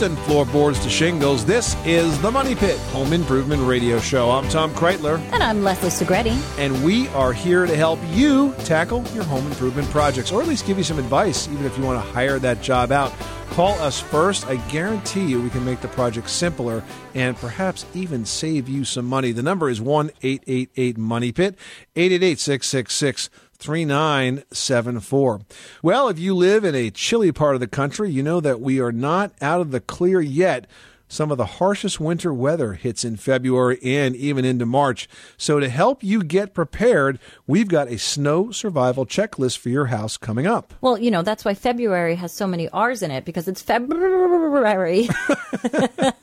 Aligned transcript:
Coast 0.00 0.18
floorboards 0.20 0.78
to 0.80 0.88
shingles, 0.88 1.44
this 1.44 1.76
is 1.84 2.18
the 2.22 2.30
Money 2.30 2.54
Pit 2.54 2.78
Home 2.92 3.12
Improvement 3.12 3.60
Radio 3.68 4.00
Show. 4.00 4.30
I'm 4.30 4.48
Tom 4.48 4.72
Kraeutler, 4.72 5.18
And 5.30 5.42
I'm 5.42 5.62
Leslie 5.62 5.90
Segrete. 5.90 6.32
and 6.58 6.82
we 6.82 7.08
are 7.08 7.34
here 7.34 7.66
to 7.66 7.76
help 7.76 7.98
you 8.08 8.54
tackle 8.64 9.06
your 9.08 9.24
home 9.24 9.46
improvement 9.46 9.86
projects, 9.90 10.32
or 10.32 10.40
at 10.40 10.48
least 10.48 10.66
give 10.66 10.78
you 10.78 10.84
some 10.84 10.98
advice, 10.98 11.48
even 11.48 11.66
if 11.66 11.76
you 11.76 11.84
want 11.84 12.02
to 12.02 12.12
hire 12.12 12.38
that 12.38 12.62
job 12.62 12.92
out. 12.92 13.12
Call 13.50 13.74
us 13.80 14.00
first. 14.00 14.46
I 14.46 14.56
guarantee 14.70 15.26
you 15.26 15.42
we 15.42 15.50
can 15.50 15.66
make 15.66 15.82
the 15.82 15.88
project 15.88 16.30
simpler 16.30 16.82
and 17.14 17.36
perhaps 17.36 17.84
even 17.92 18.24
save 18.24 18.70
you 18.70 18.84
some 18.84 19.04
money. 19.04 19.32
The 19.32 19.42
number 19.42 19.68
is 19.68 19.82
1 19.82 20.12
888 20.22 20.96
Money 20.96 21.30
Pit, 21.30 21.58
888 21.94 22.38
666 22.38 23.28
3974. 23.60 25.40
Well, 25.82 26.08
if 26.08 26.18
you 26.18 26.34
live 26.34 26.64
in 26.64 26.74
a 26.74 26.90
chilly 26.90 27.30
part 27.32 27.54
of 27.54 27.60
the 27.60 27.68
country, 27.68 28.10
you 28.10 28.22
know 28.22 28.40
that 28.40 28.60
we 28.60 28.80
are 28.80 28.92
not 28.92 29.32
out 29.40 29.60
of 29.60 29.70
the 29.70 29.80
clear 29.80 30.20
yet. 30.20 30.66
Some 31.10 31.32
of 31.32 31.38
the 31.38 31.58
harshest 31.58 31.98
winter 31.98 32.32
weather 32.32 32.74
hits 32.74 33.04
in 33.04 33.16
February 33.16 33.80
and 33.82 34.14
even 34.14 34.44
into 34.44 34.64
March. 34.64 35.08
So, 35.36 35.58
to 35.58 35.68
help 35.68 36.04
you 36.04 36.22
get 36.22 36.54
prepared, 36.54 37.18
we've 37.48 37.66
got 37.66 37.88
a 37.88 37.98
snow 37.98 38.52
survival 38.52 39.04
checklist 39.04 39.58
for 39.58 39.70
your 39.70 39.86
house 39.86 40.16
coming 40.16 40.46
up. 40.46 40.72
Well, 40.80 40.96
you 40.96 41.10
know, 41.10 41.22
that's 41.22 41.44
why 41.44 41.54
February 41.54 42.14
has 42.14 42.32
so 42.32 42.46
many 42.46 42.68
R's 42.68 43.02
in 43.02 43.10
it 43.10 43.24
because 43.24 43.48
it's 43.48 43.60
February. 43.60 45.08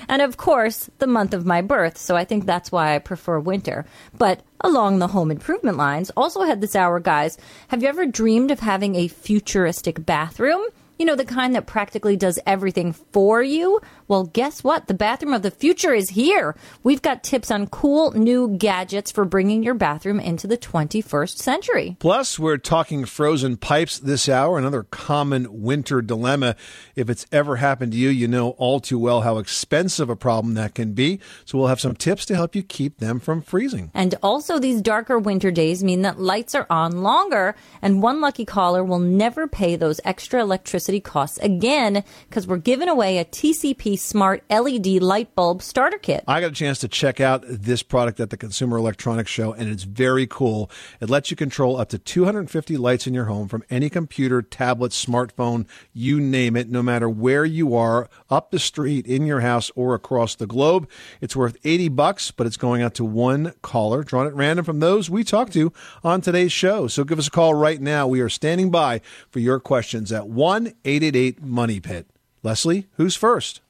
and 0.08 0.21
of 0.21 0.38
course, 0.38 0.91
the 0.99 1.08
month 1.08 1.33
of 1.33 1.47
my 1.47 1.61
birth. 1.61 1.97
So 1.97 2.16
I 2.16 2.23
think 2.23 2.45
that's 2.45 2.71
why 2.71 2.93
I 2.93 2.99
prefer 2.99 3.39
winter. 3.39 3.88
But 4.16 4.43
along 4.61 4.99
the 4.99 5.08
home 5.08 5.31
improvement 5.31 5.77
lines, 5.77 6.11
also 6.16 6.43
had 6.43 6.61
this 6.61 6.75
hour, 6.75 6.99
guys. 6.99 7.39
Have 7.69 7.81
you 7.81 7.89
ever 7.89 8.05
dreamed 8.05 8.52
of 8.52 8.59
having 8.59 8.93
a 8.93 9.08
futuristic 9.08 10.05
bathroom? 10.05 10.61
You 11.00 11.05
know, 11.05 11.16
the 11.16 11.23
kind 11.23 11.55
that 11.55 11.66
practically 11.66 12.17
does 12.17 12.39
everything 12.45 12.92
for 12.92 13.42
you? 13.42 13.80
Well, 14.09 14.25
guess 14.25 14.66
what? 14.66 14.88
The 14.88 14.94
bathroom 14.94 15.33
of 15.33 15.44
the 15.44 15.50
future 15.50 15.94
is 15.94 16.09
here. 16.09 16.58
We've 16.83 17.02
got 17.02 17.23
tips 17.23 17.50
on 17.52 17.67
cool 17.67 18.11
new 18.11 18.50
gadgets 18.58 19.09
for 19.09 19.23
bringing 19.23 19.64
your 19.64 19.75
bathroom 19.75 20.20
into 20.20 20.45
the 20.45 20.58
21st 20.58 21.38
century. 21.38 21.95
Plus, 22.00 22.38
we're 22.38 22.58
talking 22.58 23.05
frozen 23.05 23.55
pipes 23.55 23.97
this 23.97 24.27
hour, 24.27 24.58
another 24.58 24.83
common 24.83 25.61
winter 25.61 26.02
dilemma. 26.02 26.58
If 26.98 27.09
it's 27.09 27.26
ever 27.32 27.55
happened 27.55 27.93
to 27.93 27.98
you, 27.98 28.09
you 28.09 28.27
know 28.27 28.49
all 28.58 28.82
too 28.82 28.99
well 28.99 29.21
how 29.21 29.38
expensive 29.38 30.09
a 30.09 30.17
problem 30.17 30.55
that 30.55 30.76
can 30.76 30.92
be. 30.92 31.21
So, 31.45 31.58
we'll 31.58 31.67
have 31.67 31.80
some 31.80 31.95
tips 31.95 32.26
to 32.26 32.36
help 32.36 32.58
you 32.58 32.61
keep 32.61 32.98
them 32.98 33.21
from 33.21 33.42
freezing. 33.42 33.89
And 33.93 34.15
also, 34.21 34.59
these 34.59 34.82
darker 34.82 35.17
winter 35.17 35.49
days 35.49 35.82
mean 35.82 36.02
that 36.02 36.20
lights 36.20 36.55
are 36.55 36.67
on 36.70 37.04
longer, 37.04 37.55
and 37.82 38.04
one 38.04 38.20
lucky 38.20 38.43
caller 38.43 38.83
will 38.83 38.99
never 38.99 39.48
pay 39.48 39.77
those 39.77 40.02
extra 40.04 40.42
electricity 40.42 40.89
costs 40.98 41.38
again 41.39 42.04
because 42.27 42.48
we're 42.48 42.58
giving 42.58 42.88
away 42.88 43.20
a 43.20 43.26
TCP 43.26 44.00
Smart 44.00 44.44
LED 44.50 44.88
light 45.04 45.36
bulb 45.36 45.61
starter 45.61 45.98
kit. 45.98 46.23
I 46.27 46.42
got 46.42 46.52
a 46.52 46.55
chance 46.55 46.80
to 46.80 46.88
check 46.88 47.20
out 47.20 47.44
this 47.45 47.83
product 47.83 48.20
at 48.20 48.30
the 48.30 48.38
Consumer 48.38 48.77
Electronics 48.77 49.30
Show, 49.30 49.54
and 49.54 49.70
it's 49.70 49.83
very 49.83 50.26
cool. 50.26 50.72
It 51.02 51.10
lets 51.10 51.30
you 51.30 51.38
control 51.38 51.77
up 51.77 51.89
to 51.89 52.00
250 52.00 52.77
lights 52.77 53.05
in 53.05 53.14
your 53.14 53.26
home 53.26 53.48
from 53.48 53.64
any 53.70 53.89
computer, 53.89 54.42
tablet, 54.42 54.92
smartphone, 54.92 55.67
you 55.94 56.20
name 56.20 56.55
it, 56.55 56.70
no 56.70 56.82
matter 56.82 57.10
where 57.10 57.44
you 57.44 57.76
are, 57.76 58.10
up 58.30 58.52
the 58.52 58.60
street, 58.60 59.06
in 59.06 59.26
your 59.26 59.42
house, 59.42 59.70
or 59.76 59.94
across 59.94 60.36
the 60.36 60.48
globe. 60.48 60.89
It's 61.20 61.36
worth 61.36 61.58
80 61.64 61.89
bucks, 61.89 62.32
but 62.32 62.48
it's 62.48 62.58
going 62.58 62.82
out 62.82 62.94
to 62.95 63.06
one 63.06 63.54
caller, 63.61 64.04
drawn 64.04 64.27
at 64.27 64.33
random 64.33 64.64
from 64.64 64.80
those 64.80 65.10
we 65.10 65.23
talked 65.23 65.54
to 65.54 65.73
on 66.04 66.21
today's 66.21 66.52
show. 66.52 66.88
So 66.88 67.04
give 67.04 67.20
us 67.20 67.27
a 67.27 67.32
call 67.32 67.54
right 67.54 67.82
now. 67.82 68.08
We 68.08 68.21
are 68.21 68.30
standing 68.30 68.71
by 68.71 69.02
for 69.30 69.39
your 69.39 69.60
questions 69.60 70.11
at 70.11 70.27
1 70.27 70.73
888 70.85 71.41
Money 71.41 71.79
Pit. 71.79 72.07
Leslie, 72.43 72.87
who's 72.93 73.15
first? 73.15 73.61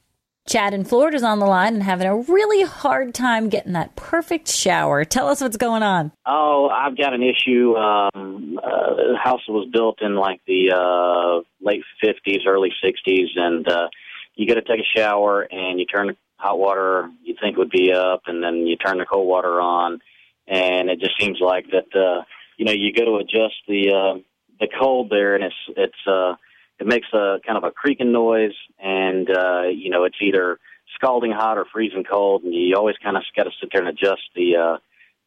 Chad 0.48 0.74
in 0.74 0.84
Florida's 0.84 1.22
on 1.22 1.38
the 1.38 1.46
line 1.46 1.74
and 1.74 1.82
having 1.82 2.06
a 2.06 2.16
really 2.16 2.62
hard 2.62 3.14
time 3.14 3.48
getting 3.48 3.72
that 3.74 3.94
perfect 3.94 4.48
shower. 4.48 5.04
Tell 5.04 5.28
us 5.28 5.40
what's 5.40 5.56
going 5.56 5.82
on. 5.82 6.12
Oh, 6.26 6.68
I've 6.68 6.96
got 6.96 7.12
an 7.12 7.22
issue. 7.22 7.76
Um, 7.76 8.58
uh, 8.58 8.94
the 8.94 9.18
house 9.22 9.46
was 9.48 9.68
built 9.72 10.02
in 10.02 10.16
like 10.16 10.40
the 10.46 10.72
uh, 10.72 11.42
late 11.64 11.82
50s, 12.02 12.46
early 12.46 12.72
60s, 12.82 13.26
and 13.36 13.68
uh, 13.68 13.88
you 14.34 14.48
go 14.48 14.54
to 14.54 14.62
take 14.62 14.80
a 14.80 14.98
shower 14.98 15.42
and 15.42 15.78
you 15.78 15.86
turn 15.86 16.08
the 16.08 16.16
hot 16.40 16.58
water 16.58 17.10
you 17.22 17.36
think 17.40 17.56
would 17.56 17.70
be 17.70 17.92
up, 17.92 18.22
and 18.26 18.42
then 18.42 18.66
you 18.66 18.76
turn 18.76 18.98
the 18.98 19.04
cold 19.04 19.28
water 19.28 19.60
on, 19.60 20.00
and 20.48 20.88
it 20.90 20.98
just 20.98 21.18
seems 21.20 21.38
like 21.40 21.66
that. 21.70 21.94
Uh, 21.94 22.22
you 22.56 22.64
know, 22.64 22.72
you 22.72 22.92
go 22.92 23.04
to 23.04 23.16
adjust 23.16 23.56
the 23.68 23.92
uh, 23.92 24.18
the 24.58 24.68
cold 24.80 25.10
there, 25.10 25.34
and 25.34 25.44
it's 25.44 25.54
it's 25.76 26.06
uh, 26.06 26.34
it 26.80 26.86
makes 26.86 27.06
a 27.12 27.38
kind 27.46 27.58
of 27.58 27.64
a 27.64 27.70
creaking 27.70 28.12
noise, 28.12 28.54
and 28.78 29.28
uh, 29.30 29.62
you 29.72 29.90
know, 29.90 30.04
it's 30.04 30.16
either 30.20 30.58
scalding 30.94 31.32
hot 31.32 31.58
or 31.58 31.66
freezing 31.72 32.04
cold, 32.04 32.42
and 32.42 32.54
you 32.54 32.74
always 32.76 32.96
kind 33.02 33.16
of 33.16 33.22
got 33.36 33.44
to 33.44 33.50
sit 33.60 33.70
there 33.72 33.82
and 33.82 33.90
adjust 33.90 34.22
the 34.34 34.56
uh, 34.56 34.78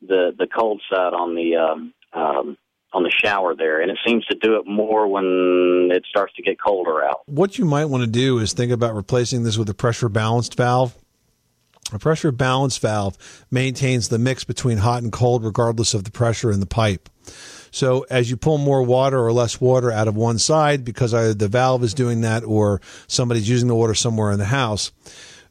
the 0.02 0.32
the 0.38 0.48
cold 0.48 0.82
side 0.90 1.14
on 1.14 1.36
the 1.36 1.56
um, 1.56 1.94
um, 2.14 2.58
on 2.92 3.04
the 3.04 3.12
shower 3.12 3.56
there, 3.56 3.82
and 3.82 3.92
it 3.92 3.98
seems 4.06 4.26
to 4.26 4.36
do 4.36 4.56
it 4.56 4.68
more 4.68 5.08
when 5.08 5.90
it 5.92 6.06
starts 6.10 6.34
to 6.36 6.44
get 6.44 6.62
colder 6.62 7.04
out. 7.04 7.22
What 7.26 7.58
you 7.58 7.66
might 7.66 7.86
want 7.86 8.04
to 8.04 8.10
do 8.10 8.40
is 8.40 8.54
think 8.54 8.72
about 8.72 8.96
replacing 8.96 9.44
this 9.44 9.58
with 9.58 9.70
a 9.70 9.74
pressure 9.74 10.10
balanced 10.10 10.56
valve. 10.56 10.96
A 11.92 12.00
pressure 12.00 12.32
balanced 12.32 12.82
valve 12.82 13.46
maintains 13.52 14.10
the 14.10 14.18
mix 14.18 14.44
between 14.44 14.78
hot 14.78 15.04
and 15.04 15.12
cold 15.12 15.44
regardless 15.44 15.94
of 15.94 16.06
the 16.06 16.12
pressure 16.12 16.52
in 16.52 16.60
the 16.60 16.66
pipe. 16.66 17.10
So 17.74 18.06
as 18.08 18.30
you 18.30 18.38
pull 18.38 18.60
more 18.60 18.84
water 18.84 19.20
or 19.20 19.34
less 19.34 19.60
water 19.60 19.92
out 19.92 20.08
of 20.08 20.16
one 20.16 20.38
side 20.38 20.86
because 20.86 21.12
either 21.12 21.34
the 21.34 21.48
valve 21.48 21.84
is 21.84 21.96
doing 21.96 22.22
that 22.22 22.44
or 22.44 22.82
somebody's 23.08 23.50
using 23.50 23.68
the 23.68 23.74
water 23.74 23.96
somewhere 23.96 24.32
in 24.32 24.38
the 24.38 24.46
house, 24.46 24.92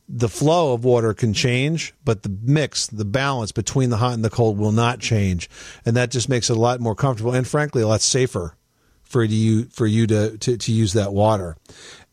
the 0.08 0.28
flow 0.28 0.72
of 0.72 0.84
water 0.84 1.14
can 1.14 1.34
change, 1.34 1.92
but 2.04 2.22
the 2.22 2.28
mix, 2.28 2.86
the 2.86 3.04
balance 3.04 3.50
between 3.50 3.90
the 3.90 3.96
hot 3.96 4.14
and 4.14 4.24
the 4.24 4.30
cold 4.30 4.56
will 4.56 4.70
not 4.70 5.00
change. 5.00 5.50
And 5.84 5.96
that 5.96 6.12
just 6.12 6.28
makes 6.28 6.48
it 6.48 6.56
a 6.56 6.60
lot 6.60 6.78
more 6.78 6.94
comfortable 6.94 7.34
and 7.34 7.46
frankly 7.46 7.82
a 7.82 7.88
lot 7.88 8.02
safer 8.02 8.56
for 9.02 9.24
you 9.24 9.64
for 9.64 9.88
you 9.88 10.06
to, 10.06 10.38
to, 10.38 10.56
to 10.56 10.72
use 10.72 10.92
that 10.92 11.12
water. 11.12 11.56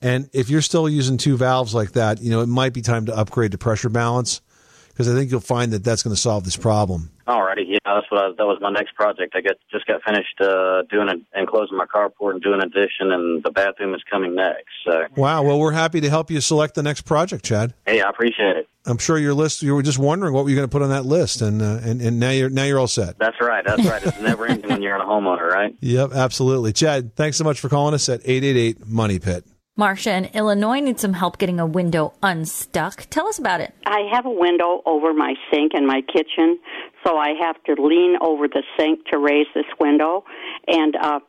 And 0.02 0.28
if 0.34 0.50
you're 0.50 0.64
still 0.64 0.90
using 0.90 1.18
two 1.18 1.38
valves 1.38 1.76
like 1.76 1.92
that, 1.92 2.20
you 2.20 2.32
know, 2.32 2.42
it 2.42 2.48
might 2.48 2.74
be 2.74 2.82
time 2.82 3.06
to 3.06 3.16
upgrade 3.16 3.52
to 3.52 3.60
pressure 3.60 3.90
balance 3.90 4.42
because 4.90 5.08
I 5.08 5.14
think 5.14 5.30
you'll 5.30 5.40
find 5.40 5.72
that 5.74 5.84
that's 5.84 6.02
going 6.02 6.16
to 6.16 6.22
solve 6.22 6.46
this 6.46 6.58
problem. 6.58 7.12
Alrighty, 7.30 7.64
yeah, 7.68 7.78
that's 7.86 8.10
what 8.10 8.24
I, 8.24 8.30
that 8.36 8.46
was 8.46 8.58
my 8.60 8.72
next 8.72 8.96
project. 8.96 9.36
I 9.36 9.42
got 9.42 9.54
just 9.72 9.86
got 9.86 10.02
finished 10.04 10.42
uh, 10.42 10.82
doing 10.90 11.10
it 11.10 11.20
and 11.34 11.48
closing 11.48 11.78
my 11.78 11.86
carport 11.86 12.32
and 12.34 12.42
doing 12.42 12.60
addition, 12.60 13.12
and 13.12 13.44
the 13.44 13.52
bathroom 13.52 13.94
is 13.94 14.02
coming 14.10 14.34
next. 14.34 14.66
So, 14.84 15.04
Wow. 15.16 15.44
Well, 15.44 15.60
we're 15.60 15.72
happy 15.74 16.02
to 16.02 16.10
help 16.10 16.32
you 16.32 16.42
select 16.42 16.74
the 16.74 16.82
next 16.82 17.02
project, 17.04 17.46
Chad. 17.46 17.76
hey, 17.86 18.02
I 18.02 18.10
appreciate 18.10 18.58
it. 18.58 18.68
I'm 18.88 18.98
sure 18.98 19.20
your 19.20 19.36
list. 19.36 19.62
You 19.62 19.76
were 19.76 19.84
just 19.84 20.00
wondering 20.00 20.34
what 20.34 20.48
you're 20.48 20.56
going 20.56 20.68
to 20.68 20.72
put 20.72 20.82
on 20.82 20.90
that 20.90 21.06
list, 21.06 21.44
and 21.44 21.62
uh, 21.62 21.80
and 21.84 22.02
and 22.02 22.20
now 22.20 22.32
you're 22.32 22.50
now 22.50 22.64
you're 22.64 22.80
all 22.80 22.88
set. 22.88 23.20
That's 23.20 23.40
right. 23.40 23.64
That's 23.64 23.86
right. 23.86 24.04
It's 24.04 24.20
never 24.20 24.48
ending 24.48 24.68
when 24.72 24.82
you're 24.82 24.96
a 24.96 25.06
homeowner, 25.06 25.48
right? 25.52 25.76
Yep, 25.82 26.14
absolutely. 26.14 26.74
Chad, 26.74 27.16
thanks 27.16 27.38
so 27.38 27.44
much 27.44 27.60
for 27.60 27.70
calling 27.70 27.94
us 27.94 28.10
at 28.10 28.22
888 28.26 28.88
Money 28.88 29.20
Pit. 29.20 29.46
Marcia 29.78 30.14
in 30.14 30.26
Illinois 30.34 30.82
needs 30.82 31.02
some 31.02 31.14
help 31.14 31.38
getting 31.38 31.58
a 31.58 31.66
window 31.66 32.14
unstuck. 32.22 33.06
Tell 33.10 33.28
us 33.28 33.40
about 33.40 33.62
it. 33.62 33.74
I 33.86 34.02
have 34.12 34.26
a 34.26 34.30
window 34.30 34.82
over 34.86 35.14
my 35.14 35.36
sink 35.50 35.72
in 35.74 35.86
my 35.88 36.02
kitchen, 36.02 36.60
so 37.06 37.18
I 37.18 37.34
have 37.42 37.62
to 37.66 37.82
lean 37.82 38.16
over 38.22 38.48
the 38.48 38.64
sink 38.78 39.06
to 39.12 39.18
raise 39.18 39.48
this 39.54 39.66
window, 39.80 40.24
and 40.68 40.96
uh, 40.96 41.20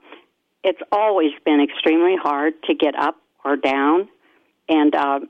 it's 0.62 0.81
always 0.93 1.31
been 1.44 1.61
extremely 1.61 2.17
hard 2.20 2.55
to 2.64 2.75
get 2.75 2.94
up 2.94 3.17
or 3.44 3.56
down. 3.56 4.08
And 4.69 4.94
uh, 4.94 5.20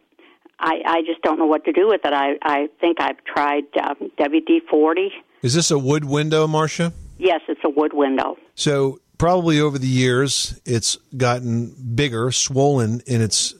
I, 0.58 0.82
I 0.84 1.02
just 1.06 1.22
don't 1.22 1.38
know 1.38 1.46
what 1.46 1.64
to 1.64 1.72
do 1.72 1.88
with 1.88 2.02
it. 2.04 2.12
I, 2.12 2.34
I 2.42 2.68
think 2.80 3.00
I've 3.00 3.22
tried 3.24 3.64
um, 3.82 4.10
WD 4.18 4.68
40. 4.68 5.10
Is 5.42 5.54
this 5.54 5.70
a 5.70 5.78
wood 5.78 6.04
window, 6.04 6.46
Marcia? 6.46 6.92
Yes, 7.18 7.40
it's 7.48 7.60
a 7.64 7.70
wood 7.70 7.92
window. 7.94 8.36
So 8.54 9.00
probably 9.18 9.60
over 9.60 9.78
the 9.78 9.86
years, 9.86 10.60
it's 10.64 10.96
gotten 11.16 11.74
bigger, 11.94 12.30
swollen 12.32 13.00
in 13.06 13.20
its 13.20 13.54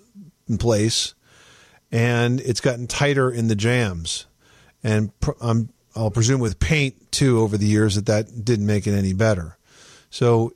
place, 0.59 1.15
and 1.93 2.41
it's 2.41 2.61
gotten 2.61 2.87
tighter 2.87 3.31
in 3.31 3.49
the 3.49 3.55
jams. 3.55 4.27
And 4.83 5.19
pr- 5.21 5.33
I'm, 5.41 5.71
I'll 5.95 6.11
presume 6.11 6.41
with 6.41 6.59
paint 6.59 7.11
too 7.11 7.41
over 7.41 7.57
the 7.57 7.67
years 7.67 7.97
that 7.97 8.07
that 8.07 8.45
didn't 8.45 8.67
make 8.67 8.87
it 8.87 8.93
any 8.93 9.13
better. 9.13 9.57
So 10.11 10.55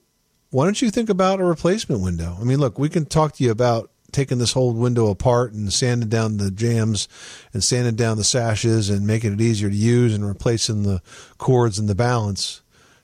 why 0.51 0.65
don't 0.65 0.81
you 0.81 0.91
think 0.91 1.09
about 1.09 1.41
a 1.41 1.45
replacement 1.45 2.03
window? 2.03 2.37
I 2.41 2.45
mean, 2.45 2.59
look, 2.59 2.79
we 2.79 2.89
can 2.89 3.07
talk 3.07 3.35
to 3.35 3.45
you 3.45 3.51
about 3.51 3.91
taking 4.13 4.39
this 4.39 4.53
whole 4.53 4.73
window 4.73 5.09
apart 5.09 5.53
and 5.53 5.73
sanding 5.73 6.09
down 6.09 6.37
the 6.37 6.51
jams 6.51 7.09
and 7.53 7.63
sanding 7.63 7.97
down 7.97 8.17
the 8.17 8.25
sashes 8.25 8.89
and 8.89 9.07
making 9.07 9.33
it 9.33 9.41
easier 9.41 9.69
to 9.69 9.75
use 9.75 10.15
and 10.15 10.27
replacing 10.27 10.85
the 10.85 11.03
cords 11.37 11.79
and 11.79 11.89
the 11.89 11.95
balance 11.95 12.63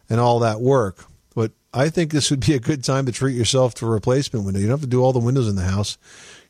and 0.08 0.20
all 0.20 0.38
that 0.38 0.60
work. 0.60 1.04
But 1.34 1.50
I 1.74 1.88
think 1.88 2.12
this 2.12 2.30
would 2.30 2.46
be 2.46 2.54
a 2.54 2.60
good 2.60 2.84
time 2.84 3.06
to 3.06 3.12
treat 3.12 3.36
yourself 3.36 3.74
to 3.76 3.86
a 3.86 3.90
replacement 3.90 4.44
window. 4.44 4.60
You 4.60 4.66
don't 4.66 4.78
have 4.78 4.82
to 4.82 4.86
do 4.86 5.02
all 5.02 5.12
the 5.12 5.18
windows 5.18 5.48
in 5.48 5.56
the 5.56 5.62
house. 5.62 5.98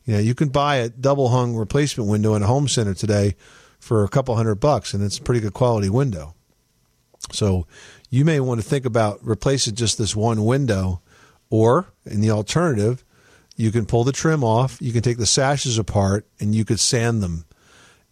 You 0.04 0.14
know, 0.14 0.20
you 0.20 0.34
can 0.34 0.50
buy 0.50 0.76
a 0.76 0.90
double 0.90 1.28
hung 1.28 1.56
replacement 1.56 2.10
window 2.10 2.34
in 2.34 2.42
a 2.42 2.46
home 2.46 2.68
center 2.68 2.92
today 2.92 3.36
for 3.80 4.04
a 4.04 4.08
couple 4.08 4.36
hundred 4.36 4.56
bucks, 4.56 4.94
and 4.94 5.02
it's 5.02 5.18
a 5.18 5.22
pretty 5.22 5.40
good 5.40 5.54
quality 5.54 5.88
window. 5.88 6.34
So 7.32 7.66
you 8.08 8.24
may 8.24 8.38
want 8.38 8.60
to 8.60 8.66
think 8.66 8.84
about 8.84 9.18
replacing 9.24 9.74
just 9.74 9.98
this 9.98 10.14
one 10.14 10.44
window, 10.44 11.00
or 11.48 11.86
in 12.04 12.20
the 12.20 12.30
alternative, 12.30 13.04
you 13.56 13.72
can 13.72 13.86
pull 13.86 14.04
the 14.04 14.12
trim 14.12 14.44
off, 14.44 14.78
you 14.80 14.92
can 14.92 15.02
take 15.02 15.18
the 15.18 15.26
sashes 15.26 15.78
apart, 15.78 16.26
and 16.38 16.54
you 16.54 16.64
could 16.64 16.80
sand 16.80 17.22
them 17.22 17.44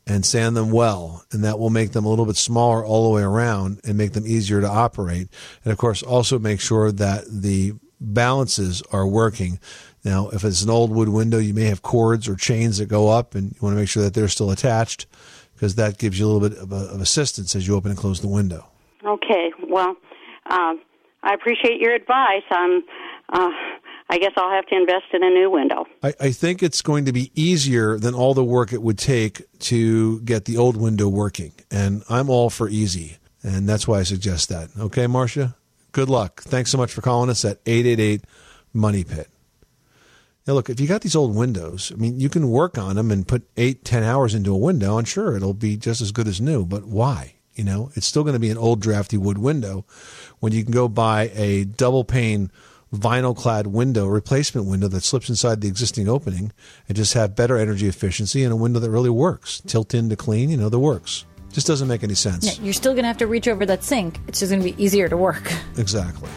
and 0.07 0.25
sand 0.25 0.57
them 0.57 0.71
well, 0.71 1.25
and 1.31 1.45
that 1.45 1.59
will 1.59 1.71
make 1.71 1.93
them 1.93 2.05
a 2.05 2.09
little 2.09 2.27
bit 2.27 2.37
smaller 2.37 2.85
all 2.85 3.05
the 3.05 3.15
way 3.15 3.23
around 3.23 3.81
and 3.85 3.99
make 3.99 4.13
them 4.13 4.27
easier 4.27 4.61
to 4.61 4.69
operate. 4.69 5.29
And 5.65 5.73
of 5.73 5.79
course, 5.79 6.03
also 6.03 6.39
make 6.39 6.61
sure 6.61 6.91
that 6.91 7.25
the 7.31 7.75
balances 8.01 8.83
are 8.91 9.07
working. 9.07 9.61
Now, 10.05 10.29
if 10.31 10.45
it's 10.45 10.63
an 10.63 10.71
old 10.71 10.91
wood 10.91 11.11
window, 11.11 11.39
you 11.39 11.53
may 11.53 11.65
have 11.65 11.83
cords 11.83 12.29
or 12.29 12.37
chains 12.37 12.79
that 12.79 12.87
go 12.87 13.09
up, 13.09 13.35
and 13.35 13.51
you 13.51 13.59
want 13.61 13.75
to 13.75 13.81
make 13.81 13.89
sure 13.89 14.03
that 14.03 14.15
they're 14.15 14.29
still 14.29 14.51
attached 14.51 15.07
because 15.59 15.75
that 15.75 15.99
gives 15.99 16.21
you 16.21 16.25
a 16.25 16.29
little 16.29 16.49
bit 16.49 16.57
of, 16.59 16.73
of 16.73 17.01
assistance 17.01 17.57
as 17.57 17.67
you 17.67 17.75
open 17.75 17.91
and 17.91 17.99
close 17.99 18.21
the 18.21 18.29
window. 18.29 18.65
Okay, 19.05 19.51
well, 19.69 19.97
um, 20.47 20.81
I 21.25 21.35
appreciate 21.35 21.81
your 21.81 21.95
advice. 21.95 22.45
I'm, 22.49 22.85
uh, 23.29 23.51
I 24.09 24.19
guess 24.19 24.31
I'll 24.37 24.53
have 24.53 24.67
to 24.67 24.77
invest 24.77 25.07
in 25.13 25.25
a 25.25 25.31
new 25.31 25.51
window. 25.51 25.85
I, 26.01 26.15
I 26.21 26.31
think 26.31 26.63
it's 26.63 26.81
going 26.81 27.07
to 27.07 27.13
be 27.13 27.33
easier 27.35 27.99
than 27.99 28.15
all 28.15 28.35
the 28.35 28.45
work 28.45 28.73
it 28.73 28.83
would 28.83 28.99
take 28.99 29.43
to 29.61 30.21
get 30.21 30.45
the 30.45 30.57
old 30.57 30.77
window 30.77 31.09
working. 31.09 31.53
And 31.73 32.05
I'm 32.09 32.31
all 32.31 32.51
for 32.51 32.69
easy. 32.69 33.17
And 33.43 33.69
that's 33.69 33.89
why 33.89 33.99
I 33.99 34.03
suggest 34.05 34.49
that. 34.51 34.71
Okay, 34.79 35.09
Marcia? 35.09 35.57
Good 35.91 36.09
luck. 36.09 36.43
Thanks 36.43 36.71
so 36.71 36.79
much 36.79 36.93
for 36.93 37.03
calling 37.03 37.31
us 37.31 37.45
at 37.45 37.59
888 37.67 38.23
Money 38.73 39.03
Pit. 39.03 39.29
Now, 40.49 40.55
look, 40.55 40.71
if 40.71 40.81
you 40.81 40.89
got 40.89 41.03
these 41.03 41.15
old 41.15 41.37
windows, 41.37 41.93
I 41.95 41.99
mean, 41.99 42.19
you 42.19 42.31
can 42.31 42.51
work 42.51 42.79
on 42.79 42.97
them 42.97 43.11
and 43.11 43.29
put 43.29 43.47
eight, 43.59 43.85
ten 43.85 44.03
hours 44.03 44.35
into 44.35 44.55
a 44.55 44.57
window, 44.57 44.97
and 44.97 45.07
sure, 45.07 45.37
it'll 45.37 45.53
be 45.53 45.77
just 45.77 46.01
as 46.01 46.11
good 46.11 46.27
as 46.27 46.41
new. 46.41 46.65
But 46.65 46.87
why? 46.87 47.35
You 47.55 47.65
know, 47.65 47.91
it's 47.95 48.07
still 48.07 48.23
going 48.23 48.33
to 48.33 48.41
be 48.41 48.49
an 48.49 48.57
old, 48.57 48.81
drafty 48.81 49.19
wood 49.19 49.37
window 49.37 49.85
when 50.41 50.55
you 50.55 50.63
can 50.65 50.73
go 50.73 50.89
buy 50.89 51.31
a 51.35 51.65
double 51.65 52.03
pane 52.03 52.51
vinyl 52.95 53.37
clad 53.37 53.67
window, 53.67 54.07
replacement 54.07 54.67
window 54.67 54.89
that 54.89 55.05
slips 55.05 55.29
inside 55.29 55.61
the 55.61 55.69
existing 55.69 56.09
opening 56.09 56.51
and 56.89 56.97
just 56.97 57.13
have 57.13 57.37
better 57.37 57.59
energy 57.59 57.87
efficiency 57.87 58.43
and 58.43 58.51
a 58.51 58.57
window 58.57 58.81
that 58.81 58.91
really 58.91 59.11
works. 59.11 59.61
Tilt 59.67 59.93
in 59.93 60.09
to 60.09 60.17
clean, 60.17 60.49
you 60.49 60.57
know, 60.57 60.71
that 60.71 60.79
works. 60.79 61.27
Just 61.53 61.67
doesn't 61.67 61.89
make 61.89 62.03
any 62.03 62.15
sense. 62.15 62.47
Yeah, 62.57 62.65
you're 62.65 62.73
still 62.73 62.93
going 62.95 63.03
to 63.03 63.09
have 63.09 63.19
to 63.19 63.27
reach 63.27 63.49
over 63.49 63.67
that 63.67 63.85
sink. 63.85 64.19
It's 64.27 64.41
just 64.41 64.51
going 64.51 64.63
to 64.63 64.73
be 64.73 64.83
easier 64.83 65.11
to 65.11 65.17
work. 65.19 65.53
Exactly. 65.77 66.31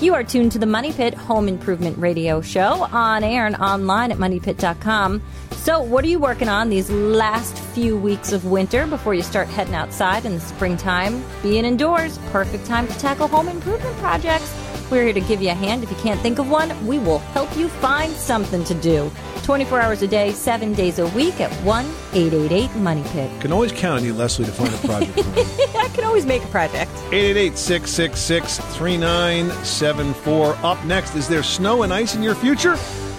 You 0.00 0.14
are 0.14 0.22
tuned 0.22 0.52
to 0.52 0.60
the 0.60 0.66
Money 0.66 0.92
Pit 0.92 1.12
Home 1.14 1.48
Improvement 1.48 1.98
Radio 1.98 2.40
Show 2.40 2.84
on 2.92 3.24
air 3.24 3.46
and 3.46 3.56
online 3.56 4.12
at 4.12 4.18
moneypit.com. 4.18 5.20
So, 5.50 5.82
what 5.82 6.04
are 6.04 6.08
you 6.08 6.20
working 6.20 6.48
on 6.48 6.70
these 6.70 6.88
last 6.88 7.58
few 7.58 7.96
weeks 7.96 8.30
of 8.30 8.44
winter 8.44 8.86
before 8.86 9.14
you 9.14 9.22
start 9.22 9.48
heading 9.48 9.74
outside 9.74 10.24
in 10.24 10.34
the 10.34 10.40
springtime? 10.40 11.24
Being 11.42 11.64
indoors, 11.64 12.16
perfect 12.30 12.64
time 12.64 12.86
to 12.86 12.96
tackle 13.00 13.26
home 13.26 13.48
improvement 13.48 13.96
projects. 13.96 14.67
We're 14.90 15.04
here 15.04 15.12
to 15.12 15.20
give 15.20 15.42
you 15.42 15.50
a 15.50 15.54
hand. 15.54 15.82
If 15.82 15.90
you 15.90 15.96
can't 15.98 16.20
think 16.20 16.38
of 16.38 16.48
one, 16.48 16.86
we 16.86 16.98
will 16.98 17.18
help 17.18 17.54
you 17.56 17.68
find 17.68 18.10
something 18.12 18.64
to 18.64 18.74
do. 18.74 19.10
24 19.42 19.80
hours 19.80 20.02
a 20.02 20.08
day, 20.08 20.32
7 20.32 20.72
days 20.72 20.98
a 20.98 21.06
week 21.08 21.40
at 21.40 21.52
1 21.64 21.84
888 22.14 22.74
Money 22.76 23.02
Pit. 23.08 23.30
Can 23.40 23.52
always 23.52 23.72
count 23.72 24.00
on 24.00 24.06
you, 24.06 24.14
Leslie, 24.14 24.46
to 24.46 24.52
find 24.52 24.72
a 24.72 24.78
project. 24.78 25.18
I 25.76 25.88
can 25.94 26.04
always 26.04 26.24
make 26.24 26.42
a 26.42 26.46
project. 26.48 26.90
888 27.12 27.58
666 27.58 28.58
3974. 28.76 30.56
Up 30.62 30.82
next, 30.86 31.14
is 31.14 31.28
there 31.28 31.42
snow 31.42 31.82
and 31.82 31.92
ice 31.92 32.14
in 32.14 32.22
your 32.22 32.34
future? 32.34 32.76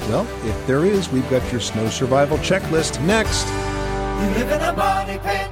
Well, 0.08 0.26
if 0.48 0.68
there 0.68 0.86
is, 0.86 1.10
we've 1.12 1.30
got 1.30 1.52
your 1.52 1.62
snow 1.62 1.88
survival 1.90 2.38
checklist 2.40 3.00
next. 3.06 3.48
You 3.48 4.30
live 4.40 4.52
in 4.52 4.62
a 4.62 4.74
money 4.74 5.20
pit. 5.20 5.52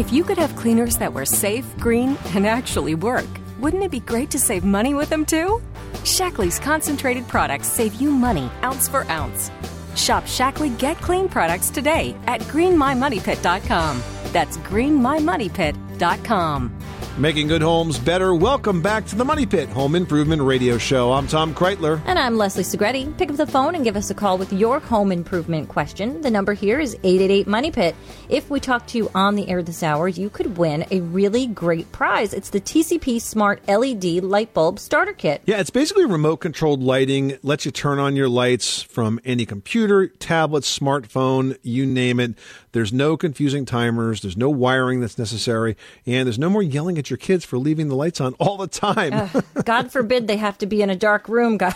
If 0.00 0.12
you 0.14 0.24
could 0.24 0.38
have 0.38 0.56
cleaners 0.56 0.96
that 0.96 1.12
were 1.12 1.26
safe, 1.26 1.66
green, 1.78 2.16
and 2.34 2.46
actually 2.46 2.94
work, 2.94 3.26
wouldn't 3.58 3.82
it 3.82 3.90
be 3.90 4.00
great 4.00 4.30
to 4.30 4.38
save 4.38 4.64
money 4.64 4.94
with 4.94 5.10
them 5.10 5.26
too? 5.26 5.60
Shaklee's 6.04 6.58
concentrated 6.58 7.28
products 7.28 7.68
save 7.68 8.00
you 8.00 8.10
money 8.10 8.50
ounce 8.62 8.88
for 8.88 9.02
ounce. 9.10 9.50
Shop 9.96 10.24
Shackley 10.24 10.70
Get 10.78 10.96
Clean 11.02 11.28
products 11.28 11.68
today 11.68 12.16
at 12.26 12.40
greenmymoneypit.com. 12.52 14.02
That's 14.32 14.56
greenmymoneypit.com. 14.56 16.78
Making 17.20 17.48
good 17.48 17.60
homes 17.60 17.98
better. 17.98 18.34
Welcome 18.34 18.80
back 18.80 19.04
to 19.08 19.14
the 19.14 19.26
Money 19.26 19.44
Pit 19.44 19.68
Home 19.68 19.94
Improvement 19.94 20.40
Radio 20.40 20.78
Show. 20.78 21.12
I'm 21.12 21.26
Tom 21.26 21.54
Kraeutler. 21.54 22.00
And 22.06 22.18
I'm 22.18 22.38
Leslie 22.38 22.62
Segrete. 22.62 23.14
Pick 23.18 23.28
up 23.28 23.36
the 23.36 23.46
phone 23.46 23.74
and 23.74 23.84
give 23.84 23.94
us 23.94 24.08
a 24.08 24.14
call 24.14 24.38
with 24.38 24.50
your 24.54 24.78
home 24.78 25.12
improvement 25.12 25.68
question. 25.68 26.22
The 26.22 26.30
number 26.30 26.54
here 26.54 26.80
is 26.80 26.94
888 26.94 27.46
Money 27.46 27.72
Pit. 27.72 27.94
If 28.30 28.48
we 28.48 28.58
talk 28.58 28.86
to 28.86 28.96
you 28.96 29.10
on 29.14 29.34
the 29.34 29.50
air 29.50 29.62
this 29.62 29.82
hour, 29.82 30.08
you 30.08 30.30
could 30.30 30.56
win 30.56 30.86
a 30.90 31.02
really 31.02 31.46
great 31.46 31.92
prize. 31.92 32.32
It's 32.32 32.48
the 32.48 32.60
TCP 32.60 33.20
Smart 33.20 33.68
LED 33.68 34.24
Light 34.24 34.54
Bulb 34.54 34.78
Starter 34.78 35.12
Kit. 35.12 35.42
Yeah, 35.44 35.60
it's 35.60 35.68
basically 35.68 36.06
remote 36.06 36.38
controlled 36.38 36.82
lighting. 36.82 37.32
It 37.32 37.44
lets 37.44 37.66
you 37.66 37.70
turn 37.70 37.98
on 37.98 38.16
your 38.16 38.30
lights 38.30 38.80
from 38.80 39.20
any 39.26 39.44
computer, 39.44 40.06
tablet, 40.08 40.64
smartphone, 40.64 41.58
you 41.62 41.84
name 41.84 42.18
it. 42.18 42.38
There's 42.72 42.94
no 42.94 43.18
confusing 43.18 43.66
timers. 43.66 44.22
There's 44.22 44.36
no 44.38 44.48
wiring 44.48 45.00
that's 45.00 45.18
necessary. 45.18 45.76
And 46.06 46.26
there's 46.26 46.38
no 46.38 46.48
more 46.48 46.62
yelling 46.62 46.96
at 46.96 47.09
your 47.10 47.16
kids 47.16 47.44
for 47.44 47.58
leaving 47.58 47.88
the 47.88 47.96
lights 47.96 48.20
on 48.20 48.34
all 48.34 48.56
the 48.56 48.66
time. 48.66 49.30
God 49.64 49.92
forbid 49.92 50.26
they 50.26 50.36
have 50.36 50.56
to 50.58 50.66
be 50.66 50.82
in 50.82 50.90
a 50.90 50.96
dark 50.96 51.28
room, 51.28 51.58
guys. 51.58 51.74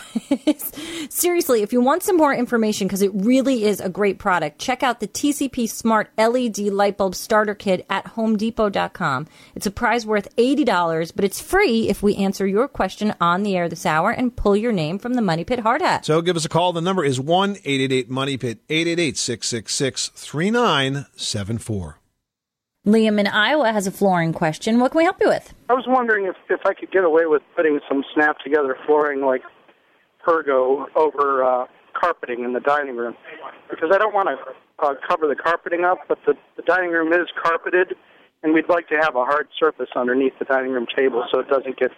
Seriously, 1.11 1.63
if 1.63 1.73
you 1.73 1.81
want 1.81 2.03
some 2.03 2.17
more 2.17 2.35
information, 2.35 2.87
because 2.87 3.03
it 3.03 3.11
really 3.15 3.65
is 3.65 3.81
a 3.81 3.89
great 3.89 4.19
product, 4.19 4.59
check 4.59 4.83
out 4.83 5.01
the 5.01 5.09
TCP 5.09 5.69
Smart 5.69 6.11
LED 6.17 6.59
Light 6.59 6.97
Bulb 6.97 7.15
Starter 7.15 7.55
Kit 7.55 7.85
at 7.91 8.05
HomeDepot.com. 8.05 9.27
It's 9.55 9.67
a 9.67 9.71
prize 9.71 10.07
worth 10.07 10.35
$80, 10.37 11.13
but 11.15 11.25
it's 11.25 11.41
free 11.41 11.89
if 11.89 12.03
we 12.03 12.17
answer 12.17 12.47
your 12.47 12.69
question 12.69 13.15
on 13.21 13.43
the 13.43 13.57
air 13.57 13.69
this 13.69 13.87
hour 13.87 14.11
and 14.11 14.35
pull 14.35 14.57
your 14.57 14.73
name 14.73 14.99
from 14.99 15.15
the 15.15 15.23
Money 15.23 15.45
Pit 15.45 15.61
Hard 15.61 15.83
Hat. 15.83 16.05
So 16.07 16.23
give 16.23 16.37
us 16.37 16.45
a 16.45 16.49
call. 16.49 16.73
The 16.73 16.81
number 16.81 17.05
is 17.05 17.21
1 17.21 17.51
888 17.51 18.11
Money 18.11 18.37
Pit, 18.37 18.59
888 18.69 19.17
666 19.17 20.09
3974. 20.09 21.99
Liam 22.87 23.19
in 23.19 23.27
Iowa 23.27 23.73
has 23.73 23.87
a 23.87 23.91
flooring 23.91 24.33
question. 24.33 24.79
What 24.79 24.93
can 24.93 24.99
we 24.99 25.05
help 25.05 25.17
you 25.21 25.29
with? 25.29 25.55
I 25.71 25.75
was 25.75 25.85
wondering 25.87 26.27
if, 26.27 26.37
if 26.51 26.61
I 26.67 26.75
could 26.75 26.93
get 26.93 27.05
away 27.05 27.25
with 27.25 27.43
putting 27.57 27.81
some 27.89 28.05
snap 28.15 28.39
together 28.41 28.77
flooring 28.87 29.23
like 29.23 29.43
Pergo 30.27 30.87
over 30.95 31.43
uh, 31.43 31.67
carpeting 31.95 32.45
in 32.45 32.53
the 32.53 32.61
dining 32.61 32.97
room 32.97 33.15
because 33.71 33.91
I 33.93 33.99
don't 33.99 34.15
want 34.15 34.29
to 34.29 34.85
uh, 34.85 34.95
cover 35.09 35.27
the 35.29 35.35
carpeting 35.35 35.85
up, 35.85 35.99
but 36.09 36.19
the, 36.27 36.35
the 36.57 36.63
dining 36.63 36.91
room 36.91 37.13
is 37.13 37.29
carpeted, 37.43 37.95
and 38.43 38.53
we'd 38.53 38.69
like 38.69 38.89
to 38.89 38.97
have 38.97 39.17
a 39.17 39.25
hard 39.25 39.49
surface 39.59 39.89
underneath 39.97 40.35
the 40.39 40.45
dining 40.45 40.73
room 40.73 40.87
table 40.95 41.25
so 41.33 41.41
it 41.41 41.49
doesn't 41.49 41.79
get 41.79 41.91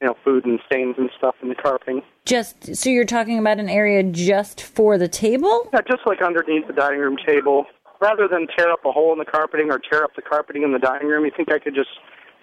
you 0.00 0.06
know 0.06 0.16
food 0.24 0.44
and 0.44 0.60
stains 0.66 0.96
and 0.98 1.10
stuff 1.16 1.36
in 1.42 1.48
the 1.48 1.54
carpeting. 1.54 2.02
Just 2.24 2.76
so 2.76 2.90
you're 2.90 3.04
talking 3.04 3.38
about 3.38 3.58
an 3.58 3.68
area 3.68 4.02
just 4.02 4.60
for 4.60 4.98
the 4.98 5.08
table? 5.08 5.68
Yeah, 5.72 5.80
just 5.88 6.02
like 6.06 6.20
underneath 6.20 6.66
the 6.66 6.74
dining 6.74 7.00
room 7.00 7.16
table. 7.26 7.64
Rather 8.00 8.28
than 8.28 8.46
tear 8.56 8.70
up 8.70 8.84
a 8.84 8.92
hole 8.92 9.12
in 9.12 9.18
the 9.18 9.24
carpeting 9.24 9.70
or 9.70 9.78
tear 9.78 10.04
up 10.04 10.14
the 10.14 10.22
carpeting 10.22 10.62
in 10.62 10.72
the 10.72 10.78
dining 10.78 11.08
room, 11.08 11.24
you 11.24 11.32
think 11.36 11.52
I 11.52 11.58
could 11.58 11.74
just 11.74 11.90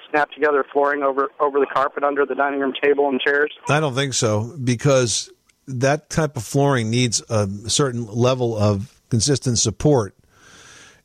snap 0.10 0.32
together 0.32 0.66
flooring 0.72 1.04
over 1.04 1.30
over 1.40 1.60
the 1.60 1.66
carpet 1.66 2.04
under 2.04 2.26
the 2.26 2.36
dining 2.36 2.60
room 2.60 2.74
table 2.82 3.10
and 3.10 3.20
chairs? 3.20 3.52
I 3.70 3.80
don't 3.80 3.96
think 3.96 4.14
so 4.14 4.56
because 4.64 5.32
that 5.68 6.10
type 6.10 6.38
of 6.38 6.44
flooring 6.44 6.90
needs 6.90 7.22
a 7.30 7.48
certain 7.68 8.06
level 8.08 8.56
of 8.56 9.02
consistent 9.10 9.58
support. 9.58 10.16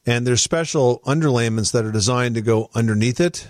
And 0.06 0.26
there's 0.26 0.42
special 0.42 1.00
underlayments 1.04 1.72
that 1.72 1.84
are 1.84 1.92
designed 1.92 2.34
to 2.34 2.40
go 2.40 2.70
underneath 2.74 3.20
it. 3.20 3.48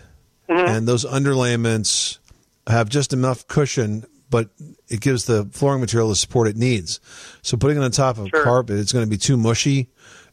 Mm-hmm. 0.48 0.68
And 0.68 0.88
those 0.88 1.04
underlayments 1.04 2.18
have 2.66 2.88
just 2.88 3.12
enough 3.12 3.46
cushion, 3.46 4.04
but 4.28 4.50
it 4.88 5.00
gives 5.00 5.26
the 5.26 5.48
flooring 5.52 5.80
material 5.80 6.08
the 6.08 6.16
support 6.16 6.48
it 6.48 6.56
needs. 6.56 7.00
So 7.42 7.56
putting 7.56 7.76
it 7.76 7.84
on 7.84 7.90
top 7.92 8.18
of 8.18 8.30
carpet, 8.32 8.78
it's 8.78 8.92
going 8.92 9.04
to 9.04 9.10
be 9.10 9.16
too 9.16 9.36
mushy 9.36 9.88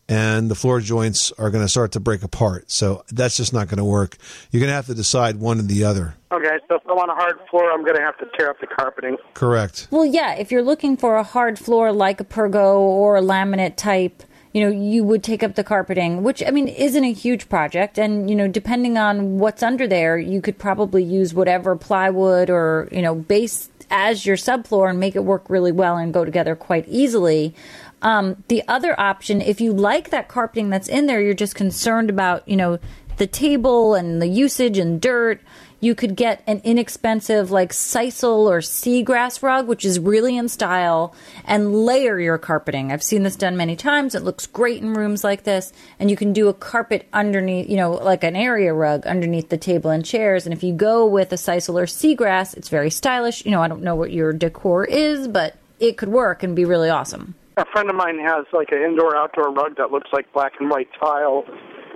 and 0.10 0.50
the 0.50 0.56
floor 0.56 0.80
joints 0.80 1.32
are 1.34 1.50
going 1.50 1.64
to 1.64 1.70
start 1.70 1.92
to 1.94 2.00
break 2.00 2.24
apart. 2.24 2.72
So 2.72 3.04
that's 3.12 3.38
just 3.38 3.54
not 3.54 3.68
going 3.68 3.78
to 3.78 3.86
work. 3.86 4.18
You're 4.52 4.62
going 4.62 4.70
to 4.70 4.76
have 4.76 4.86
to 4.88 4.96
decide 4.96 5.38
one 5.38 5.60
or 5.60 5.64
the 5.64 5.84
other. 5.84 6.16
Okay, 6.32 6.58
so 6.68 6.76
if 6.76 6.82
I 6.88 6.94
want 6.94 7.12
a 7.12 7.14
hard 7.14 7.38
floor, 7.50 7.72
I'm 7.72 7.84
going 7.84 7.96
to 7.96 8.02
have 8.02 8.18
to 8.20 8.26
tear 8.38 8.50
up 8.50 8.60
the 8.60 8.68
carpeting. 8.68 9.18
Correct. 9.34 9.88
Well, 9.92 10.06
yeah, 10.06 10.36
if 10.36 10.52
you're 10.52 10.64
looking 10.64 10.98
for 10.98 11.18
a 11.18 11.24
hard 11.24 11.60
floor 11.60 11.92
like 11.92 12.20
a 12.20 12.26
pergo 12.26 12.76
or 12.76 13.18
a 13.18 13.22
laminate 13.22 13.76
type, 13.76 14.24
you 14.54 14.62
know, 14.62 14.72
you 14.72 15.04
would 15.04 15.24
take 15.24 15.44
up 15.44 15.56
the 15.56 15.64
carpeting, 15.64 16.24
which 16.24 16.42
I 16.46 16.52
mean 16.52 16.68
isn't 16.68 17.04
a 17.04 17.14
huge 17.14 17.48
project 17.48 18.00
and 18.00 18.30
you 18.30 18.36
know, 18.36 18.48
depending 18.48 18.98
on 18.98 19.38
what's 19.40 19.62
under 19.62 19.88
there, 19.88 20.18
you 20.18 20.42
could 20.42 20.58
probably 20.58 21.04
use 21.04 21.34
whatever 21.34 21.76
plywood 21.76 22.50
or, 22.50 22.90
you 22.92 23.02
know, 23.02 23.14
base 23.14 23.70
as 23.90 24.26
your 24.26 24.36
subfloor 24.36 24.90
and 24.90 25.00
make 25.00 25.16
it 25.16 25.24
work 25.24 25.50
really 25.50 25.72
well 25.72 25.98
and 25.98 26.14
go 26.14 26.26
together 26.26 26.56
quite 26.56 26.86
easily. 26.88 27.54
Um, 28.02 28.44
the 28.48 28.64
other 28.68 29.00
option, 29.00 29.42
if 29.42 29.60
you 29.60 29.74
like 29.74 30.12
that 30.12 30.28
carpeting 30.28 30.70
that's 30.70 30.88
in 30.88 31.08
there, 31.08 31.22
you're 31.22 31.34
just 31.34 31.56
concerned 31.56 32.10
about, 32.10 32.48
you 32.48 32.56
know, 32.56 32.80
the 33.18 33.28
table 33.28 33.96
and 33.96 34.22
the 34.22 34.28
usage 34.28 34.78
and 34.78 35.02
dirt, 35.02 35.42
you 35.80 35.94
could 35.94 36.16
get 36.16 36.44
an 36.48 36.62
inexpensive 36.64 37.52
like 37.52 37.72
sisal 37.72 38.48
or 38.48 38.60
seagrass 38.60 39.44
rug, 39.44 39.68
which 39.68 39.86
is 39.86 40.00
really 40.00 40.38
in 40.38 40.48
style, 40.48 41.14
and 41.46 41.86
layer 41.86 42.20
your 42.20 42.38
carpeting. 42.38 42.92
I've 42.92 43.04
seen 43.04 43.24
this 43.24 43.36
done 43.36 43.58
many 43.58 43.76
times. 43.76 44.16
It 44.16 44.24
looks 44.24 44.48
great 44.48 44.82
in 44.82 44.94
rooms 44.94 45.24
like 45.24 45.44
this, 45.44 45.72
and 46.00 46.10
you 46.10 46.18
can 46.18 46.34
do 46.34 46.48
a 46.48 46.54
carpet 46.54 47.08
underneath, 47.14 47.70
you 47.70 47.78
know, 47.78 47.92
like 47.92 48.24
an 48.24 48.36
area 48.36 48.74
rug 48.74 49.06
underneath 49.06 49.50
the 49.50 49.58
table 49.58 49.92
and 49.92 50.06
chairs. 50.06 50.46
And 50.46 50.54
if 50.54 50.64
you 50.64 50.74
go 50.74 51.06
with 51.06 51.32
a 51.32 51.36
sisal 51.36 51.76
or 51.76 51.86
seagrass, 51.86 52.58
it's 52.58 52.70
very 52.70 52.90
stylish. 52.90 53.46
You 53.46 53.52
know, 53.52 53.62
I 53.62 53.68
don't 53.68 53.84
know 53.84 53.96
what 53.96 54.12
your 54.12 54.34
decor 54.34 54.86
is, 54.86 55.28
but 55.28 55.58
it 55.80 55.98
could 55.98 56.10
work 56.10 56.42
and 56.42 56.56
be 56.56 56.66
really 56.66 56.90
awesome. 56.90 57.36
A 57.58 57.66
friend 57.72 57.90
of 57.90 57.96
mine 57.96 58.20
has 58.20 58.46
like 58.54 58.72
an 58.72 58.82
indoor 58.82 59.16
outdoor 59.16 59.52
rug 59.52 59.78
that 59.78 59.92
looks 59.92 60.10
like 60.14 60.32
black 60.34 60.54
and 60.60 60.70
white 60.70 60.90
tile 61.00 61.44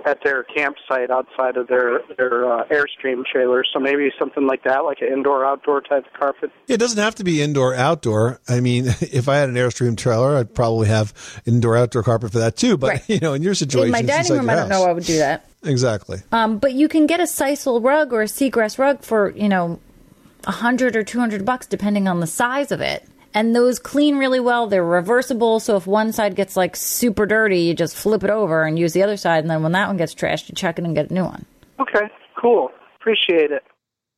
at 0.04 0.18
their 0.24 0.42
campsite 0.42 1.10
outside 1.10 1.56
of 1.56 1.68
their 1.68 2.00
their 2.16 2.50
uh, 2.52 2.64
airstream 2.66 3.24
trailer. 3.24 3.64
So 3.72 3.78
maybe 3.78 4.10
something 4.18 4.44
like 4.46 4.64
that, 4.64 4.78
like 4.84 5.00
an 5.00 5.12
indoor 5.12 5.44
outdoor 5.44 5.80
type 5.80 6.04
of 6.06 6.12
carpet. 6.18 6.50
It 6.66 6.78
doesn't 6.78 6.98
have 6.98 7.14
to 7.16 7.24
be 7.24 7.40
indoor 7.40 7.74
outdoor. 7.74 8.40
I 8.48 8.58
mean, 8.58 8.86
if 9.00 9.28
I 9.28 9.36
had 9.36 9.48
an 9.48 9.54
Airstream 9.54 9.96
trailer, 9.96 10.36
I'd 10.36 10.52
probably 10.52 10.88
have 10.88 11.14
indoor 11.46 11.76
outdoor 11.76 12.02
carpet 12.02 12.32
for 12.32 12.38
that 12.40 12.56
too. 12.56 12.76
But 12.76 12.88
Right. 12.88 13.08
you 13.08 13.20
know, 13.20 13.34
in 13.34 13.42
your 13.42 13.54
situation, 13.54 13.86
in 13.86 13.92
my 13.92 14.02
dining 14.02 14.32
room, 14.32 14.46
your 14.46 14.50
I 14.50 14.54
don't 14.56 14.68
know 14.68 14.78
house. 14.78 14.86
I 14.88 14.92
would 14.92 15.04
do 15.04 15.18
that. 15.18 15.48
Exactly. 15.64 16.18
Um, 16.32 16.58
but 16.58 16.72
you 16.72 16.88
can 16.88 17.06
get 17.06 17.20
a 17.20 17.24
sisal 17.24 17.82
rug 17.84 18.12
or 18.12 18.22
a 18.22 18.26
seagrass 18.26 18.78
rug 18.78 19.02
for 19.02 19.30
you 19.30 19.48
know 19.48 19.78
a 20.44 20.50
hundred 20.50 20.96
or 20.96 21.04
two 21.04 21.20
hundred 21.20 21.44
bucks, 21.44 21.68
depending 21.68 22.08
on 22.08 22.18
the 22.18 22.26
size 22.26 22.72
of 22.72 22.80
it. 22.80 23.06
And 23.34 23.56
those 23.56 23.78
clean 23.78 24.18
really 24.18 24.40
well. 24.40 24.66
They're 24.66 24.84
reversible, 24.84 25.60
so 25.60 25.76
if 25.76 25.86
one 25.86 26.12
side 26.12 26.36
gets 26.36 26.56
like 26.56 26.76
super 26.76 27.26
dirty, 27.26 27.60
you 27.60 27.74
just 27.74 27.96
flip 27.96 28.24
it 28.24 28.30
over 28.30 28.64
and 28.64 28.78
use 28.78 28.92
the 28.92 29.02
other 29.02 29.16
side. 29.16 29.44
And 29.44 29.50
then 29.50 29.62
when 29.62 29.72
that 29.72 29.88
one 29.88 29.96
gets 29.96 30.14
trashed, 30.14 30.48
you 30.48 30.54
check 30.54 30.78
it 30.78 30.84
and 30.84 30.94
get 30.94 31.10
a 31.10 31.14
new 31.14 31.24
one. 31.24 31.46
Okay, 31.80 32.10
cool. 32.40 32.70
Appreciate 32.96 33.50
it. 33.50 33.62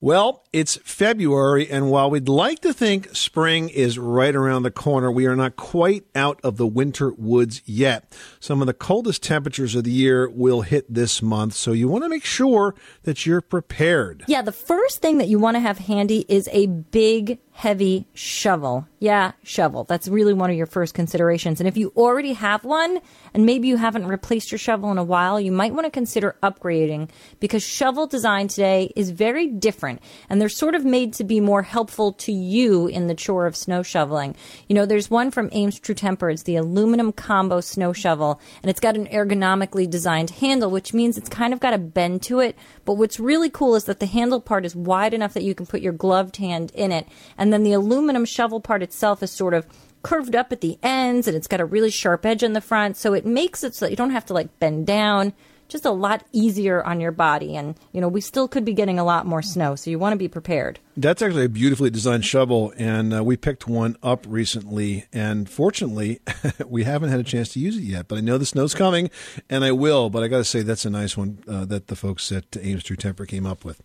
Well, 0.00 0.44
it's 0.52 0.76
February, 0.84 1.70
and 1.70 1.90
while 1.90 2.10
we'd 2.10 2.28
like 2.28 2.58
to 2.60 2.74
think 2.74 3.16
spring 3.16 3.70
is 3.70 3.98
right 3.98 4.34
around 4.34 4.64
the 4.64 4.70
corner, 4.70 5.10
we 5.10 5.24
are 5.24 5.36
not 5.36 5.56
quite 5.56 6.04
out 6.14 6.38
of 6.44 6.58
the 6.58 6.66
winter 6.66 7.14
woods 7.16 7.62
yet. 7.64 8.12
Some 8.38 8.60
of 8.60 8.66
the 8.66 8.74
coldest 8.74 9.22
temperatures 9.22 9.74
of 9.74 9.84
the 9.84 9.90
year 9.90 10.28
will 10.28 10.60
hit 10.60 10.92
this 10.92 11.22
month, 11.22 11.54
so 11.54 11.72
you 11.72 11.88
want 11.88 12.04
to 12.04 12.10
make 12.10 12.26
sure 12.26 12.74
that 13.04 13.24
you're 13.24 13.40
prepared. 13.40 14.24
Yeah, 14.28 14.42
the 14.42 14.52
first 14.52 15.00
thing 15.00 15.16
that 15.18 15.28
you 15.28 15.38
want 15.38 15.54
to 15.54 15.60
have 15.60 15.78
handy 15.78 16.26
is 16.28 16.50
a 16.52 16.66
big, 16.66 17.38
heavy 17.54 18.04
shovel. 18.14 18.86
Yeah, 18.98 19.32
shovel. 19.44 19.84
That's 19.84 20.08
really 20.08 20.34
one 20.34 20.50
of 20.50 20.56
your 20.56 20.66
first 20.66 20.92
considerations. 20.92 21.60
And 21.60 21.68
if 21.68 21.76
you 21.76 21.92
already 21.96 22.32
have 22.32 22.64
one, 22.64 23.00
and 23.32 23.46
maybe 23.46 23.68
you 23.68 23.76
haven't 23.76 24.06
replaced 24.06 24.50
your 24.50 24.58
shovel 24.58 24.90
in 24.90 24.98
a 24.98 25.04
while, 25.04 25.40
you 25.40 25.52
might 25.52 25.72
want 25.72 25.86
to 25.86 25.90
consider 25.90 26.36
upgrading 26.42 27.10
because 27.38 27.62
shovel 27.62 28.08
design 28.08 28.48
today 28.48 28.92
is 28.96 29.10
very 29.10 29.46
different 29.46 30.00
and 30.28 30.40
they're 30.40 30.48
sort 30.48 30.74
of 30.74 30.84
made 30.84 31.12
to 31.14 31.24
be 31.24 31.40
more 31.40 31.62
helpful 31.62 32.12
to 32.12 32.32
you 32.32 32.88
in 32.88 33.06
the 33.06 33.14
chore 33.14 33.46
of 33.46 33.56
snow 33.56 33.82
shoveling. 33.82 34.34
You 34.68 34.74
know, 34.74 34.86
there's 34.86 35.10
one 35.10 35.30
from 35.30 35.48
Ames 35.52 35.78
True 35.78 35.94
Temper. 35.94 36.30
It's 36.30 36.42
the 36.42 36.56
aluminum 36.56 37.12
combo 37.12 37.60
snow 37.60 37.92
shovel 37.92 38.40
and 38.62 38.70
it's 38.70 38.80
got 38.80 38.96
an 38.96 39.06
ergonomically 39.06 39.88
designed 39.88 40.30
handle, 40.30 40.70
which 40.70 40.92
means 40.92 41.16
it's 41.16 41.28
kind 41.28 41.52
of 41.52 41.60
got 41.60 41.74
a 41.74 41.78
bend 41.78 42.22
to 42.22 42.40
it. 42.40 42.56
But 42.84 42.94
what's 42.94 43.20
really 43.20 43.50
cool 43.50 43.74
is 43.74 43.84
that 43.84 44.00
the 44.00 44.06
handle 44.06 44.40
part 44.40 44.64
is 44.64 44.76
wide 44.76 45.14
enough 45.14 45.34
that 45.34 45.44
you 45.44 45.54
can 45.54 45.66
put 45.66 45.82
your 45.82 45.92
gloved 45.92 46.36
hand 46.36 46.72
in 46.74 46.90
it. 46.92 47.06
And 47.44 47.52
then 47.52 47.62
the 47.62 47.74
aluminum 47.74 48.24
shovel 48.24 48.58
part 48.58 48.82
itself 48.82 49.22
is 49.22 49.30
sort 49.30 49.52
of 49.52 49.66
curved 50.02 50.34
up 50.34 50.50
at 50.50 50.62
the 50.62 50.78
ends 50.82 51.28
and 51.28 51.36
it's 51.36 51.46
got 51.46 51.60
a 51.60 51.64
really 51.66 51.90
sharp 51.90 52.24
edge 52.24 52.42
in 52.42 52.54
the 52.54 52.62
front. 52.62 52.96
So 52.96 53.12
it 53.12 53.26
makes 53.26 53.62
it 53.62 53.74
so 53.74 53.84
that 53.84 53.90
you 53.90 53.98
don't 53.98 54.12
have 54.12 54.24
to 54.24 54.32
like 54.32 54.58
bend 54.60 54.86
down. 54.86 55.34
Just 55.74 55.86
a 55.86 55.90
lot 55.90 56.24
easier 56.30 56.84
on 56.84 57.00
your 57.00 57.10
body. 57.10 57.56
And, 57.56 57.74
you 57.90 58.00
know, 58.00 58.06
we 58.06 58.20
still 58.20 58.46
could 58.46 58.64
be 58.64 58.74
getting 58.74 59.00
a 59.00 59.02
lot 59.02 59.26
more 59.26 59.42
snow. 59.42 59.74
So 59.74 59.90
you 59.90 59.98
want 59.98 60.12
to 60.12 60.16
be 60.16 60.28
prepared. 60.28 60.78
That's 60.96 61.20
actually 61.20 61.46
a 61.46 61.48
beautifully 61.48 61.90
designed 61.90 62.24
shovel, 62.24 62.72
and 62.76 63.12
uh, 63.12 63.24
we 63.24 63.36
picked 63.36 63.66
one 63.66 63.96
up 64.00 64.24
recently. 64.28 65.06
And 65.12 65.50
fortunately, 65.50 66.20
we 66.68 66.84
haven't 66.84 67.10
had 67.10 67.18
a 67.18 67.24
chance 67.24 67.48
to 67.54 67.58
use 67.58 67.76
it 67.76 67.82
yet. 67.82 68.06
But 68.06 68.18
I 68.18 68.20
know 68.20 68.38
the 68.38 68.46
snow's 68.46 68.72
coming, 68.72 69.10
and 69.50 69.64
I 69.64 69.72
will. 69.72 70.10
But 70.10 70.22
I 70.22 70.28
got 70.28 70.36
to 70.36 70.44
say, 70.44 70.62
that's 70.62 70.84
a 70.84 70.90
nice 70.90 71.16
one 71.16 71.40
uh, 71.48 71.64
that 71.64 71.88
the 71.88 71.96
folks 71.96 72.30
at 72.30 72.56
Ames 72.56 72.84
True 72.84 72.94
Temper 72.94 73.26
came 73.26 73.44
up 73.44 73.64
with. 73.64 73.82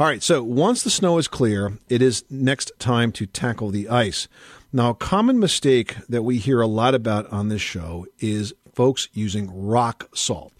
All 0.00 0.06
right, 0.06 0.22
so 0.22 0.42
once 0.42 0.84
the 0.84 0.90
snow 0.90 1.18
is 1.18 1.28
clear, 1.28 1.76
it 1.90 2.00
is 2.00 2.24
next 2.30 2.72
time 2.78 3.12
to 3.12 3.26
tackle 3.26 3.68
the 3.68 3.90
ice. 3.90 4.26
Now, 4.72 4.88
a 4.88 4.94
common 4.94 5.38
mistake 5.38 5.96
that 6.08 6.22
we 6.22 6.38
hear 6.38 6.62
a 6.62 6.66
lot 6.66 6.94
about 6.94 7.30
on 7.30 7.50
this 7.50 7.60
show 7.60 8.06
is 8.20 8.54
folks 8.76 9.08
using 9.12 9.50
rock 9.66 10.08
salt. 10.14 10.52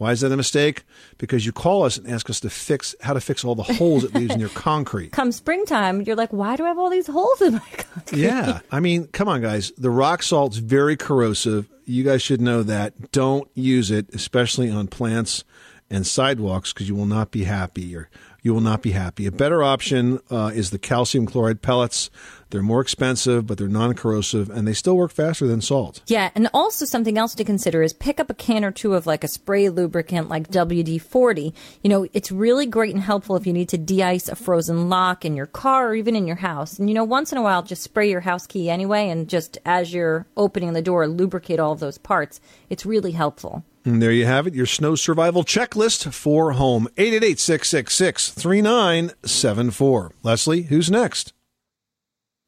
Why 0.00 0.12
is 0.12 0.22
that 0.22 0.32
a 0.32 0.36
mistake? 0.36 0.84
Because 1.18 1.44
you 1.44 1.52
call 1.52 1.82
us 1.82 1.98
and 1.98 2.08
ask 2.08 2.30
us 2.30 2.40
to 2.40 2.48
fix 2.48 2.94
how 3.02 3.12
to 3.12 3.20
fix 3.20 3.44
all 3.44 3.54
the 3.54 3.62
holes 3.62 4.02
it 4.02 4.14
leaves 4.14 4.32
in 4.32 4.40
your 4.40 4.48
concrete. 4.54 5.12
Come 5.12 5.30
springtime, 5.30 6.00
you're 6.00 6.16
like, 6.16 6.32
why 6.32 6.56
do 6.56 6.64
I 6.64 6.68
have 6.68 6.78
all 6.78 6.88
these 6.88 7.06
holes 7.06 7.42
in 7.42 7.52
my 7.52 7.58
concrete? 7.76 8.18
Yeah. 8.18 8.60
I 8.70 8.80
mean, 8.80 9.08
come 9.08 9.28
on, 9.28 9.42
guys. 9.42 9.72
The 9.76 9.90
rock 9.90 10.22
salt's 10.22 10.56
very 10.56 10.96
corrosive. 10.96 11.68
You 11.84 12.02
guys 12.02 12.22
should 12.22 12.40
know 12.40 12.62
that. 12.62 13.12
Don't 13.12 13.50
use 13.54 13.90
it, 13.90 14.06
especially 14.14 14.70
on 14.70 14.86
plants 14.86 15.44
and 15.90 16.06
sidewalks, 16.06 16.72
because 16.72 16.88
you 16.88 16.94
will 16.94 17.04
not 17.04 17.30
be 17.30 17.44
happy 17.44 17.94
or 17.94 18.08
you 18.40 18.54
will 18.54 18.62
not 18.62 18.80
be 18.80 18.92
happy. 18.92 19.26
A 19.26 19.32
better 19.32 19.62
option 19.62 20.18
uh, 20.30 20.50
is 20.54 20.70
the 20.70 20.78
calcium 20.78 21.26
chloride 21.26 21.60
pellets. 21.60 22.08
They're 22.50 22.62
more 22.62 22.80
expensive, 22.80 23.46
but 23.46 23.58
they're 23.58 23.68
non 23.68 23.94
corrosive 23.94 24.50
and 24.50 24.66
they 24.66 24.72
still 24.72 24.96
work 24.96 25.12
faster 25.12 25.46
than 25.46 25.60
salt. 25.60 26.02
Yeah, 26.06 26.30
and 26.34 26.48
also 26.52 26.84
something 26.84 27.16
else 27.16 27.34
to 27.36 27.44
consider 27.44 27.82
is 27.82 27.92
pick 27.92 28.18
up 28.18 28.28
a 28.30 28.34
can 28.34 28.64
or 28.64 28.72
two 28.72 28.94
of 28.94 29.06
like 29.06 29.24
a 29.24 29.28
spray 29.28 29.68
lubricant 29.68 30.28
like 30.28 30.48
WD 30.48 31.00
40. 31.00 31.54
You 31.82 31.90
know, 31.90 32.06
it's 32.12 32.32
really 32.32 32.66
great 32.66 32.94
and 32.94 33.02
helpful 33.02 33.36
if 33.36 33.46
you 33.46 33.52
need 33.52 33.68
to 33.70 33.78
de 33.78 34.02
ice 34.02 34.28
a 34.28 34.36
frozen 34.36 34.88
lock 34.88 35.24
in 35.24 35.36
your 35.36 35.46
car 35.46 35.88
or 35.88 35.94
even 35.94 36.16
in 36.16 36.26
your 36.26 36.36
house. 36.36 36.78
And 36.78 36.88
you 36.90 36.94
know, 36.94 37.04
once 37.04 37.32
in 37.32 37.38
a 37.38 37.42
while, 37.42 37.62
just 37.62 37.82
spray 37.82 38.10
your 38.10 38.20
house 38.20 38.46
key 38.46 38.68
anyway, 38.68 39.08
and 39.08 39.28
just 39.28 39.58
as 39.64 39.92
you're 39.92 40.26
opening 40.36 40.72
the 40.72 40.82
door, 40.82 41.06
lubricate 41.06 41.60
all 41.60 41.74
those 41.74 41.98
parts. 41.98 42.40
It's 42.68 42.84
really 42.84 43.12
helpful. 43.12 43.64
And 43.84 44.02
there 44.02 44.12
you 44.12 44.26
have 44.26 44.46
it, 44.46 44.54
your 44.54 44.66
snow 44.66 44.94
survival 44.94 45.42
checklist 45.42 46.12
for 46.12 46.52
home. 46.52 46.86
888 46.98 47.38
666 47.38 48.30
3974. 48.30 50.12
Leslie, 50.22 50.62
who's 50.62 50.90
next? 50.90 51.32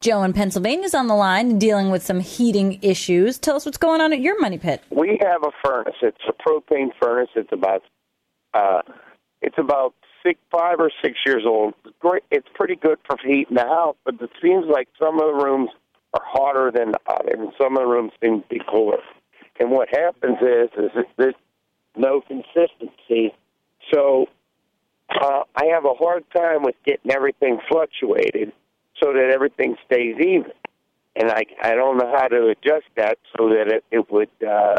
Joe 0.02 0.24
in 0.24 0.32
Pennsylvania's 0.32 0.94
on 0.94 1.06
the 1.06 1.14
line 1.14 1.60
dealing 1.60 1.90
with 1.90 2.04
some 2.04 2.18
heating 2.18 2.80
issues. 2.82 3.38
Tell 3.38 3.54
us 3.54 3.64
what's 3.64 3.78
going 3.78 4.00
on 4.00 4.12
at 4.12 4.20
your 4.20 4.38
money 4.40 4.58
pit. 4.58 4.82
We 4.90 5.16
have 5.22 5.44
a 5.44 5.52
furnace. 5.64 5.94
It's 6.02 6.18
a 6.28 6.32
propane 6.32 6.90
furnace. 7.00 7.30
It's 7.36 7.52
about 7.52 7.84
uh, 8.52 8.82
it's 9.40 9.56
about 9.58 9.94
six, 10.24 10.40
five 10.50 10.80
or 10.80 10.90
six 11.02 11.18
years 11.24 11.44
old. 11.46 11.74
It's 11.84 11.94
great. 12.00 12.24
It's 12.32 12.48
pretty 12.52 12.74
good 12.74 12.98
for 13.06 13.16
heating 13.24 13.54
the 13.54 13.62
house, 13.62 13.96
but 14.04 14.20
it 14.20 14.30
seems 14.42 14.66
like 14.66 14.88
some 14.98 15.20
of 15.20 15.26
the 15.26 15.44
rooms 15.44 15.70
are 16.14 16.22
hotter 16.24 16.72
than 16.74 16.94
others, 17.06 17.36
and 17.38 17.52
some 17.56 17.76
of 17.76 17.84
the 17.84 17.88
rooms 17.88 18.10
seem 18.20 18.42
to 18.42 18.48
be 18.48 18.60
cooler. 18.68 18.98
And 19.60 19.70
what 19.70 19.88
happens 19.88 20.38
is, 20.42 20.68
is 20.76 20.90
there's 21.16 21.34
no 21.96 22.22
consistency. 22.22 23.32
So 23.94 24.26
uh, 25.10 25.42
I 25.54 25.66
have 25.66 25.84
a 25.84 25.94
hard 25.94 26.24
time 26.34 26.64
with 26.64 26.74
getting 26.84 27.12
everything 27.12 27.60
fluctuated 27.68 28.52
so 29.02 29.12
that 29.12 29.30
everything 29.32 29.76
stays 29.86 30.16
even. 30.20 30.52
And 31.14 31.30
I 31.30 31.44
I 31.62 31.74
don't 31.74 31.98
know 31.98 32.10
how 32.16 32.28
to 32.28 32.48
adjust 32.48 32.86
that 32.96 33.18
so 33.36 33.48
that 33.50 33.68
it, 33.68 33.84
it 33.90 34.10
would 34.10 34.30
uh, 34.46 34.78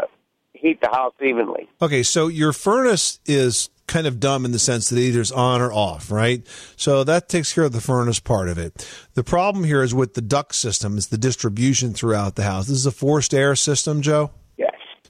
heat 0.52 0.80
the 0.80 0.88
house 0.88 1.14
evenly. 1.22 1.68
Okay, 1.80 2.02
so 2.02 2.28
your 2.28 2.52
furnace 2.52 3.20
is 3.26 3.70
kind 3.86 4.06
of 4.06 4.18
dumb 4.18 4.44
in 4.44 4.52
the 4.52 4.58
sense 4.58 4.88
that 4.88 4.98
it 4.98 5.02
either 5.02 5.20
it's 5.20 5.30
on 5.30 5.60
or 5.60 5.72
off, 5.72 6.10
right? 6.10 6.42
So 6.76 7.04
that 7.04 7.28
takes 7.28 7.52
care 7.52 7.64
of 7.64 7.72
the 7.72 7.80
furnace 7.80 8.18
part 8.18 8.48
of 8.48 8.58
it. 8.58 8.88
The 9.12 9.22
problem 9.22 9.64
here 9.64 9.82
is 9.82 9.94
with 9.94 10.14
the 10.14 10.22
duct 10.22 10.54
system, 10.54 10.96
is 10.96 11.08
the 11.08 11.18
distribution 11.18 11.92
throughout 11.92 12.34
the 12.34 12.44
house. 12.44 12.66
This 12.66 12.78
is 12.78 12.86
a 12.86 12.90
forced 12.90 13.34
air 13.34 13.54
system, 13.54 14.00
Joe? 14.00 14.30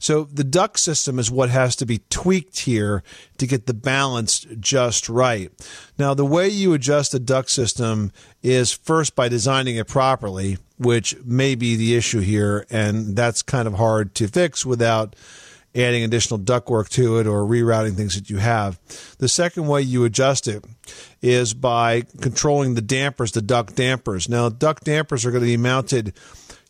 So 0.04 0.24
the 0.24 0.44
duct 0.44 0.78
system 0.78 1.18
is 1.18 1.30
what 1.30 1.48
has 1.48 1.74
to 1.76 1.86
be 1.86 2.02
tweaked 2.10 2.58
here 2.58 3.02
to 3.38 3.46
get 3.46 3.64
the 3.64 3.72
balance 3.72 4.40
just 4.60 5.08
right. 5.08 5.50
Now, 5.98 6.12
the 6.12 6.26
way 6.26 6.46
you 6.46 6.74
adjust 6.74 7.14
a 7.14 7.18
duct 7.18 7.48
system 7.48 8.12
is 8.42 8.70
first 8.70 9.16
by 9.16 9.30
designing 9.30 9.76
it 9.76 9.88
properly, 9.88 10.58
which 10.76 11.16
may 11.24 11.54
be 11.54 11.76
the 11.76 11.96
issue 11.96 12.20
here, 12.20 12.66
and 12.68 13.16
that's 13.16 13.40
kind 13.40 13.66
of 13.66 13.76
hard 13.76 14.14
to 14.16 14.28
fix 14.28 14.66
without 14.66 15.16
adding 15.74 16.04
additional 16.04 16.38
ductwork 16.38 16.90
to 16.90 17.18
it 17.18 17.26
or 17.26 17.40
rerouting 17.40 17.96
things 17.96 18.14
that 18.14 18.28
you 18.28 18.36
have. 18.36 18.78
The 19.20 19.28
second 19.28 19.68
way 19.68 19.80
you 19.80 20.04
adjust 20.04 20.46
it 20.46 20.66
is 21.22 21.54
by 21.54 22.02
controlling 22.20 22.74
the 22.74 22.82
dampers, 22.82 23.32
the 23.32 23.40
duct 23.40 23.74
dampers. 23.74 24.28
Now, 24.28 24.50
duct 24.50 24.84
dampers 24.84 25.24
are 25.24 25.30
going 25.30 25.44
to 25.44 25.46
be 25.46 25.56
mounted 25.56 26.12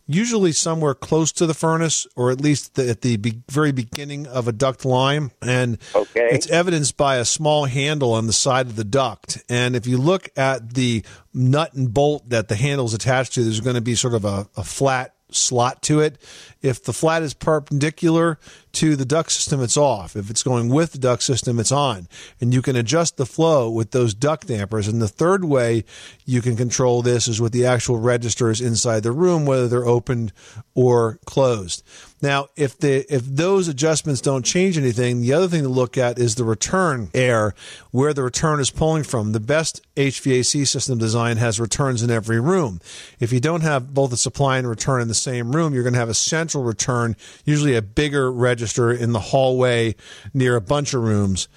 usually 0.07 0.53
somewhere 0.53 0.95
close 0.95 1.33
to 1.33 1.47
the 1.47 1.55
furnace 1.55 2.07
or 2.14 2.31
at 2.31 2.40
least 2.40 2.75
the, 2.75 2.90
at 2.90 3.01
the 3.01 3.17
be- 3.17 3.43
very 3.51 3.73
beginning 3.73 4.27
of 4.27 4.47
a 4.49 4.53
duct 4.53 4.85
line 4.85 5.31
and 5.40 5.79
Okay. 5.95 6.29
it's 6.31 6.47
evidenced 6.51 6.97
by 6.97 7.17
a 7.17 7.25
small 7.25 7.64
handle 7.64 8.12
on 8.12 8.27
the 8.27 8.33
side 8.33 8.67
of 8.67 8.77
the 8.77 8.85
duct 8.85 9.43
and 9.49 9.75
if 9.75 9.87
you 9.87 9.97
look 9.97 10.29
at 10.37 10.75
the 10.75 11.03
nut 11.33 11.73
and 11.73 11.93
bolt 11.95 12.29
that 12.29 12.49
the 12.49 12.55
handle 12.57 12.85
is 12.87 12.93
attached 12.95 13.33
to 13.35 13.43
there's 13.45 13.61
going 13.61 13.77
to 13.77 13.81
be 13.81 13.95
sort 13.95 14.14
of 14.14 14.25
a, 14.27 14.47
a 14.57 14.62
flat 14.64 15.13
slot 15.37 15.83
to 15.83 16.01
it. 16.01 16.18
If 16.62 16.83
the 16.83 16.92
flat 16.92 17.23
is 17.23 17.35
perpendicular 17.35 18.38
to 18.73 18.97
the 18.97 19.05
duct 19.05 19.31
system 19.31 19.62
it's 19.62 19.77
off. 19.77 20.16
If 20.16 20.31
it's 20.31 20.42
going 20.42 20.68
with 20.68 20.92
the 20.92 20.99
duct 20.99 21.23
system 21.23 21.59
it's 21.59 21.73
on. 21.73 22.09
And 22.40 22.55
you 22.55 22.62
can 22.62 22.77
adjust 22.77 23.16
the 23.16 23.27
flow 23.27 23.70
with 23.70 23.90
those 23.90 24.14
duct 24.14 24.47
dampers. 24.47 24.88
And 24.88 25.01
the 25.01 25.09
third 25.09 25.44
way 25.44 25.85
you 26.25 26.40
can 26.40 26.57
control 26.57 27.03
this 27.03 27.29
is 27.29 27.40
with 27.40 27.53
the 27.53 27.66
actual 27.66 27.99
registers 27.99 28.61
inside 28.61 29.03
the 29.03 29.12
room 29.12 29.47
whether 29.47 29.68
they're 29.68 29.87
opened 29.87 30.33
or 30.75 31.18
closed 31.25 31.83
now 32.24 32.48
if 32.56 32.76
the 32.78 33.06
if 33.14 33.22
those 33.24 33.68
adjustments 33.68 34.20
don't 34.20 34.44
change 34.44 34.76
anything 34.76 35.20
the 35.20 35.32
other 35.32 35.46
thing 35.46 35.62
to 35.62 35.68
look 35.68 35.96
at 35.96 36.18
is 36.18 36.34
the 36.34 36.42
return 36.42 37.10
air 37.14 37.54
where 37.92 38.12
the 38.12 38.22
return 38.22 38.58
is 38.58 38.70
pulling 38.70 39.04
from. 39.04 39.30
The 39.30 39.40
best 39.40 39.80
HVAC 39.94 40.66
system 40.66 40.98
design 40.98 41.37
has 41.37 41.60
returns 41.60 42.02
in 42.02 42.10
every 42.10 42.40
room. 42.40 42.80
If 43.20 43.32
you 43.32 43.38
don't 43.38 43.60
have 43.60 43.94
both 43.94 44.12
a 44.12 44.16
supply 44.16 44.58
and 44.58 44.68
return 44.68 45.00
in 45.00 45.08
the 45.08 45.14
same 45.14 45.54
room 45.54 45.74
you're 45.74 45.84
going 45.84 45.92
to 45.92 45.98
have 46.00 46.08
a 46.08 46.14
central 46.14 46.64
return 46.64 47.14
usually 47.44 47.76
a 47.76 47.82
bigger 47.82 48.32
register 48.32 48.90
in 48.90 49.12
the 49.12 49.20
hallway 49.20 49.94
near 50.32 50.56
a 50.56 50.60
bunch 50.60 50.94
of 50.94 51.02
rooms 51.02 51.48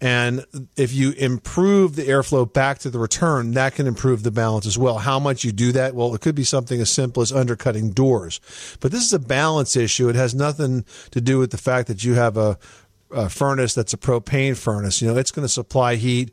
and 0.00 0.46
if 0.76 0.94
you 0.94 1.12
improve 1.12 1.94
the 1.94 2.04
airflow 2.04 2.50
back 2.50 2.78
to 2.80 2.90
the 2.90 2.98
return, 2.98 3.52
that 3.52 3.74
can 3.74 3.86
improve 3.86 4.22
the 4.22 4.30
balance 4.30 4.66
as 4.66 4.78
well. 4.78 4.98
How 4.98 5.18
much 5.18 5.44
you 5.44 5.52
do 5.52 5.72
that? 5.72 5.94
Well, 5.94 6.14
it 6.14 6.22
could 6.22 6.34
be 6.34 6.44
something 6.44 6.80
as 6.80 6.88
simple 6.90 7.22
as 7.22 7.32
undercutting 7.32 7.90
doors. 7.90 8.40
But 8.80 8.92
this 8.92 9.04
is 9.04 9.12
a 9.12 9.18
balance 9.18 9.76
issue. 9.76 10.08
It 10.08 10.16
has 10.16 10.34
nothing 10.34 10.86
to 11.10 11.20
do 11.20 11.38
with 11.38 11.50
the 11.50 11.58
fact 11.58 11.86
that 11.88 12.02
you 12.02 12.14
have 12.14 12.38
a, 12.38 12.58
a 13.10 13.28
furnace 13.28 13.74
that's 13.74 13.92
a 13.92 13.98
propane 13.98 14.56
furnace. 14.56 15.02
You 15.02 15.08
know, 15.08 15.18
it's 15.18 15.30
going 15.30 15.44
to 15.44 15.52
supply 15.52 15.96
heat. 15.96 16.32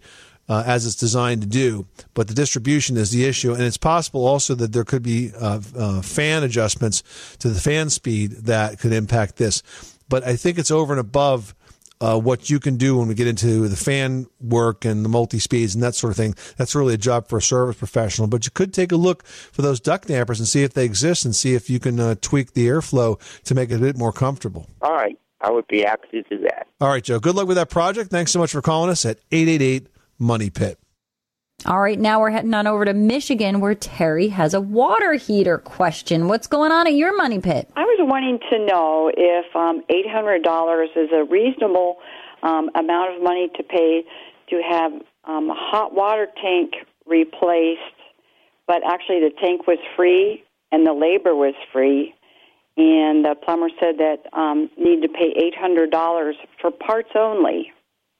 Uh, 0.49 0.63
as 0.65 0.85
it's 0.85 0.95
designed 0.95 1.41
to 1.41 1.47
do, 1.47 1.85
but 2.13 2.29
the 2.29 2.33
distribution 2.33 2.95
is 2.95 3.11
the 3.11 3.25
issue, 3.25 3.51
and 3.51 3.63
it's 3.63 3.75
possible 3.75 4.25
also 4.25 4.55
that 4.55 4.71
there 4.71 4.85
could 4.85 5.03
be 5.03 5.29
uh, 5.37 5.59
uh, 5.77 6.01
fan 6.01 6.41
adjustments 6.41 7.03
to 7.39 7.49
the 7.49 7.59
fan 7.59 7.89
speed 7.89 8.31
that 8.31 8.79
could 8.79 8.93
impact 8.93 9.35
this. 9.35 9.61
But 10.07 10.23
I 10.23 10.37
think 10.37 10.57
it's 10.57 10.71
over 10.71 10.93
and 10.93 11.01
above 11.01 11.53
uh, 12.01 12.19
what 12.19 12.49
you 12.49 12.59
can 12.59 12.77
do 12.77 12.97
when 12.97 13.07
we 13.07 13.15
get 13.15 13.27
into 13.27 13.67
the 13.67 13.75
fan 13.75 14.27
work 14.39 14.85
and 14.85 15.03
the 15.03 15.09
multi 15.09 15.39
speeds 15.39 15.73
and 15.73 15.83
that 15.83 15.95
sort 15.95 16.11
of 16.11 16.17
thing. 16.17 16.35
That's 16.57 16.75
really 16.75 16.93
a 16.93 16.97
job 16.97 17.27
for 17.27 17.37
a 17.37 17.41
service 17.41 17.77
professional. 17.77 18.27
But 18.27 18.45
you 18.45 18.51
could 18.51 18.73
take 18.73 18.91
a 18.91 18.95
look 18.95 19.25
for 19.25 19.61
those 19.61 19.79
duct 19.79 20.07
dampers 20.07 20.39
and 20.39 20.47
see 20.47 20.63
if 20.63 20.73
they 20.73 20.85
exist 20.85 21.25
and 21.25 21.35
see 21.35 21.55
if 21.55 21.69
you 21.69 21.79
can 21.79 21.99
uh, 21.99 22.15
tweak 22.21 22.53
the 22.53 22.67
airflow 22.67 23.19
to 23.43 23.55
make 23.55 23.71
it 23.71 23.75
a 23.75 23.79
bit 23.79 23.97
more 23.97 24.11
comfortable. 24.11 24.67
All 24.81 24.93
right. 24.93 25.17
I 25.41 25.51
would 25.51 25.67
be 25.67 25.81
happy 25.81 26.07
to 26.11 26.23
do 26.23 26.39
that. 26.43 26.67
All 26.81 26.89
right, 26.89 27.03
Joe. 27.03 27.19
Good 27.19 27.35
luck 27.35 27.47
with 27.47 27.57
that 27.57 27.69
project. 27.69 28.09
Thanks 28.09 28.31
so 28.31 28.39
much 28.39 28.51
for 28.51 28.61
calling 28.61 28.89
us 28.89 29.05
at 29.05 29.19
888 29.31 29.87
Money 30.17 30.49
Pit. 30.49 30.79
All 31.65 31.81
right, 31.81 31.99
now 31.99 32.21
we're 32.21 32.29
heading 32.29 32.53
on 32.53 32.67
over 32.67 32.85
to 32.85 32.93
Michigan 32.93 33.59
where 33.59 33.73
Terry 33.73 34.27
has 34.27 34.53
a 34.53 34.61
water 34.61 35.15
heater 35.15 35.57
question. 35.57 36.27
What's 36.27 36.45
going 36.45 36.71
on 36.71 36.85
at 36.85 36.93
your 36.93 37.17
money 37.17 37.39
pit? 37.39 37.67
I 37.75 37.83
was 37.83 37.97
wanting 38.01 38.39
to 38.51 38.65
know 38.65 39.11
if 39.13 39.55
um, 39.55 39.83
$800 39.89 40.85
is 40.95 41.09
a 41.11 41.25
reasonable 41.25 41.97
um, 42.43 42.69
amount 42.75 43.15
of 43.15 43.23
money 43.23 43.49
to 43.57 43.63
pay 43.63 44.03
to 44.51 44.61
have 44.61 44.91
um, 45.25 45.49
a 45.49 45.55
hot 45.55 45.95
water 45.95 46.27
tank 46.39 46.73
replaced, 47.07 47.81
but 48.67 48.83
actually 48.87 49.19
the 49.21 49.31
tank 49.41 49.65
was 49.65 49.79
free 49.95 50.43
and 50.71 50.85
the 50.85 50.93
labor 50.93 51.35
was 51.35 51.55
free. 51.73 52.13
And 52.77 53.25
the 53.25 53.35
plumber 53.43 53.69
said 53.79 53.97
that 53.97 54.27
um, 54.31 54.69
need 54.77 55.01
to 55.01 55.09
pay 55.09 55.33
$800 55.59 56.33
for 56.61 56.69
parts 56.69 57.09
only 57.15 57.73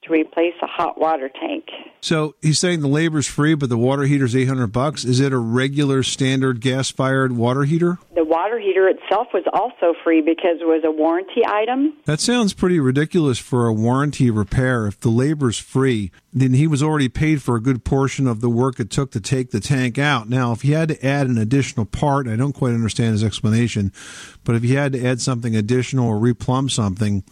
to 0.07 0.13
replace 0.13 0.53
a 0.61 0.67
hot 0.67 0.99
water 0.99 1.29
tank. 1.29 1.65
So 2.01 2.35
he's 2.41 2.59
saying 2.59 2.81
the 2.81 2.87
labor's 2.87 3.27
free, 3.27 3.55
but 3.55 3.69
the 3.69 3.77
water 3.77 4.03
heater's 4.03 4.35
eight 4.35 4.47
hundred 4.47 4.67
bucks. 4.67 5.03
Is 5.03 5.19
it 5.19 5.33
a 5.33 5.37
regular 5.37 6.03
standard 6.03 6.61
gas 6.61 6.89
fired 6.89 7.35
water 7.35 7.63
heater? 7.63 7.97
The 8.15 8.23
water 8.23 8.59
heater 8.59 8.87
itself 8.87 9.27
was 9.33 9.43
also 9.53 9.97
free 10.03 10.21
because 10.21 10.57
it 10.61 10.67
was 10.67 10.83
a 10.85 10.91
warranty 10.91 11.45
item. 11.45 11.93
That 12.05 12.19
sounds 12.19 12.53
pretty 12.53 12.79
ridiculous 12.79 13.39
for 13.39 13.67
a 13.67 13.73
warranty 13.73 14.29
repair. 14.29 14.87
If 14.87 14.99
the 14.99 15.09
labor's 15.09 15.59
free, 15.59 16.11
then 16.31 16.53
he 16.53 16.67
was 16.67 16.83
already 16.83 17.09
paid 17.09 17.41
for 17.41 17.55
a 17.55 17.61
good 17.61 17.83
portion 17.83 18.27
of 18.27 18.41
the 18.41 18.49
work 18.49 18.79
it 18.79 18.89
took 18.89 19.11
to 19.11 19.19
take 19.19 19.51
the 19.51 19.59
tank 19.59 19.97
out. 19.97 20.29
Now, 20.29 20.51
if 20.51 20.61
he 20.61 20.71
had 20.71 20.89
to 20.89 21.05
add 21.05 21.27
an 21.27 21.37
additional 21.37 21.85
part, 21.85 22.27
I 22.27 22.35
don't 22.35 22.53
quite 22.53 22.73
understand 22.73 23.13
his 23.13 23.23
explanation, 23.23 23.91
but 24.43 24.55
if 24.55 24.63
he 24.63 24.75
had 24.75 24.93
to 24.93 25.05
add 25.05 25.19
something 25.19 25.55
additional 25.55 26.07
or 26.07 26.19
replumb 26.19 26.69
something, 26.69 27.23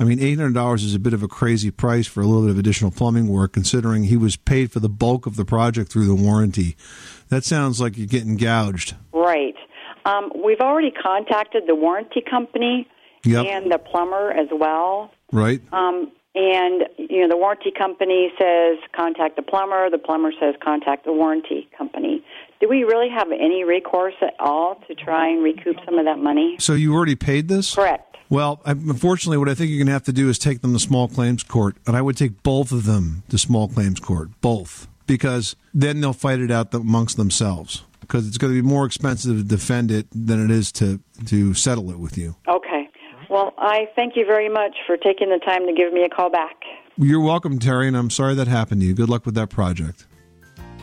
I 0.00 0.04
mean, 0.04 0.20
eight 0.20 0.38
hundred 0.38 0.54
dollars 0.54 0.84
is 0.84 0.94
a 0.94 0.98
bit 0.98 1.12
of 1.12 1.22
a 1.22 1.28
crazy 1.28 1.70
price 1.70 2.06
for 2.06 2.20
a 2.20 2.26
little 2.26 2.42
bit 2.42 2.50
of 2.52 2.58
additional 2.58 2.90
plumbing 2.90 3.28
work, 3.28 3.52
considering 3.52 4.04
he 4.04 4.16
was 4.16 4.36
paid 4.36 4.70
for 4.70 4.80
the 4.80 4.88
bulk 4.88 5.26
of 5.26 5.36
the 5.36 5.44
project 5.44 5.90
through 5.90 6.06
the 6.06 6.14
warranty. 6.14 6.76
That 7.30 7.44
sounds 7.44 7.80
like 7.80 7.96
you're 7.98 8.06
getting 8.06 8.36
gouged. 8.36 8.94
Right. 9.12 9.56
Um, 10.04 10.30
we've 10.42 10.60
already 10.60 10.90
contacted 10.92 11.64
the 11.66 11.74
warranty 11.74 12.22
company 12.22 12.88
Yep. 13.24 13.46
and 13.46 13.72
the 13.72 13.78
plumber 13.78 14.30
as 14.30 14.48
well. 14.52 15.10
Right. 15.32 15.60
Um, 15.72 16.12
and 16.34 16.84
you 16.96 17.20
know, 17.22 17.28
the 17.28 17.36
warranty 17.36 17.72
company 17.76 18.30
says 18.38 18.78
contact 18.94 19.34
the 19.36 19.42
plumber. 19.42 19.90
The 19.90 19.98
plumber 19.98 20.30
says 20.40 20.54
contact 20.62 21.04
the 21.04 21.12
warranty 21.12 21.68
company. 21.76 22.24
Do 22.60 22.68
we 22.68 22.84
really 22.84 23.08
have 23.08 23.28
any 23.32 23.64
recourse 23.64 24.14
at 24.22 24.34
all 24.38 24.76
to 24.86 24.94
try 24.94 25.28
and 25.28 25.42
recoup 25.42 25.76
some 25.84 25.98
of 25.98 26.04
that 26.04 26.18
money? 26.18 26.56
So 26.60 26.74
you 26.74 26.94
already 26.94 27.16
paid 27.16 27.48
this? 27.48 27.74
Correct. 27.74 28.07
Well, 28.30 28.60
unfortunately, 28.64 29.38
what 29.38 29.48
I 29.48 29.54
think 29.54 29.70
you're 29.70 29.78
going 29.78 29.86
to 29.86 29.92
have 29.92 30.02
to 30.04 30.12
do 30.12 30.28
is 30.28 30.38
take 30.38 30.60
them 30.60 30.72
to 30.74 30.78
small 30.78 31.08
claims 31.08 31.42
court, 31.42 31.76
and 31.86 31.96
I 31.96 32.02
would 32.02 32.16
take 32.16 32.42
both 32.42 32.72
of 32.72 32.84
them 32.84 33.22
to 33.30 33.38
small 33.38 33.68
claims 33.68 34.00
court, 34.00 34.28
both, 34.40 34.86
because 35.06 35.56
then 35.72 36.00
they'll 36.00 36.12
fight 36.12 36.40
it 36.40 36.50
out 36.50 36.74
amongst 36.74 37.16
themselves. 37.16 37.84
Because 38.00 38.26
it's 38.26 38.38
going 38.38 38.54
to 38.54 38.62
be 38.62 38.66
more 38.66 38.86
expensive 38.86 39.36
to 39.36 39.44
defend 39.44 39.90
it 39.90 40.06
than 40.12 40.42
it 40.42 40.50
is 40.50 40.72
to 40.72 41.00
to 41.26 41.52
settle 41.52 41.90
it 41.90 41.98
with 41.98 42.16
you. 42.16 42.36
Okay. 42.48 42.88
Well, 43.28 43.52
I 43.58 43.88
thank 43.94 44.16
you 44.16 44.24
very 44.24 44.48
much 44.48 44.76
for 44.86 44.96
taking 44.96 45.28
the 45.28 45.38
time 45.38 45.66
to 45.66 45.74
give 45.74 45.92
me 45.92 46.04
a 46.04 46.08
call 46.08 46.30
back. 46.30 46.56
You're 46.96 47.20
welcome, 47.20 47.58
Terry, 47.58 47.86
and 47.86 47.96
I'm 47.96 48.08
sorry 48.08 48.34
that 48.34 48.48
happened 48.48 48.80
to 48.80 48.86
you. 48.86 48.94
Good 48.94 49.10
luck 49.10 49.26
with 49.26 49.34
that 49.34 49.50
project. 49.50 50.06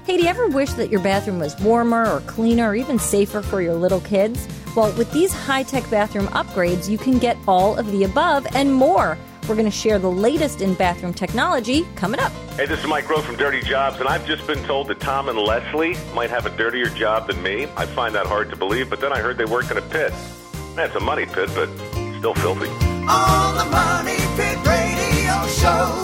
Hey, 0.06 0.18
do 0.18 0.24
you 0.24 0.30
ever 0.30 0.48
wish 0.48 0.72
that 0.74 0.92
your 0.92 1.00
bathroom 1.00 1.40
was 1.40 1.60
warmer 1.60 2.06
or 2.08 2.20
cleaner 2.22 2.70
or 2.70 2.76
even 2.76 3.00
safer 3.00 3.42
for 3.42 3.60
your 3.60 3.74
little 3.74 4.02
kids? 4.02 4.48
Well, 4.76 4.96
with 5.00 5.12
these 5.12 5.34
high 5.34 5.64
tech 5.64 5.90
bathroom 5.90 6.28
upgrades, 6.28 6.88
you 6.88 7.00
can 7.00 7.18
get 7.18 7.36
all 7.48 7.76
of 7.76 7.92
the 7.92 8.04
above 8.04 8.46
and 8.54 8.72
more. 8.72 9.18
We're 9.50 9.56
going 9.56 9.66
to 9.66 9.72
share 9.72 9.98
the 9.98 10.12
latest 10.12 10.62
in 10.62 10.76
bathroom 10.76 11.12
technology 11.12 11.88
coming 11.96 12.20
up. 12.20 12.32
Hey, 12.56 12.68
this 12.68 12.82
is 12.82 12.88
Mike 12.88 13.10
Rowe 13.10 13.22
from 13.22 13.36
Dirty 13.36 13.64
Jobs, 13.64 14.00
and 14.00 14.08
I've 14.08 14.28
just 14.28 14.46
been 14.46 14.64
told 14.66 14.90
that 14.90 15.00
Tom 15.00 15.28
and 15.28 15.40
Leslie 15.40 15.96
might 16.14 16.30
have 16.30 16.46
a 16.46 16.56
dirtier 16.56 16.90
job 16.90 17.26
than 17.26 17.42
me. 17.42 17.64
I 17.76 17.88
find 17.88 18.14
that 18.14 18.28
hard 18.28 18.52
to 18.52 18.56
believe, 18.56 18.92
but 18.92 19.02
then 19.02 19.12
I 19.12 19.22
heard 19.22 19.40
they 19.40 19.46
work 19.46 19.72
in 19.72 19.78
a 19.78 19.82
pit. 19.82 20.14
That's 20.76 20.94
a 20.94 21.00
money 21.00 21.26
pit, 21.26 21.50
but 21.56 21.68
still 22.20 22.36
filthy. 22.36 22.70
On 22.70 23.58
the 23.58 23.66
Money 23.72 24.18
Pit 24.38 24.58
Radio 24.68 25.48
Show. 25.48 26.04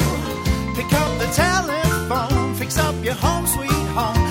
Pick 0.75 0.91
up 0.91 1.19
the 1.19 1.31
telephone, 1.35 2.55
fix 2.55 2.79
up 2.79 2.95
your 3.05 3.13
home 3.13 3.45
sweet 3.45 3.70
home 3.91 4.30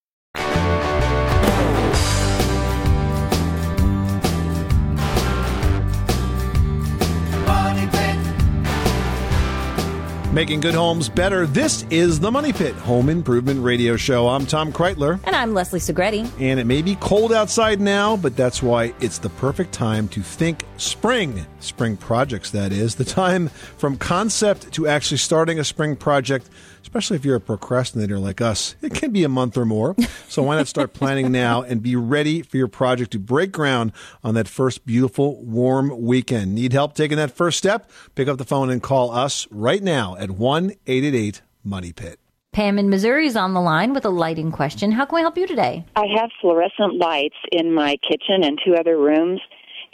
Making 10.31 10.61
good 10.61 10.75
homes 10.75 11.09
better. 11.09 11.45
This 11.45 11.83
is 11.89 12.21
the 12.21 12.31
Money 12.31 12.53
Pit 12.53 12.73
Home 12.75 13.09
Improvement 13.09 13.61
Radio 13.61 13.97
Show. 13.97 14.29
I'm 14.29 14.45
Tom 14.45 14.71
Kraeutler. 14.71 15.19
And 15.25 15.35
I'm 15.35 15.53
Leslie 15.53 15.81
Segrete. 15.81 16.25
And 16.39 16.57
it 16.57 16.63
may 16.63 16.81
be 16.81 16.95
cold 16.95 17.33
outside 17.33 17.81
now, 17.81 18.15
but 18.15 18.37
that's 18.37 18.63
why 18.63 18.93
it's 19.01 19.17
the 19.17 19.27
perfect 19.27 19.73
time 19.73 20.07
to 20.07 20.21
think 20.21 20.63
spring. 20.77 21.45
Spring 21.59 21.97
projects, 21.97 22.51
that 22.51 22.71
is. 22.71 22.95
The 22.95 23.03
time 23.03 23.49
from 23.49 23.97
concept 23.97 24.71
to 24.71 24.87
actually 24.87 25.17
starting 25.17 25.59
a 25.59 25.65
spring 25.65 25.97
project, 25.97 26.49
especially 26.91 27.15
if 27.15 27.23
you're 27.23 27.37
a 27.37 27.39
procrastinator 27.39 28.19
like 28.19 28.41
us, 28.41 28.75
it 28.81 28.93
can 28.93 29.11
be 29.11 29.23
a 29.23 29.29
month 29.29 29.55
or 29.55 29.63
more. 29.63 29.95
So 30.27 30.43
why 30.43 30.57
not 30.57 30.67
start 30.67 30.93
planning 30.93 31.31
now 31.31 31.61
and 31.61 31.81
be 31.81 31.95
ready 31.95 32.41
for 32.41 32.57
your 32.57 32.67
project 32.67 33.11
to 33.11 33.19
break 33.19 33.53
ground 33.53 33.93
on 34.25 34.33
that 34.35 34.49
first 34.49 34.85
beautiful, 34.85 35.41
warm 35.41 36.01
weekend? 36.01 36.53
Need 36.53 36.73
help 36.73 36.93
taking 36.93 37.15
that 37.15 37.31
first 37.31 37.57
step? 37.57 37.89
Pick 38.15 38.27
up 38.27 38.37
the 38.37 38.43
phone 38.43 38.69
and 38.69 38.83
call 38.83 39.09
us 39.09 39.47
right 39.51 39.81
now 39.81 40.17
at 40.17 40.31
1 40.31 40.71
888 40.85 41.41
Money 41.63 41.93
Pit. 41.93 42.19
Pam 42.51 42.77
in 42.77 42.89
Missouri 42.89 43.25
is 43.25 43.37
on 43.37 43.53
the 43.53 43.61
line 43.61 43.93
with 43.93 44.03
a 44.03 44.09
lighting 44.09 44.51
question. 44.51 44.91
How 44.91 45.05
can 45.05 45.15
we 45.15 45.21
help 45.21 45.37
you 45.37 45.47
today? 45.47 45.85
I 45.95 46.07
have 46.17 46.29
fluorescent 46.41 46.97
lights 46.97 47.37
in 47.53 47.73
my 47.73 47.95
kitchen 48.05 48.43
and 48.43 48.59
two 48.65 48.75
other 48.75 48.97
rooms, 48.97 49.39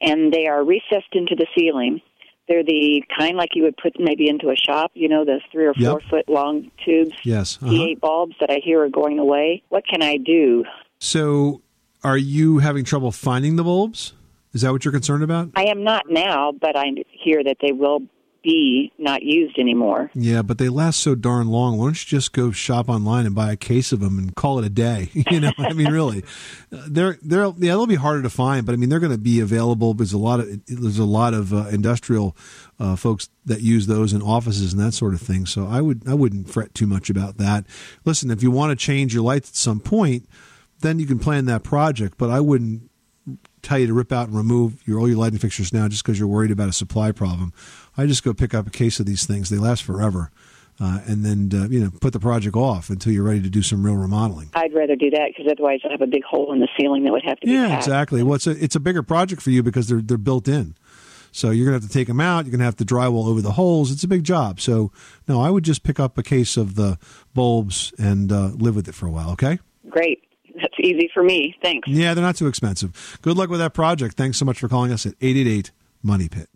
and 0.02 0.34
they 0.34 0.48
are 0.48 0.64
recessed 0.64 1.14
into 1.14 1.36
the 1.36 1.46
ceiling. 1.56 2.02
They're 2.48 2.64
the 2.64 3.04
kind 3.18 3.36
like 3.36 3.50
you 3.56 3.64
would 3.64 3.76
put 3.78 4.00
maybe 4.00 4.30
into 4.30 4.50
a 4.50 4.56
shop, 4.56 4.92
you 4.94 5.10
know, 5.10 5.26
the 5.26 5.42
three 5.52 5.66
or 5.66 5.74
Yep. 5.78 5.92
four 5.92 6.02
foot 6.10 6.30
long 6.30 6.72
tubes, 6.86 7.14
Yes. 7.24 7.58
uh-huh. 7.62 7.72
T8 7.72 8.00
bulbs 8.00 8.36
that 8.40 8.50
I 8.50 8.60
hear 8.64 8.82
are 8.84 8.90
going 8.90 9.20
away. 9.20 9.64
What 9.70 9.86
can 9.88 10.02
I 10.02 10.18
do? 10.18 10.64
So, 11.00 11.62
are 12.04 12.18
you 12.18 12.60
having 12.60 12.86
trouble 12.86 13.12
finding 13.12 13.56
the 13.58 13.64
bulbs? 13.64 14.14
Is 14.54 14.62
that 14.62 14.72
what 14.72 14.86
you're 14.86 14.92
concerned 14.94 15.24
about? 15.24 15.50
I 15.56 15.66
am 15.66 15.84
not 15.84 16.10
now, 16.10 16.52
but 16.54 16.76
I 16.78 16.86
hear 17.12 17.44
that 17.44 17.58
they 17.62 17.74
will 17.74 18.02
be 18.48 18.94
not 18.98 19.24
used 19.24 19.60
anymore. 19.60 20.10
Yeah, 20.14 20.42
but 20.42 20.58
they 20.58 20.70
last 20.70 21.02
so 21.02 21.16
darn 21.16 21.48
long. 21.48 21.78
Why 21.78 21.88
don't 21.88 22.02
you 22.02 22.18
just 22.18 22.32
go 22.32 22.52
shop 22.52 22.88
online 22.88 23.26
and 23.26 23.36
buy 23.36 23.52
a 23.52 23.58
case 23.58 23.92
of 23.92 24.00
them 24.00 24.18
and 24.18 24.34
call 24.36 24.58
it 24.60 24.66
a 24.66 24.70
day? 24.70 25.10
you 25.14 25.40
know, 25.40 25.52
I 25.58 25.74
mean, 25.74 25.92
really, 25.92 26.24
Uh, 26.72 26.86
they're 26.88 27.18
they're 27.22 27.46
yeah, 27.46 27.74
they'll 27.74 27.86
be 27.86 27.96
harder 27.96 28.22
to 28.22 28.30
find, 28.30 28.66
but 28.66 28.74
I 28.74 28.76
mean, 28.78 28.90
they're 28.90 29.00
going 29.00 29.12
to 29.12 29.18
be 29.18 29.40
available. 29.40 29.94
There's 29.94 30.14
a 30.14 30.18
lot 30.18 30.40
of 30.40 30.66
there's 30.66 31.00
a 31.00 31.06
lot 31.06 31.34
of 31.34 31.54
uh, 31.54 31.68
industrial 31.68 32.36
uh, 32.80 32.96
folks 32.96 33.30
that 33.46 33.62
use 33.62 33.88
those 33.88 34.14
in 34.14 34.22
offices 34.22 34.74
and 34.74 34.82
that 34.82 34.94
sort 34.94 35.14
of 35.14 35.22
thing. 35.22 35.46
So 35.46 35.68
I 35.68 35.82
would 35.82 36.08
I 36.08 36.14
wouldn't 36.14 36.50
fret 36.50 36.74
too 36.74 36.88
much 36.88 37.10
about 37.10 37.38
that. 37.38 37.66
Listen, 38.06 38.32
if 38.32 38.42
you 38.42 38.52
want 38.52 38.72
to 38.72 38.76
change 38.76 39.14
your 39.14 39.24
lights 39.24 39.50
at 39.50 39.56
some 39.56 39.80
point, 39.80 40.28
then 40.80 41.00
you 41.00 41.06
can 41.06 41.20
plan 41.20 41.46
that 41.46 41.64
project. 41.64 42.18
But 42.18 42.30
I 42.30 42.40
wouldn't 42.40 42.90
tell 43.62 43.80
you 43.80 43.88
to 43.88 43.94
rip 43.94 44.14
out 44.14 44.30
and 44.30 44.38
remove 44.38 44.88
your 44.88 45.00
all 45.00 45.08
your 45.10 45.18
lighting 45.18 45.40
fixtures 45.40 45.74
now 45.74 45.88
just 45.90 46.04
because 46.04 46.18
you're 46.18 46.28
worried 46.28 46.52
about 46.52 46.70
a 46.70 46.74
supply 46.74 47.12
problem. 47.12 47.52
I 47.98 48.06
just 48.06 48.24
go 48.24 48.34
pick 48.34 48.54
up 48.54 48.68
a 48.68 48.70
case 48.72 49.00
of 49.00 49.06
these 49.06 49.26
things. 49.26 49.50
They 49.50 49.58
last 49.58 49.84
forever. 49.84 50.30
uh, 50.80 51.00
and 51.08 51.26
then 51.26 51.50
uh, 51.60 51.68
you 51.70 51.80
know 51.80 51.90
put 52.02 52.14
the 52.14 52.20
project 52.20 52.56
off 52.56 52.90
until 52.92 53.12
you're 53.12 53.24
ready 53.24 53.42
to 53.42 53.50
do 53.50 53.64
some 53.64 53.84
real 53.84 53.96
remodeling. 53.96 54.50
I'd 54.54 54.74
rather 54.76 54.96
do 54.96 55.10
that 55.10 55.30
because 55.36 55.52
otherwise 55.52 55.80
I 55.84 55.92
have 55.92 56.02
a 56.02 56.08
big 56.08 56.24
hole 56.24 56.54
in 56.54 56.60
the 56.60 56.68
ceiling 56.80 57.04
that 57.06 57.12
would 57.12 57.24
have 57.26 57.40
to 57.40 57.48
be 57.48 57.54
Yeah, 57.54 57.70
patched. 57.70 57.88
exactly. 57.88 58.22
Well, 58.22 58.36
it's 58.36 58.46
a 58.48 58.64
it's 58.64 58.76
a 58.76 58.80
bigger 58.80 59.02
project 59.02 59.42
for 59.42 59.50
you 59.50 59.64
because 59.64 59.88
they're 59.88 60.02
they're 60.02 60.18
built 60.20 60.48
in. 60.48 60.76
So 61.32 61.50
you're 61.50 61.66
gonna 61.66 61.78
have 61.80 61.84
to 61.84 61.90
take 61.90 62.08
them 62.08 62.20
out. 62.20 62.46
You're 62.46 62.52
gonna 62.52 62.64
have 62.64 62.76
to 62.78 62.86
drywall 62.86 63.28
over 63.28 63.42
the 63.42 63.54
holes. 63.54 63.92
It's 63.92 64.04
a 64.04 64.08
big 64.08 64.24
job. 64.24 64.60
So 64.62 64.92
no, 65.28 65.42
I 65.42 65.50
would 65.50 65.64
just 65.64 65.82
pick 65.84 66.00
up 66.00 66.16
a 66.20 66.24
case 66.24 66.58
of 66.58 66.76
the 66.76 67.00
bulbs 67.34 67.92
and 67.98 68.32
uh, 68.32 68.50
live 68.56 68.76
with 68.76 68.88
it 68.88 68.94
for 68.96 69.08
a 69.08 69.12
while. 69.12 69.32
Okay. 69.32 69.58
Great. 69.90 70.24
That's 70.56 70.74
easy 70.80 71.10
for 71.14 71.24
me. 71.24 71.56
Thanks. 71.64 71.88
Yeah, 71.88 72.14
they're 72.14 72.24
not 72.24 72.36
too 72.36 72.48
expensive. 72.48 73.18
Good 73.24 73.36
luck 73.38 73.50
with 73.50 73.60
that 73.60 73.74
project. 73.74 74.16
Thanks 74.16 74.38
so 74.38 74.46
much 74.46 74.60
for 74.60 74.68
calling 74.68 74.92
us 74.92 75.06
at 75.08 75.16
eight 75.22 75.38
eight 75.38 75.48
eight 75.48 75.72
Money 76.04 76.30
Pit. 76.30 76.50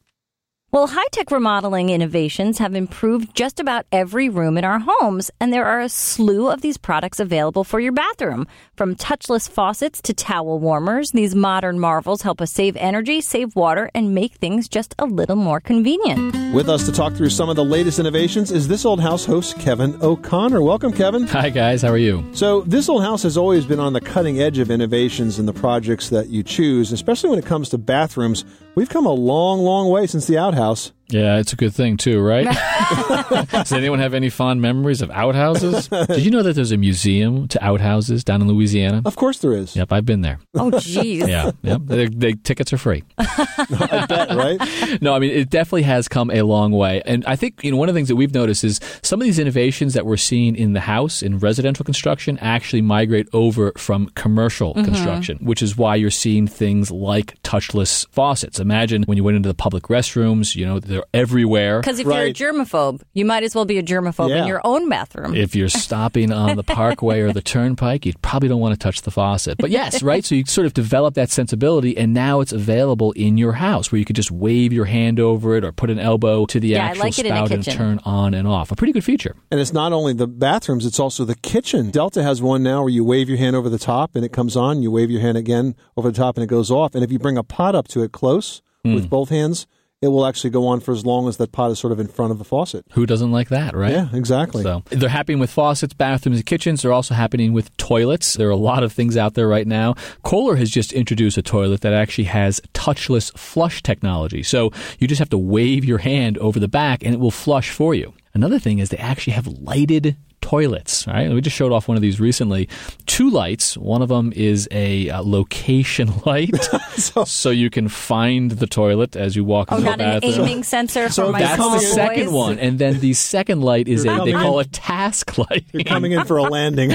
Well, 0.74 0.88
high 0.88 1.08
tech 1.12 1.32
remodeling 1.32 1.90
innovations 1.90 2.60
have 2.60 2.76
improved 2.76 3.36
just 3.36 3.60
about 3.60 3.86
every 3.92 4.30
room 4.30 4.58
in 4.58 4.64
our 4.64 4.80
homes, 4.80 5.30
and 5.38 5.52
there 5.52 5.66
are 5.66 5.82
a 5.82 5.90
slew 5.90 6.50
of 6.50 6.62
these 6.62 6.78
products 6.78 7.20
available 7.20 7.66
for 7.66 7.82
your 7.82 7.92
bathroom. 7.92 8.48
From 8.78 8.96
touchless 8.96 9.50
faucets 9.50 10.02
to 10.04 10.14
towel 10.14 10.60
warmers, 10.60 11.12
these 11.12 11.36
modern 11.36 11.78
marvels 11.78 12.22
help 12.22 12.40
us 12.40 12.54
save 12.54 12.78
energy, 12.78 13.20
save 13.20 13.54
water, 13.54 13.92
and 13.94 14.16
make 14.16 14.36
things 14.36 14.70
just 14.70 14.96
a 14.98 15.04
little 15.04 15.36
more 15.36 15.60
convenient. 15.60 16.54
With 16.54 16.70
us 16.70 16.86
to 16.86 16.94
talk 16.94 17.16
through 17.16 17.32
some 17.32 17.50
of 17.50 17.58
the 17.58 17.66
latest 17.66 18.00
innovations 18.00 18.50
is 18.50 18.70
this 18.70 18.86
old 18.86 19.02
house 19.02 19.26
host, 19.26 19.60
Kevin 19.60 20.02
O'Connor. 20.02 20.62
Welcome, 20.62 20.94
Kevin. 20.94 21.28
Hi, 21.28 21.50
guys. 21.50 21.82
How 21.82 21.90
are 21.90 21.98
you? 21.98 22.26
So, 22.32 22.62
this 22.62 22.88
old 22.88 23.04
house 23.04 23.24
has 23.24 23.36
always 23.36 23.66
been 23.66 23.82
on 23.82 23.92
the 23.92 24.00
cutting 24.00 24.40
edge 24.40 24.58
of 24.58 24.72
innovations 24.72 25.38
in 25.38 25.48
the 25.48 25.54
projects 25.54 26.08
that 26.12 26.30
you 26.30 26.44
choose, 26.44 26.94
especially 26.94 27.30
when 27.30 27.40
it 27.40 27.46
comes 27.46 27.68
to 27.72 27.78
bathrooms. 27.78 28.46
We've 28.74 28.88
come 28.88 29.06
a 29.06 29.12
long, 29.12 29.60
long 29.60 29.90
way 29.90 30.08
since 30.08 30.28
the 30.28 30.38
outhouse 30.38 30.61
house. 30.62 30.92
Yeah, 31.12 31.38
it's 31.40 31.54
a 31.54 31.56
good 31.56 31.74
thing 31.74 31.98
too, 31.98 32.20
right? 32.22 32.46
Does 33.52 33.72
anyone 33.74 34.00
have 34.00 34.14
any 34.14 34.30
fond 34.30 34.62
memories 34.62 35.02
of 35.02 35.12
outhouses? 35.12 35.88
Did 35.88 36.20
you 36.22 36.32
know 36.32 36.42
that 36.44 36.54
there's 36.54 36.72
a 36.72 36.78
museum 36.78 37.48
to 37.50 37.64
outhouses 37.64 38.24
down 38.24 38.42
in 38.42 38.48
Louisiana? 38.48 39.02
Of 39.06 39.16
course 39.16 39.40
there 39.40 39.54
is. 39.54 39.76
Yep, 39.76 39.92
I've 39.92 40.06
been 40.06 40.22
there. 40.22 40.40
Oh, 40.56 40.72
jeez. 40.72 41.28
Yeah, 41.28 41.52
yep. 41.62 41.82
They, 41.92 42.08
they, 42.08 42.34
tickets 42.34 42.72
are 42.74 42.78
free. 42.78 43.04
I 43.18 44.06
bet, 44.08 44.30
right? 44.36 45.02
No, 45.02 45.14
I 45.14 45.20
mean 45.20 45.32
it 45.32 45.50
definitely 45.50 45.84
has 45.84 46.08
come 46.08 46.32
a 46.32 46.42
long 46.44 46.72
way, 46.72 47.02
and 47.06 47.26
I 47.26 47.36
think 47.36 47.64
you 47.64 47.72
know 47.72 47.78
one 47.78 47.90
of 47.90 47.96
the 47.96 47.98
things 48.00 48.08
that 48.08 48.16
we've 48.16 48.34
noticed 48.34 48.64
is 48.64 48.80
some 49.02 49.20
of 49.22 49.26
these 49.26 49.40
innovations 49.40 49.94
that 49.94 50.06
we're 50.06 50.18
seeing 50.18 50.56
in 50.56 50.74
the 50.74 50.80
house 50.80 51.22
in 51.22 51.40
residential 51.40 51.84
construction 51.84 52.38
actually 52.40 52.82
migrate 52.82 53.28
over 53.34 53.74
from 53.78 54.08
commercial 54.16 54.74
Mhm. 54.76 54.86
construction, 54.86 55.38
which 55.42 55.62
is 55.62 55.76
why 55.76 55.96
you're 55.96 56.10
seeing 56.12 56.48
things 56.48 56.92
like 56.92 57.42
touchless 57.44 58.06
faucets. 58.12 58.60
Imagine 58.60 59.04
when 59.04 59.18
you 59.18 59.24
went 59.24 59.36
into 59.38 59.50
the 59.50 59.56
public 59.56 59.84
restrooms, 59.84 60.56
you 60.56 60.66
know 60.66 60.80
they're 61.12 61.22
everywhere. 61.22 61.80
Because 61.82 62.00
if 62.00 62.06
you're 62.06 62.14
a 62.14 62.34
germaphobe, 62.34 63.02
you 63.14 63.26
might 63.26 63.44
as 63.44 63.56
well 63.56 63.66
be 63.66 63.78
a 63.78 63.84
germaphobe 63.84 64.30
Yeah. 64.30 64.42
in 64.42 64.48
your 64.48 64.62
own 64.64 64.90
bathroom. 64.90 65.36
If 65.36 65.56
you're 65.56 65.70
stopping 65.70 66.32
on 66.32 66.56
the 66.56 66.64
parkway 66.64 67.22
or 67.22 67.34
the 67.34 67.42
turnpike, 67.42 68.06
you 68.06 68.14
probably 68.22 68.50
don't 68.50 68.60
want 68.60 68.74
to 68.74 68.80
touch 68.80 69.02
the 69.02 69.12
faucet. 69.12 69.58
But 69.58 69.70
yes, 69.70 70.02
right? 70.12 70.24
So 70.24 70.36
you 70.36 70.46
sort 70.46 70.66
of 70.68 70.74
develop 70.74 71.16
that 71.16 71.30
sensibility, 71.30 71.98
and 71.98 72.14
now 72.14 72.40
it's 72.42 72.52
available 72.52 73.12
in 73.14 73.38
your 73.38 73.54
house 73.54 73.92
where 73.92 74.00
you 74.00 74.06
could 74.06 74.16
just 74.16 74.32
wave 74.32 74.74
your 74.74 74.86
hand 74.86 75.20
over 75.20 75.56
it 75.56 75.64
or 75.64 75.72
put 75.72 75.90
an 75.90 76.00
elbow 76.00 76.46
to 76.48 76.60
the 76.60 76.70
Yeah, 76.70 76.86
actual 76.86 77.04
like 77.06 77.20
it 77.20 77.26
in 77.26 77.32
a 77.32 77.36
spout 77.36 77.52
and 77.52 77.64
turn 77.64 78.00
on 78.04 78.34
and 78.34 78.48
off. 78.48 78.72
A 78.72 78.76
pretty 78.76 78.94
good 78.94 79.04
feature. 79.04 79.36
And 79.52 79.60
it's 79.60 79.74
not 79.74 79.94
only 79.94 80.14
the 80.14 80.28
bathrooms, 80.28 80.86
it's 80.86 81.00
also 81.00 81.26
the 81.26 81.36
kitchen. 81.36 81.92
Delta 81.92 82.24
has 82.24 82.42
one 82.42 82.64
now 82.64 82.82
where 82.82 82.90
you 82.90 83.04
wave 83.04 83.30
your 83.30 83.38
hand 83.38 83.56
over 83.56 83.70
the 83.70 83.80
top 83.80 84.16
and 84.16 84.24
it 84.26 84.32
comes 84.32 84.56
on. 84.56 84.82
You 84.82 84.92
wave 84.92 85.10
your 85.12 85.22
hand 85.22 85.38
again 85.38 85.76
over 85.98 86.10
the 86.12 86.18
top 86.18 86.38
and 86.38 86.44
it 86.44 86.48
goes 86.48 86.72
off. 86.72 86.96
And 86.96 87.04
if 87.04 87.12
you 87.12 87.20
bring 87.20 87.38
a 87.38 87.44
pot 87.44 87.76
up 87.76 87.88
to 87.90 88.04
it 88.04 88.12
close 88.12 88.62
Hmm. 88.84 88.96
with 88.96 89.10
both 89.12 89.30
hands, 89.30 89.68
it 90.02 90.08
will 90.08 90.26
actually 90.26 90.50
go 90.50 90.68
on 90.68 90.80
for 90.80 90.94
as 90.94 91.06
long 91.06 91.28
as 91.28 91.38
that 91.38 91.52
pot 91.52 91.70
is 91.70 91.78
sort 91.78 91.94
of 91.94 92.00
in 92.00 92.08
front 92.08 92.32
of 92.32 92.40
the 92.40 92.44
faucet. 92.44 92.86
Who 92.94 93.06
doesn't 93.06 93.32
like 93.32 93.50
that, 93.50 93.76
right? 93.76 93.92
Yeah, 93.92 94.08
exactly. 94.14 94.64
So 94.64 94.82
they're 94.90 95.10
happening 95.10 95.38
with 95.38 95.52
faucets, 95.52 95.94
bathrooms, 95.94 96.40
and 96.40 96.46
kitchens. 96.46 96.82
They're 96.82 96.92
also 96.92 97.14
happening 97.14 97.54
with 97.54 97.76
toilets. 97.78 98.34
There 98.34 98.48
are 98.48 98.52
a 98.52 98.56
lot 98.56 98.82
of 98.82 98.92
things 98.92 99.16
out 99.16 99.36
there 99.36 99.48
right 99.48 99.68
now. 99.68 99.94
Kohler 100.24 100.56
has 100.56 100.72
just 100.72 100.92
introduced 100.92 101.38
a 101.38 101.44
toilet 101.44 101.82
that 101.82 101.94
actually 101.94 102.26
has 102.26 102.60
touchless 102.74 103.38
flush 103.38 103.84
technology. 103.84 104.42
So 104.42 104.72
you 104.98 105.08
just 105.08 105.20
have 105.20 105.30
to 105.30 105.38
wave 105.38 105.86
your 105.86 106.00
hand 106.00 106.38
over 106.40 106.60
the 106.60 106.68
back 106.68 107.04
and 107.04 107.14
it 107.14 107.20
will 107.20 107.30
flush 107.30 107.70
for 107.70 107.94
you. 107.94 108.14
Another 108.34 108.58
thing 108.58 108.80
is 108.80 108.90
they 108.90 108.98
actually 108.98 109.34
have 109.34 109.46
lighted 109.46 110.18
toilets. 110.42 111.08
All 111.08 111.14
right, 111.14 111.30
we 111.32 111.42
just 111.42 111.56
showed 111.56 111.72
off 111.72 111.88
one 111.88 111.98
of 111.98 112.02
these 112.02 112.20
recently. 112.20 112.68
Two 113.06 113.30
lights. 113.30 113.78
One 113.78 114.02
of 114.02 114.10
them 114.10 114.34
is 114.36 114.68
a 114.72 115.10
uh, 115.10 115.22
location 115.24 116.12
light, 116.26 116.56
so, 117.26 117.50
you 117.50 117.70
can 117.70 117.88
find 117.88 118.52
the 118.52 118.68
toilet 118.68 119.16
as 119.16 119.36
you 119.36 119.44
walk 119.44 119.72
Oh, 119.72 119.78
into 119.78 119.90
not 119.90 119.98
the 120.00 120.06
an 120.06 120.20
aiming 120.24 120.64
sensor 120.64 121.08
for 121.08 121.14
So 121.14 121.32
my 121.32 121.40
that's 121.40 121.56
small 121.56 121.72
the 121.72 121.80
second 121.80 122.26
boys? 122.26 122.34
one, 122.34 122.60
and 122.60 122.80
then 122.80 123.00
the 123.00 123.14
second 123.32 123.62
light 123.62 123.88
is 123.88 124.06
You're 124.06 124.22
a 124.22 124.26
they 124.26 124.32
call 124.34 124.60
in. 124.60 124.66
it 124.66 124.74
task 124.74 125.38
light. 125.38 125.66
You're 125.72 125.84
coming 125.84 126.12
in 126.14 126.26
for 126.26 126.38
a 126.38 126.44
landing. 126.44 126.92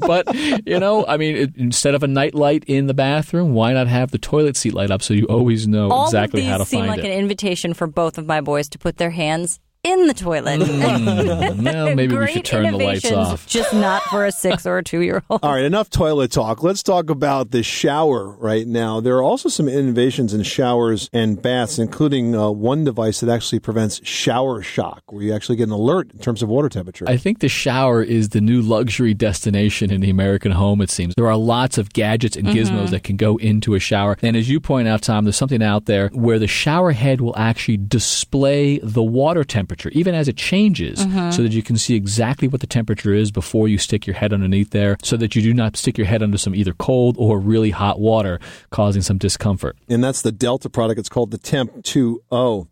but 0.00 0.34
you 0.66 0.78
know, 0.78 1.06
I 1.06 1.16
mean, 1.16 1.36
it, 1.36 1.56
instead 1.56 1.94
of 1.94 2.02
a 2.02 2.08
night 2.08 2.34
light 2.34 2.64
in 2.66 2.86
the 2.86 2.94
bathroom, 2.94 3.54
why 3.54 3.72
not 3.72 3.88
have 3.88 4.10
the 4.10 4.18
toilet 4.18 4.56
seat 4.56 4.74
light 4.74 4.90
up 4.90 5.02
so 5.02 5.14
you 5.14 5.26
always 5.26 5.66
know 5.66 5.90
All 5.90 6.06
exactly 6.06 6.40
of 6.40 6.44
these 6.44 6.50
how 6.52 6.58
to 6.58 6.64
seem 6.64 6.78
find 6.80 6.88
like 6.90 6.98
it? 6.98 7.02
Seemed 7.02 7.10
like 7.10 7.16
an 7.16 7.22
invitation 7.22 7.74
for 7.74 7.86
both 7.86 8.18
of 8.18 8.26
my 8.26 8.40
boys 8.40 8.68
to 8.70 8.78
put 8.78 8.96
their 8.96 9.10
hands 9.10 9.60
in 9.84 10.06
the 10.06 10.14
toilet. 10.14 10.60
Mm, 10.60 11.62
well, 11.64 11.94
maybe 11.96 12.16
we 12.16 12.28
should 12.28 12.44
turn 12.44 12.70
the 12.70 12.78
lights 12.78 13.10
off. 13.10 13.48
Just 13.48 13.74
not 13.74 14.00
for 14.04 14.24
a 14.24 14.30
six 14.30 14.64
or 14.64 14.78
a 14.78 14.84
two 14.84 15.00
year 15.00 15.24
old. 15.28 15.40
All 15.42 15.52
right, 15.54 15.64
enough 15.64 15.90
toilet 15.90 16.30
talk. 16.30 16.62
Let's 16.62 16.84
talk 16.84 17.10
about 17.10 17.50
the 17.50 17.64
shower 17.64 18.30
right 18.30 18.64
now. 18.64 19.00
There 19.00 19.16
are 19.16 19.22
also 19.24 19.48
some 19.48 19.68
innovations 19.68 20.34
in 20.34 20.44
showers 20.44 21.10
and 21.12 21.42
baths, 21.42 21.80
including 21.80 22.36
uh, 22.36 22.50
one 22.50 22.84
device 22.84 23.18
that 23.20 23.28
actually 23.28 23.58
prevents 23.58 24.00
shower 24.06 24.62
shock, 24.62 25.02
where 25.10 25.24
you 25.24 25.34
actually 25.34 25.56
get 25.56 25.64
an 25.64 25.72
alert 25.72 26.12
in 26.12 26.20
terms 26.20 26.44
of 26.44 26.48
water 26.48 26.68
temperature. 26.68 27.04
I 27.08 27.16
think 27.16 27.40
the 27.40 27.48
shower 27.48 28.04
is 28.04 28.28
the 28.28 28.40
new 28.40 28.62
luxury 28.62 29.14
destination 29.14 29.90
in 29.90 30.00
the 30.00 30.10
American 30.10 30.52
home, 30.52 30.80
it 30.80 30.90
seems. 30.90 31.14
There 31.16 31.26
are 31.26 31.36
lots 31.36 31.76
of 31.76 31.92
gadgets 31.92 32.36
and 32.36 32.46
gizmos 32.46 32.86
Mhm. 32.86 32.90
that 32.90 33.02
can 33.02 33.16
go 33.16 33.36
into 33.38 33.74
a 33.74 33.80
shower. 33.80 34.16
And 34.22 34.36
as 34.36 34.48
you 34.48 34.60
point 34.60 34.86
out, 34.86 35.02
Tom, 35.02 35.24
there's 35.24 35.36
something 35.36 35.62
out 35.62 35.86
there 35.86 36.08
where 36.12 36.38
the 36.38 36.46
shower 36.46 36.92
head 36.92 37.20
will 37.20 37.36
actually 37.36 37.78
display 37.78 38.78
the 38.82 39.02
water 39.02 39.42
temperature, 39.42 39.71
even 39.92 40.14
as 40.14 40.28
it 40.28 40.36
changes, 40.36 40.98
Mhm. 41.06 41.32
so 41.32 41.42
that 41.42 41.52
you 41.52 41.62
can 41.62 41.76
see 41.76 41.94
exactly 41.94 42.48
what 42.48 42.60
the 42.60 42.66
temperature 42.66 43.12
is 43.14 43.30
before 43.30 43.68
you 43.68 43.78
stick 43.78 44.06
your 44.06 44.14
head 44.16 44.32
underneath 44.32 44.70
there, 44.70 44.96
so 45.02 45.16
that 45.16 45.34
you 45.36 45.42
do 45.42 45.52
not 45.54 45.76
stick 45.76 45.98
your 45.98 46.06
head 46.06 46.22
under 46.22 46.38
some 46.38 46.54
either 46.54 46.72
cold 46.74 47.16
or 47.18 47.38
really 47.38 47.70
hot 47.70 48.00
water, 48.00 48.38
causing 48.70 49.02
some 49.02 49.18
discomfort. 49.18 49.76
and 49.88 50.02
that's 50.02 50.22
the 50.22 50.32
Delta 50.32 50.68
product. 50.70 50.98
It's 50.98 51.08
called 51.08 51.30
the 51.30 51.38
Temp2O. 51.38 52.66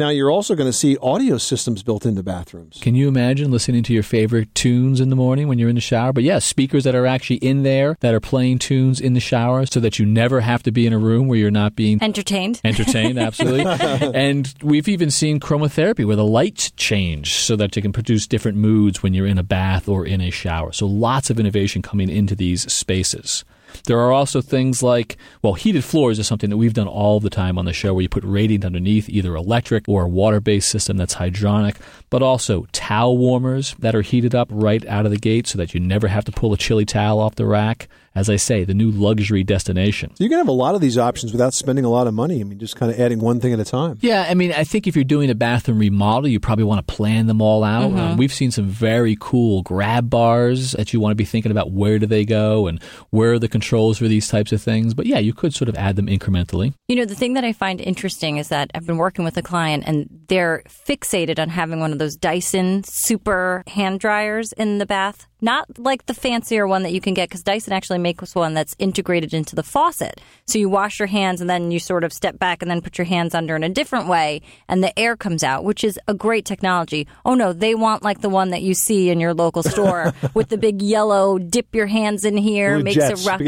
Now, 0.00 0.08
you're 0.08 0.30
also 0.30 0.54
going 0.54 0.66
to 0.66 0.72
see 0.72 0.96
audio 1.02 1.36
systems 1.36 1.82
built 1.82 2.06
into 2.06 2.22
bathrooms. 2.22 2.78
Can 2.80 2.94
you 2.94 3.06
imagine 3.06 3.50
listening 3.50 3.82
to 3.82 3.92
your 3.92 4.02
favorite 4.02 4.54
tunes 4.54 4.98
in 4.98 5.10
the 5.10 5.14
morning 5.14 5.46
when 5.46 5.58
you're 5.58 5.68
in 5.68 5.74
the 5.74 5.82
shower? 5.82 6.10
But 6.14 6.22
yes, 6.22 6.46
speakers 6.46 6.84
that 6.84 6.94
are 6.94 7.04
actually 7.04 7.36
in 7.36 7.64
there 7.64 7.98
that 8.00 8.14
are 8.14 8.18
playing 8.20 8.60
tunes 8.60 8.98
in 8.98 9.12
the 9.12 9.20
shower 9.20 9.66
so 9.66 9.78
that 9.80 9.98
you 9.98 10.06
never 10.06 10.40
have 10.40 10.62
to 10.62 10.72
be 10.72 10.86
in 10.86 10.94
a 10.94 10.98
room 10.98 11.28
where 11.28 11.38
you're 11.38 11.50
not 11.50 11.76
being 11.76 12.02
Entertained. 12.02 12.62
entertained, 12.64 13.18
absolutely. 13.18 13.66
and 14.14 14.54
we've 14.62 14.88
even 14.88 15.10
seen 15.10 15.38
chromotherapy 15.38 16.06
where 16.06 16.16
the 16.16 16.24
lights 16.24 16.70
change 16.78 17.34
so 17.34 17.54
that 17.56 17.76
you 17.76 17.82
can 17.82 17.92
produce 17.92 18.26
different 18.26 18.56
moods 18.56 19.02
when 19.02 19.12
you're 19.12 19.26
in 19.26 19.36
a 19.36 19.42
bath 19.42 19.86
or 19.86 20.06
in 20.06 20.22
a 20.22 20.30
shower. 20.30 20.72
So 20.72 20.86
lots 20.86 21.28
of 21.28 21.38
innovation 21.38 21.82
coming 21.82 22.08
into 22.08 22.34
these 22.34 22.72
spaces. 22.72 23.44
There 23.86 23.98
are 23.98 24.12
also 24.12 24.40
things 24.40 24.82
like, 24.82 25.16
well, 25.42 25.54
heated 25.54 25.84
floors 25.84 26.18
is 26.18 26.26
something 26.26 26.50
that 26.50 26.56
we've 26.56 26.74
done 26.74 26.88
all 26.88 27.20
the 27.20 27.30
time 27.30 27.58
on 27.58 27.64
the 27.64 27.72
show 27.72 27.94
where 27.94 28.02
you 28.02 28.08
put 28.08 28.24
radiant 28.24 28.64
underneath, 28.64 29.08
either 29.08 29.34
electric 29.34 29.88
or 29.88 30.04
a 30.04 30.08
water 30.08 30.40
based 30.40 30.68
system 30.70 30.96
that's 30.96 31.16
hydronic, 31.16 31.76
but 32.10 32.22
also 32.22 32.66
towel 32.72 33.18
warmers 33.18 33.74
that 33.78 33.94
are 33.94 34.02
heated 34.02 34.34
up 34.34 34.48
right 34.50 34.84
out 34.86 35.04
of 35.04 35.12
the 35.12 35.18
gate 35.18 35.46
so 35.46 35.58
that 35.58 35.74
you 35.74 35.80
never 35.80 36.08
have 36.08 36.24
to 36.24 36.32
pull 36.32 36.52
a 36.52 36.56
chilly 36.56 36.84
towel 36.84 37.18
off 37.18 37.34
the 37.36 37.46
rack. 37.46 37.88
As 38.12 38.28
I 38.28 38.34
say, 38.36 38.64
the 38.64 38.74
new 38.74 38.90
luxury 38.90 39.44
destination. 39.44 40.14
So 40.16 40.24
you 40.24 40.30
can 40.30 40.38
have 40.38 40.48
a 40.48 40.52
lot 40.52 40.74
of 40.74 40.80
these 40.80 40.98
options 40.98 41.30
without 41.30 41.54
spending 41.54 41.84
a 41.84 41.88
lot 41.88 42.08
of 42.08 42.14
money. 42.14 42.40
I 42.40 42.44
mean, 42.44 42.58
just 42.58 42.74
kind 42.74 42.90
of 42.90 42.98
adding 42.98 43.20
one 43.20 43.38
thing 43.38 43.52
at 43.52 43.60
a 43.60 43.64
time. 43.64 43.98
Yeah, 44.00 44.26
I 44.28 44.34
mean, 44.34 44.52
I 44.52 44.64
think 44.64 44.88
if 44.88 44.96
you're 44.96 45.04
doing 45.04 45.30
a 45.30 45.34
bathroom 45.36 45.78
remodel, 45.78 46.26
you 46.28 46.40
probably 46.40 46.64
want 46.64 46.84
to 46.86 46.92
plan 46.92 47.28
them 47.28 47.40
all 47.40 47.62
out. 47.62 47.92
Mhm. 47.92 47.98
Um, 47.98 48.16
we've 48.16 48.32
seen 48.34 48.50
some 48.50 48.66
very 48.66 49.16
cool 49.20 49.62
grab 49.62 50.10
bars 50.10 50.72
that 50.72 50.92
you 50.92 50.98
want 50.98 51.12
to 51.12 51.14
be 51.14 51.24
thinking 51.24 51.52
about 51.52 51.70
where 51.70 52.00
do 52.00 52.06
they 52.06 52.24
go 52.24 52.66
and 52.66 52.82
where 53.10 53.34
are 53.34 53.38
the 53.38 53.48
controls 53.48 53.98
for 53.98 54.08
these 54.08 54.26
types 54.26 54.50
of 54.50 54.60
things. 54.60 54.92
But 54.92 55.06
yeah, 55.06 55.20
you 55.20 55.32
could 55.32 55.54
sort 55.54 55.68
of 55.68 55.76
add 55.76 55.94
them 55.94 56.08
incrementally. 56.08 56.74
You 56.88 56.96
know, 56.96 57.04
the 57.04 57.14
thing 57.14 57.34
that 57.34 57.44
I 57.44 57.52
find 57.52 57.80
interesting 57.80 58.38
is 58.38 58.48
that 58.48 58.72
I've 58.74 58.86
been 58.86 58.98
working 58.98 59.24
with 59.24 59.36
a 59.36 59.42
client 59.42 59.84
and 59.86 60.08
they're 60.26 60.64
fixated 60.68 61.38
on 61.38 61.48
having 61.50 61.78
one 61.78 61.92
of 61.92 62.00
those 62.00 62.16
Dyson 62.16 62.82
super 62.84 63.62
hand 63.68 64.00
dryers 64.00 64.52
in 64.56 64.78
the 64.78 64.86
bath. 64.86 65.28
Not 65.40 65.78
like 65.78 66.06
the 66.06 66.14
fancier 66.14 66.66
one 66.66 66.82
that 66.82 66.92
you 66.92 67.00
can 67.00 67.14
get 67.14 67.28
because 67.28 67.42
Dyson 67.42 67.72
actually 67.72 67.98
makes 67.98 68.34
one 68.34 68.54
that's 68.54 68.76
integrated 68.78 69.32
into 69.32 69.56
the 69.56 69.62
faucet. 69.62 70.20
So 70.46 70.58
you 70.58 70.68
wash 70.68 70.98
your 70.98 71.06
hands 71.06 71.40
and 71.40 71.48
then 71.48 71.70
you 71.70 71.78
sort 71.78 72.04
of 72.04 72.12
step 72.12 72.38
back 72.38 72.62
and 72.62 72.70
then 72.70 72.82
put 72.82 72.98
your 72.98 73.06
hands 73.06 73.34
under 73.34 73.56
in 73.56 73.64
a 73.64 73.68
different 73.68 74.08
way 74.08 74.42
and 74.68 74.82
the 74.82 74.96
air 74.98 75.16
comes 75.16 75.42
out, 75.42 75.64
which 75.64 75.84
is 75.84 75.98
a 76.06 76.14
great 76.14 76.44
technology. 76.44 77.06
Oh 77.24 77.34
no, 77.34 77.52
they 77.52 77.74
want 77.74 78.02
like 78.02 78.20
the 78.20 78.28
one 78.28 78.50
that 78.50 78.62
you 78.62 78.74
see 78.74 79.10
in 79.10 79.20
your 79.20 79.34
local 79.34 79.62
store 79.62 80.12
with 80.34 80.48
the 80.48 80.58
big 80.58 80.82
yellow 80.82 81.38
dip 81.38 81.74
your 81.74 81.86
hands 81.86 82.24
in 82.24 82.36
here, 82.36 82.78
makes 82.78 82.96
jets, 82.96 83.26
a 83.26 83.28
ruckus. 83.28 83.46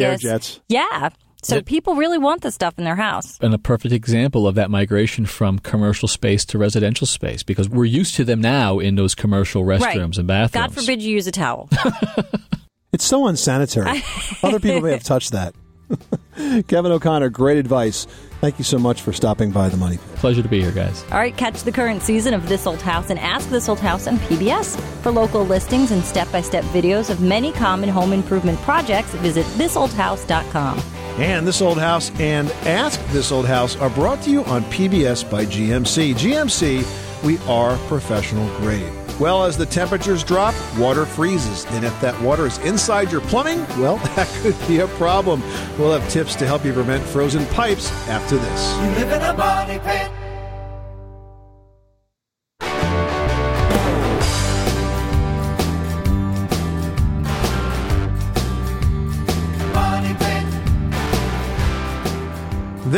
Yeah. 0.68 1.10
So 1.42 1.56
Yep. 1.56 1.66
people 1.66 1.94
really 1.96 2.18
want 2.18 2.42
this 2.42 2.54
stuff 2.54 2.74
in 2.78 2.84
their 2.84 2.96
house. 2.96 3.38
and 3.40 3.52
a 3.52 3.58
perfect 3.58 3.92
example 3.92 4.46
of 4.46 4.54
that 4.54 4.70
migration 4.70 5.26
from 5.26 5.58
commercial 5.58 6.08
space 6.08 6.44
to 6.46 6.58
residential 6.58 7.06
space 7.06 7.42
because 7.42 7.68
we're 7.68 7.84
used 7.84 8.14
to 8.14 8.24
them 8.24 8.40
now 8.40 8.78
in 8.78 8.94
those 8.94 9.14
commercial 9.14 9.64
restrooms 9.64 9.80
right. 9.80 10.18
and 10.18 10.26
bathrooms. 10.28 10.66
God 10.66 10.74
forbid 10.74 11.02
you 11.02 11.12
use 11.12 11.26
a 11.26 11.32
towel. 11.32 11.68
It's 12.92 13.06
so 13.06 13.26
unsanitary. 13.26 14.02
Other 14.42 14.60
people 14.60 14.82
may 14.82 14.92
have 14.92 15.02
touched 15.02 15.32
that. 15.32 15.54
Kevin 16.68 16.92
O'Connor, 16.92 17.30
great 17.30 17.56
advice. 17.56 18.06
Thank 18.40 18.58
you 18.58 18.64
so 18.64 18.78
much 18.78 19.00
for 19.00 19.12
stopping 19.12 19.50
by 19.50 19.68
the 19.68 19.76
Money 19.76 19.96
Pit. 19.96 20.16
Pleasure 20.16 20.42
to 20.42 20.48
be 20.48 20.60
here, 20.60 20.72
guys. 20.72 21.02
All 21.10 21.18
right, 21.18 21.34
catch 21.36 21.62
the 21.62 21.72
current 21.72 22.02
season 22.02 22.34
of 22.34 22.48
This 22.48 22.66
Old 22.66 22.82
House 22.82 23.08
and 23.08 23.18
Ask 23.18 23.48
This 23.48 23.68
Old 23.68 23.80
House 23.80 24.06
on 24.06 24.18
PBS. 24.18 24.78
For 25.02 25.10
local 25.10 25.44
listings 25.44 25.90
and 25.90 26.04
step 26.04 26.30
by 26.32 26.42
step 26.42 26.64
videos 26.64 27.08
of 27.08 27.22
many 27.22 27.52
common 27.52 27.88
home 27.88 28.12
improvement 28.12 28.58
projects, 28.60 29.14
visit 29.16 29.46
thisoldhouse.com. 29.46 31.01
And 31.18 31.46
This 31.46 31.60
Old 31.60 31.78
House 31.78 32.10
and 32.18 32.50
Ask 32.64 32.98
This 33.08 33.30
Old 33.30 33.46
House 33.46 33.76
are 33.76 33.90
brought 33.90 34.22
to 34.22 34.30
you 34.30 34.44
on 34.44 34.62
PBS 34.64 35.30
by 35.30 35.44
GMC. 35.44 36.14
GMC, 36.14 37.22
we 37.22 37.38
are 37.40 37.76
professional 37.86 38.48
grade. 38.58 38.90
Well, 39.20 39.44
as 39.44 39.58
the 39.58 39.66
temperatures 39.66 40.24
drop, 40.24 40.54
water 40.78 41.04
freezes. 41.04 41.66
And 41.66 41.84
if 41.84 42.00
that 42.00 42.18
water 42.22 42.46
is 42.46 42.56
inside 42.58 43.12
your 43.12 43.20
plumbing, 43.20 43.58
well, 43.78 43.96
that 44.16 44.26
could 44.42 44.56
be 44.66 44.80
a 44.80 44.88
problem. 44.88 45.42
We'll 45.78 45.96
have 45.96 46.08
tips 46.10 46.34
to 46.36 46.46
help 46.46 46.64
you 46.64 46.72
prevent 46.72 47.04
frozen 47.04 47.44
pipes 47.46 47.92
after 48.08 48.36
this. 48.36 48.72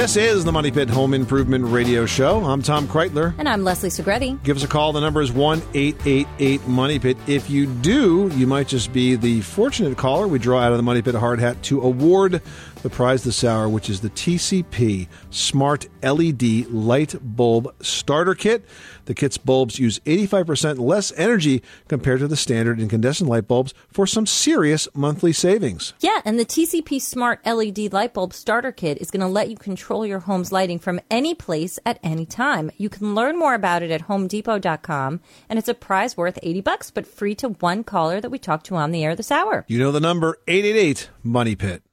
This 0.04 0.16
is 0.16 0.44
the 0.44 0.52
Money 0.52 0.70
Pit 0.70 0.90
Home 0.90 1.14
Improvement 1.14 1.64
Radio 1.64 2.04
Show. 2.04 2.44
I'm 2.44 2.60
Tom 2.60 2.86
Kraeutler. 2.86 3.34
And 3.38 3.48
I'm 3.48 3.64
Leslie 3.64 3.88
Segrete. 3.88 4.42
Give 4.42 4.54
us 4.54 4.62
a 4.62 4.68
call. 4.68 4.92
The 4.92 5.00
number 5.00 5.22
is 5.22 5.32
1 5.32 5.62
888 5.72 6.68
Money 6.68 6.98
Pit. 6.98 7.16
If 7.26 7.48
you 7.48 7.64
do, 7.64 8.30
you 8.34 8.46
might 8.46 8.68
just 8.68 8.92
be 8.92 9.16
the 9.16 9.40
fortunate 9.40 9.96
caller. 9.96 10.28
We 10.28 10.38
draw 10.38 10.60
out 10.60 10.72
of 10.72 10.76
the 10.76 10.82
Money 10.82 11.00
Pit 11.00 11.14
hard 11.14 11.40
hat 11.40 11.62
to 11.62 11.80
award 11.80 12.42
the 12.84 12.90
prize 12.90 13.24
this 13.24 13.42
hour, 13.42 13.66
which 13.66 13.88
is 13.88 14.02
the 14.02 14.10
TCP 14.10 15.08
Smart 15.30 15.86
LED 16.02 16.68
Light 16.70 17.14
Bulb 17.22 17.74
Starter 17.82 18.34
Kit. 18.34 18.62
The 19.06 19.14
kit's 19.14 19.38
bulbs 19.38 19.78
use 19.78 20.00
85% 20.00 20.78
less 20.78 21.10
energy 21.16 21.62
compared 21.88 22.20
to 22.20 22.28
the 22.28 22.36
standard 22.36 22.78
incandescent 22.78 23.28
light 23.28 23.48
bulbs 23.48 23.72
for 23.88 24.06
some 24.06 24.26
serious 24.26 24.86
monthly 24.94 25.32
savings. 25.32 25.94
Yeah, 26.00 26.20
and 26.26 26.38
the 26.38 26.44
TCP 26.44 27.00
Smart 27.00 27.40
LED 27.46 27.90
Light 27.94 28.12
Bulb 28.12 28.34
Starter 28.34 28.70
Kit 28.70 28.98
is 29.00 29.10
going 29.10 29.22
to 29.22 29.26
let 29.28 29.48
you 29.48 29.56
control 29.56 30.04
your 30.04 30.20
home's 30.20 30.52
lighting 30.52 30.78
from 30.78 31.00
any 31.10 31.34
place 31.34 31.78
at 31.86 31.98
any 32.02 32.26
time. 32.26 32.70
You 32.76 32.90
can 32.90 33.14
learn 33.14 33.38
more 33.38 33.54
about 33.54 33.82
it 33.82 33.90
at 33.90 34.08
homedepot.com, 34.08 35.20
and 35.48 35.58
it's 35.58 35.68
a 35.68 35.74
prize 35.74 36.18
worth 36.18 36.38
80 36.42 36.60
bucks, 36.60 36.90
but 36.90 37.06
free 37.06 37.34
to 37.36 37.48
one 37.48 37.82
caller 37.82 38.20
that 38.20 38.30
we 38.30 38.38
talked 38.38 38.66
to 38.66 38.76
on 38.76 38.90
the 38.90 39.04
air 39.04 39.16
this 39.16 39.30
hour. 39.30 39.64
You 39.68 39.78
know 39.78 39.90
the 39.90 40.00
number 40.00 40.36
888 40.46 41.08
Money 41.22 41.56
Pit. 41.56 41.83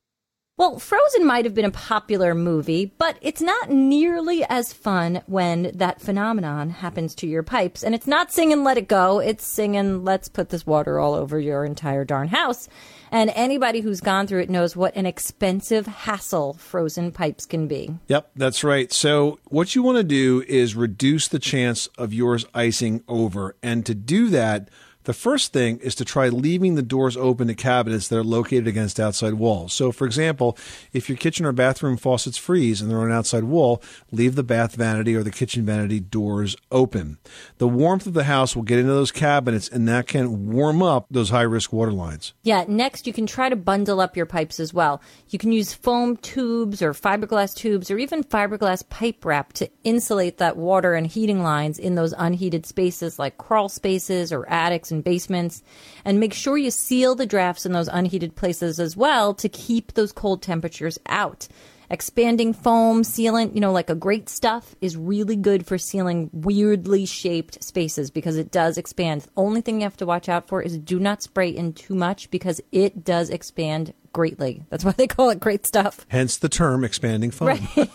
Well, 0.62 0.78
Frozen 0.78 1.26
might 1.26 1.46
have 1.46 1.56
been 1.56 1.66
a 1.66 1.72
popular 1.72 2.36
movie, 2.36 2.94
but 3.00 3.18
it's 3.20 3.42
not 3.42 3.72
nearly 3.72 4.46
as 4.48 4.72
fun 4.72 5.24
when 5.26 5.72
that 5.74 6.00
phenomenon 6.00 6.70
happens 6.70 7.16
to 7.16 7.28
your 7.28 7.42
pipes. 7.42 7.84
And 7.84 7.96
it's 7.96 8.06
not 8.06 8.32
singing 8.32 8.64
Let 8.64 8.78
It 8.78 8.88
Go, 8.88 9.18
it's 9.18 9.44
singing 9.44 10.04
Let's 10.04 10.30
Put 10.30 10.50
This 10.50 10.64
Water 10.64 11.00
All 11.00 11.16
Over 11.16 11.40
Your 11.40 11.66
Entire 11.66 12.06
Darn 12.06 12.28
House. 12.28 12.70
And 13.10 13.32
anybody 13.32 13.82
who's 13.82 14.02
gone 14.02 14.28
through 14.28 14.42
it 14.42 14.52
knows 14.52 14.76
what 14.76 14.96
an 14.96 15.08
expensive 15.08 15.88
hassle 15.88 16.54
frozen 16.54 17.12
pipes 17.12 17.48
can 17.48 17.68
be. 17.68 17.96
Yep, 18.08 18.30
that's 18.36 18.64
right. 18.64 18.94
So, 18.94 19.40
what 19.46 19.74
you 19.74 19.82
want 19.82 19.98
to 19.98 20.04
do 20.04 20.44
is 20.48 20.76
reduce 20.76 21.28
the 21.28 21.40
chance 21.40 21.88
of 21.98 22.14
yours 22.14 22.46
icing 22.54 23.04
over. 23.08 23.56
And 23.64 23.84
to 23.88 23.96
do 23.96 24.30
that, 24.30 24.70
the 25.04 25.14
first 25.14 25.54
thing 25.54 25.80
is 25.80 25.96
to 25.96 26.06
try 26.06 26.30
leaving 26.30 26.76
the 26.76 26.82
doors 26.82 27.18
open 27.18 27.48
to 27.48 27.56
cabinets 27.56 28.08
that 28.08 28.18
are 28.18 28.24
located 28.24 28.68
against 28.68 29.00
outside 29.00 29.36
walls. 29.36 29.74
So, 29.74 29.92
for 29.92 30.06
example, 30.06 30.58
if 30.94 31.10
your 31.10 31.18
kitchen 31.18 31.46
or 31.46 31.52
bathroom 31.52 31.98
faucets 31.98 32.38
freeze 32.38 32.82
and 32.82 32.90
they're 32.90 33.00
on 33.00 33.08
an 33.08 33.18
outside 33.18 33.46
wall, 33.46 33.82
leave 34.12 34.36
the 34.36 34.44
bath 34.44 34.76
vanity 34.76 35.16
or 35.16 35.24
the 35.24 35.32
kitchen 35.32 35.66
vanity 35.66 36.00
doors 36.00 36.56
open. 36.72 37.18
The 37.58 37.68
warmth 37.68 38.06
of 38.06 38.14
the 38.14 38.26
house 38.26 38.56
will 38.56 38.64
get 38.64 38.80
into 38.80 38.94
those 38.94 39.12
cabinets 39.12 39.68
and 39.68 39.88
that 39.88 40.08
can 40.08 40.52
warm 40.52 40.84
up 40.84 41.08
those 41.10 41.30
high 41.30 41.42
risk 41.42 41.74
water 41.74 41.92
lines. 41.92 42.34
Yeah, 42.44 42.66
next 42.68 43.08
you 43.08 43.14
can 43.14 43.26
try 43.26 43.50
to 43.50 43.56
bundle 43.56 44.00
up 44.00 44.16
your 44.16 44.26
pipes 44.26 44.60
as 44.60 44.74
well. 44.74 45.02
You 45.30 45.40
can 45.40 45.52
use 45.52 45.74
foam 45.74 46.18
tubes 46.18 46.82
or 46.82 46.94
fiberglass 46.94 47.56
tubes 47.56 47.90
or 47.90 47.98
even 47.98 48.24
fiberglass 48.24 48.88
pipe 48.88 49.26
wrap 49.26 49.54
to 49.54 49.70
insulate 49.84 50.38
that 50.38 50.58
water 50.58 50.94
and 50.94 51.08
heating 51.08 51.42
lines 51.42 51.80
in 51.80 51.96
those 51.96 52.14
unheated 52.18 52.66
spaces 52.66 53.18
like 53.18 53.38
crawl 53.38 53.70
spaces 53.70 54.32
or 54.32 54.48
attics 54.50 54.91
and 54.92 55.04
basements. 55.04 55.64
And 56.06 56.20
make 56.20 56.34
sure 56.34 56.58
you 56.58 56.72
seal 56.72 57.16
the 57.16 57.26
drafts 57.26 57.66
in 57.66 57.72
those 57.72 57.88
unheated 57.88 58.36
places 58.36 58.80
as 58.80 58.98
well 58.98 59.34
to 59.36 59.50
keep 59.50 59.94
those 59.94 60.12
cold 60.12 60.42
temperatures 60.42 61.00
out. 61.08 61.48
Expanding 61.92 62.54
foam 62.54 63.02
sealant, 63.02 63.54
you 63.54 63.60
know, 63.60 63.74
like 63.74 63.90
a 63.90 63.96
great 63.96 64.30
stuff, 64.30 64.76
is 64.80 64.96
really 64.96 65.36
good 65.36 65.68
for 65.68 65.78
sealing 65.78 66.30
weirdly 66.32 67.06
shaped 67.06 67.62
spaces 67.62 68.10
because 68.10 68.38
it 68.38 68.50
does 68.50 68.78
expand. 68.78 69.24
The 69.24 69.30
only 69.36 69.60
thing 69.60 69.82
you 69.82 69.84
have 69.84 69.98
to 69.98 70.06
watch 70.06 70.30
out 70.30 70.48
for 70.48 70.62
is 70.62 70.78
do 70.78 71.00
not 71.02 71.22
spray 71.22 71.50
in 71.50 71.74
too 71.74 71.94
much 71.94 72.32
because 72.32 72.62
it 72.72 73.04
does 73.04 73.30
expand 73.30 73.94
greatly. 74.14 74.64
That's 74.70 74.84
why 74.84 74.92
they 74.92 75.08
call 75.08 75.30
it 75.30 75.40
great 75.40 75.66
stuff. 75.66 76.06
Hence 76.10 76.38
the 76.38 76.50
term 76.50 76.84
expanding 76.84 77.32
foam. 77.32 77.60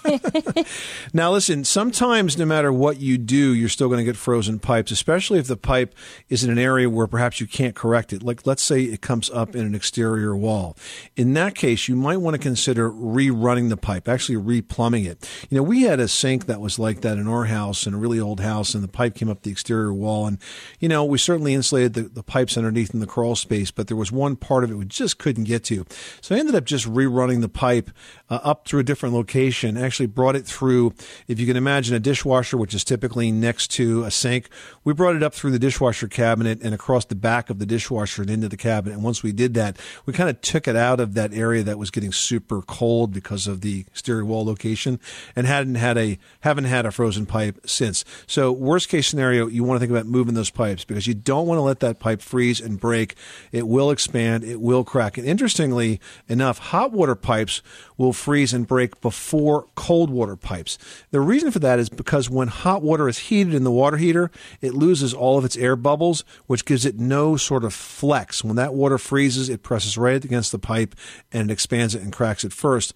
now, 1.13 1.33
listen, 1.33 1.65
sometimes 1.65 2.39
no 2.39 2.45
matter 2.45 2.73
what 2.73 3.01
you 3.01 3.19
do, 3.19 3.55
you're 3.55 3.69
still 3.69 3.89
going 3.89 3.99
to 3.99 4.05
get 4.05 4.17
frozen 4.17 4.59
pipes, 4.59 4.91
especially 4.91 5.39
if 5.39 5.47
the 5.47 5.57
pipe 5.57 5.95
is 6.29 6.45
in 6.45 6.51
an 6.51 6.59
area 6.59 6.89
where 6.89 7.07
perhaps 7.07 7.41
you 7.41 7.47
can't 7.47 7.75
correct 7.75 8.13
it. 8.13 8.23
Like, 8.23 8.47
let's 8.47 8.63
say 8.63 8.83
it 8.83 9.01
comes 9.01 9.31
up 9.31 9.55
in 9.55 9.65
an 9.67 9.75
exterior 9.75 10.37
wall. 10.37 10.77
In 11.17 11.35
that 11.35 11.55
case, 11.55 11.89
you 11.89 11.97
might 11.97 12.19
want 12.19 12.35
to 12.35 12.43
consider 12.43 12.91
rerunning 12.91 13.69
the 13.69 13.77
pipe, 13.77 14.09
actually 14.09 14.37
replumbing 14.37 15.07
it. 15.07 15.29
You 15.51 15.57
know, 15.57 15.63
we 15.63 15.83
had 15.83 16.01
a 16.01 16.09
sink 16.09 16.47
that 16.47 16.61
was 16.61 16.79
like 16.79 17.03
that 17.03 17.19
in 17.19 17.29
our 17.29 17.45
house, 17.45 17.87
in 17.87 17.95
a 17.95 17.99
really 17.99 18.21
old 18.21 18.41
house, 18.41 18.75
and 18.75 18.83
the 18.83 18.89
pipe 18.89 19.15
came 19.15 19.29
up 19.29 19.43
the 19.43 19.51
exterior 19.51 19.93
wall. 19.93 20.27
And, 20.27 20.39
you 20.81 20.89
know, 20.89 21.05
we 21.05 21.19
certainly 21.19 21.55
insulated 21.55 21.95
the, 21.95 22.03
the 22.03 22.23
pipes 22.23 22.57
underneath 22.57 22.95
in 22.95 23.01
the 23.01 23.07
crawl 23.07 23.37
space, 23.37 23.71
but 23.71 23.89
there 23.89 23.97
was 23.97 24.13
one 24.13 24.37
part 24.37 24.65
of 24.65 24.71
it 24.71 24.75
we 24.75 24.85
just 24.85 25.19
couldn't 25.19 25.45
get 25.45 25.65
to. 25.65 25.85
So 26.21 26.35
I 26.35 26.39
ended 26.39 26.55
up 26.55 26.65
just 26.65 26.87
rerunning 26.87 27.41
the 27.41 27.49
pipe 27.49 27.91
uh, 28.29 28.41
up 28.43 28.67
through 28.67 28.81
a 28.81 28.85
different 28.85 29.15
location, 29.15 29.77
actually 29.77 30.07
brought 30.07 30.37
it 30.37 30.47
through, 30.47 30.95
if 31.29 31.39
you 31.39 31.47
can 31.47 31.57
imagine 31.57 31.95
a 31.95 32.01
dishwasher, 32.01 32.57
which 32.57 32.75
is 32.75 32.85
typically 32.85 33.31
next 33.31 33.71
to 33.73 34.05
a 34.05 34.11
sink, 34.11 34.49
we 34.85 34.93
brought 34.93 35.17
it 35.17 35.23
up 35.23 35.35
through 35.35 35.53
the 35.53 35.59
dishwasher 35.59 36.09
cabinet 36.09 36.61
and 36.63 36.75
across 36.75 37.05
the 37.05 37.15
back 37.15 37.51
of 37.51 37.59
the 37.59 37.67
dishwasher 37.67 38.23
and 38.23 38.31
into 38.31 38.49
the 38.49 38.57
cabinet. 38.57 38.95
And 38.95 39.05
once 39.05 39.23
we 39.23 39.33
did 39.33 39.55
that, 39.55 39.79
we 40.05 40.13
kind 40.13 40.29
of 40.29 40.41
took 40.41 40.67
it 40.67 40.77
out 40.77 41.01
of 41.01 41.15
that 41.15 41.33
area 41.33 41.63
that 41.63 41.79
was 41.79 41.91
getting 41.91 42.13
super 42.13 42.63
cold 42.63 43.13
because 43.13 43.47
of 43.47 43.61
the 43.61 43.85
exterior 43.89 44.25
wall 44.25 44.45
location 44.45 44.99
and 45.35 45.47
hadn't 45.47 45.77
had 45.77 45.97
a, 45.97 46.19
haven't 46.41 46.65
had 46.65 46.87
a 46.87 46.91
frozen 46.91 47.27
pipe 47.27 47.61
since. 47.67 48.05
So 48.27 48.51
worst 48.51 48.89
case 48.89 49.07
scenario, 49.07 49.47
you 49.47 49.63
want 49.63 49.77
to 49.77 49.81
think 49.81 49.91
about 49.91 50.07
moving 50.07 50.35
those 50.35 50.51
pipes 50.51 50.85
because 50.85 51.07
you 51.07 51.15
don't 51.15 51.47
want 51.47 51.59
to 51.59 51.63
let 51.63 51.81
that 51.81 52.01
pipe 52.01 52.21
freeze 52.21 52.61
and 52.61 52.81
break. 52.81 53.15
It 53.53 53.69
will 53.69 53.91
expand. 53.91 54.45
It 54.45 54.61
will 54.61 54.85
crack. 54.85 55.17
And 55.19 55.27
interestingly 55.27 55.96
enough, 56.29 56.59
hot 56.59 56.93
water 56.93 57.15
pipes 57.15 57.63
will 57.97 58.13
freeze 58.13 58.53
and 58.53 58.67
break 58.67 59.01
before 59.01 59.67
cold 59.75 60.11
water 60.11 60.37
pipes. 60.37 60.79
The 61.11 61.21
reason 61.21 61.51
for 61.51 61.59
that 61.61 61.79
is 61.79 61.89
because 61.89 62.29
when 62.31 62.49
hot 62.49 62.83
water 62.83 63.09
is 63.09 63.19
heated 63.19 63.55
in 63.55 63.65
the 63.65 63.71
water 63.71 63.97
heater, 63.97 64.31
it 64.61 64.75
loses 64.75 65.15
all 65.15 65.39
of 65.39 65.45
its 65.45 65.57
air 65.57 65.77
bubbles, 65.77 66.25
which 66.47 66.65
gives 66.65 66.85
it 66.85 66.99
no 66.99 67.37
sort 67.37 67.65
of 67.65 67.75
flex. 67.75 68.45
When 68.45 68.57
that 68.57 68.75
water 68.75 68.99
freezes, 68.99 69.49
it 69.49 69.63
presses 69.63 69.99
right 69.99 70.25
against 70.25 70.53
the 70.53 70.59
pipe 70.59 70.95
and 71.33 71.51
it 71.51 71.53
expands 71.53 71.95
it 71.95 72.03
and 72.03 72.13
cracks 72.13 72.45
it 72.45 72.53
first. 72.53 72.95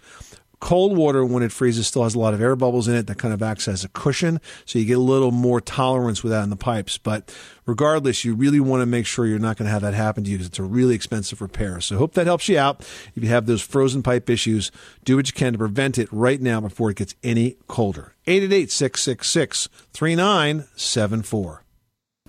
Cold 0.60 0.94
water, 0.96 1.24
when 1.24 1.42
it 1.42 1.52
freezes, 1.52 1.86
still 1.86 2.04
has 2.04 2.14
a 2.14 2.18
lot 2.18 2.34
of 2.34 2.40
air 2.42 2.54
bubbles 2.54 2.86
in 2.86 2.94
it 2.94 3.06
that 3.06 3.16
kind 3.16 3.32
of 3.32 3.42
acts 3.42 3.66
as 3.66 3.82
a 3.82 3.88
cushion. 3.88 4.40
So 4.66 4.78
you 4.78 4.84
get 4.84 4.98
a 4.98 5.00
little 5.00 5.30
more 5.30 5.60
tolerance 5.60 6.22
with 6.22 6.32
that 6.32 6.44
in 6.44 6.50
the 6.50 6.56
pipes. 6.56 6.98
But 6.98 7.34
regardless, 7.64 8.24
you 8.26 8.34
really 8.34 8.60
want 8.60 8.82
to 8.82 8.86
make 8.86 9.06
sure 9.06 9.26
you're 9.26 9.38
not 9.38 9.56
going 9.56 9.66
to 9.66 9.72
have 9.72 9.80
that 9.82 9.94
happen 9.94 10.22
to 10.24 10.30
you 10.30 10.36
because 10.36 10.48
it's 10.48 10.58
a 10.58 10.62
really 10.62 10.94
expensive 10.94 11.40
repair. 11.40 11.80
So 11.80 11.96
hope 11.96 12.12
that 12.12 12.26
helps 12.26 12.46
you 12.48 12.58
out. 12.58 12.80
If 13.14 13.22
you 13.22 13.28
have 13.30 13.46
those 13.46 13.62
frozen 13.62 14.02
pipe 14.02 14.28
issues, 14.28 14.70
do 15.04 15.16
what 15.16 15.26
you 15.28 15.32
can 15.32 15.54
to 15.54 15.58
prevent 15.58 15.96
it 15.96 16.12
right 16.12 16.40
now 16.40 16.60
before 16.60 16.90
it 16.90 16.98
gets 16.98 17.14
any 17.22 17.56
colder. 17.66 18.12
888 18.26 18.70
666 18.70 19.68
3974. 19.94 21.64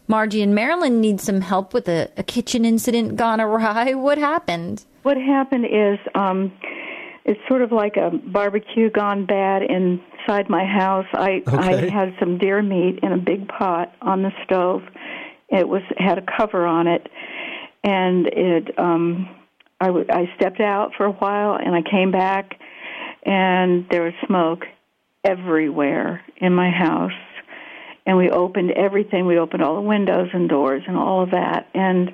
Margie 0.07 0.41
in 0.41 0.53
Maryland 0.53 0.99
needs 0.99 1.23
some 1.23 1.41
help 1.41 1.73
with 1.73 1.87
a, 1.87 2.09
a 2.17 2.23
kitchen 2.23 2.65
incident 2.65 3.15
gone 3.15 3.39
awry. 3.39 3.93
What 4.01 4.17
happened? 4.17 4.85
What 5.03 5.17
happened 5.17 5.65
is 5.65 5.99
um, 6.15 6.51
it's 7.25 7.39
sort 7.47 7.61
of 7.61 7.71
like 7.71 7.97
a 7.97 8.09
barbecue 8.11 8.89
gone 8.89 9.25
bad 9.25 9.61
inside 9.63 10.49
my 10.49 10.65
house. 10.65 11.05
I 11.13 11.43
Okay. 11.47 11.57
I 11.57 11.89
had 11.89 12.15
some 12.19 12.37
deer 12.37 12.61
meat 12.61 12.99
in 13.03 13.11
a 13.11 13.17
big 13.17 13.47
pot 13.47 13.93
on 14.01 14.23
the 14.23 14.31
stove. 14.43 14.83
It 15.49 15.67
was 15.67 15.83
had 15.97 16.17
a 16.17 16.23
cover 16.37 16.65
on 16.65 16.87
it, 16.87 17.07
and 17.83 18.27
it 18.27 18.79
um, 18.79 19.29
I 19.79 19.87
w- 19.87 20.05
I 20.09 20.31
stepped 20.35 20.59
out 20.61 20.91
for 20.95 21.05
a 21.05 21.11
while 21.11 21.55
and 21.55 21.75
I 21.75 21.81
came 21.81 22.11
back, 22.11 22.59
and 23.23 23.87
there 23.89 24.03
was 24.03 24.13
smoke 24.25 24.65
everywhere 25.23 26.21
in 26.37 26.53
my 26.53 26.69
house. 26.69 27.11
And 28.05 28.17
we 28.17 28.31
opened 28.31 28.71
everything. 28.71 29.27
We 29.27 29.37
opened 29.37 29.61
all 29.61 29.75
the 29.75 29.81
windows 29.81 30.29
and 30.33 30.49
doors 30.49 30.81
and 30.87 30.97
all 30.97 31.21
of 31.21 31.31
that. 31.31 31.67
And 31.75 32.11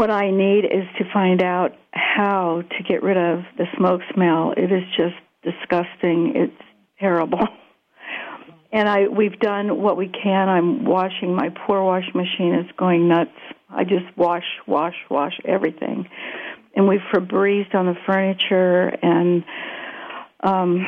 what 0.00 0.10
I 0.10 0.30
need 0.30 0.64
is 0.64 0.86
to 0.96 1.04
find 1.12 1.42
out 1.42 1.76
how 1.92 2.62
to 2.62 2.82
get 2.84 3.02
rid 3.02 3.18
of 3.18 3.44
the 3.58 3.66
smoke 3.76 4.00
smell. 4.14 4.54
It 4.56 4.72
is 4.72 4.82
just 4.96 5.14
disgusting. 5.44 6.32
It's 6.34 6.62
terrible. 6.98 7.40
And 8.72 8.88
I 8.88 9.08
we've 9.08 9.36
done 9.40 9.82
what 9.82 9.96
we 9.96 10.06
can. 10.06 10.48
I'm 10.48 10.84
washing 10.84 11.34
my 11.34 11.48
poor 11.66 11.82
washing 11.82 12.12
machine 12.14 12.54
is 12.54 12.70
going 12.76 13.08
nuts. 13.08 13.36
I 13.68 13.82
just 13.82 14.16
wash, 14.16 14.44
wash, 14.64 14.94
wash 15.10 15.32
everything. 15.44 16.08
And 16.76 16.86
we've 16.86 17.00
Febrezed 17.12 17.74
on 17.74 17.86
the 17.86 17.96
furniture 18.06 18.96
and 19.02 19.42
um 20.44 20.86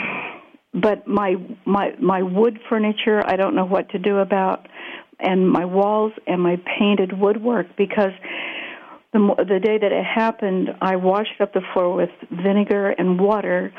but 0.73 1.09
my 1.09 1.35
my 1.67 1.97
my 1.99 2.23
wood 2.23 2.61
furniture 2.69 3.21
I 3.27 3.35
don't 3.35 3.57
know 3.57 3.67
what 3.67 3.89
to 3.91 3.99
do 3.99 4.19
about 4.19 4.69
and 5.19 5.51
my 5.51 5.65
walls 5.65 6.13
and 6.29 6.41
my 6.41 6.63
painted 6.79 7.19
woodwork 7.19 7.77
because 7.77 8.13
the 9.13 9.35
the 9.39 9.61
day 9.61 9.79
that 9.79 9.93
it 9.93 10.05
happened 10.05 10.71
I 10.81 10.97
washed 10.97 11.41
up 11.41 11.53
the 11.53 11.63
floor 11.73 11.95
with 11.95 12.11
vinegar 12.31 12.91
and 12.91 13.21
water 13.21 13.73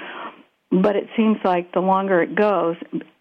but 0.71 0.95
it 0.95 1.05
seems 1.15 1.38
like 1.43 1.71
the 1.73 1.79
longer 1.79 2.21
it 2.21 2.36
goes 2.36 2.75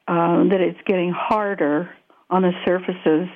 uh, 0.09 0.45
that 0.49 0.61
it's 0.61 0.79
getting 0.87 1.13
harder 1.15 1.91
on 2.31 2.43
the 2.43 2.53
surfaces 2.65 3.29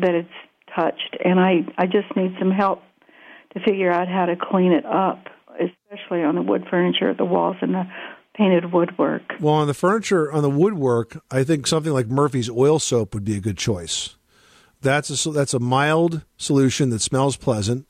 that 0.00 0.14
it's 0.14 0.28
touched 0.76 1.16
and 1.24 1.40
I 1.40 1.66
I 1.76 1.86
just 1.86 2.14
need 2.16 2.34
some 2.38 2.50
help 2.50 2.82
to 3.54 3.60
figure 3.60 3.90
out 3.90 4.08
how 4.08 4.26
to 4.26 4.36
clean 4.36 4.72
it 4.72 4.84
up 4.84 5.26
especially 5.54 6.22
on 6.22 6.34
the 6.34 6.42
wood 6.42 6.64
furniture 6.70 7.14
the 7.14 7.24
walls 7.24 7.56
and 7.62 7.74
the 7.74 7.84
painted 8.34 8.72
woodwork 8.72 9.22
Well, 9.40 9.54
on 9.54 9.66
the 9.66 9.74
furniture, 9.74 10.30
on 10.30 10.42
the 10.42 10.50
woodwork, 10.50 11.20
I 11.28 11.42
think 11.42 11.66
something 11.66 11.92
like 11.92 12.06
Murphy's 12.06 12.48
oil 12.48 12.78
soap 12.78 13.12
would 13.12 13.24
be 13.24 13.36
a 13.36 13.40
good 13.40 13.58
choice. 13.58 14.14
That's 14.80 15.26
a 15.26 15.30
that's 15.32 15.54
a 15.54 15.58
mild 15.58 16.24
solution 16.36 16.90
that 16.90 17.00
smells 17.00 17.36
pleasant 17.36 17.87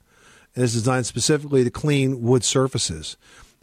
and 0.58 0.64
is 0.64 0.72
designed 0.72 1.06
specifically 1.06 1.62
to 1.62 1.70
clean 1.70 2.20
wood 2.20 2.42
surfaces. 2.42 3.16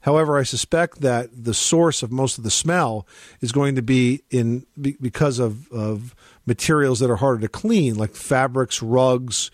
However, 0.04 0.38
I 0.38 0.44
suspect 0.44 1.02
that 1.02 1.28
the 1.44 1.54
source 1.54 2.02
of 2.02 2.10
most 2.10 2.38
of 2.38 2.46
the 2.46 2.50
smell 2.50 3.06
is 3.42 3.52
going 3.52 3.76
to 3.76 3.82
be 3.82 4.24
in 4.32 4.66
because 4.80 5.38
of, 5.38 5.70
of 5.74 6.16
materials 6.46 7.02
that 7.02 7.10
are 7.10 7.18
harder 7.18 7.42
to 7.42 7.50
clean, 7.50 7.96
like 7.96 8.16
fabrics, 8.16 8.82
rugs, 8.82 9.52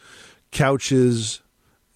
couches, 0.51 1.41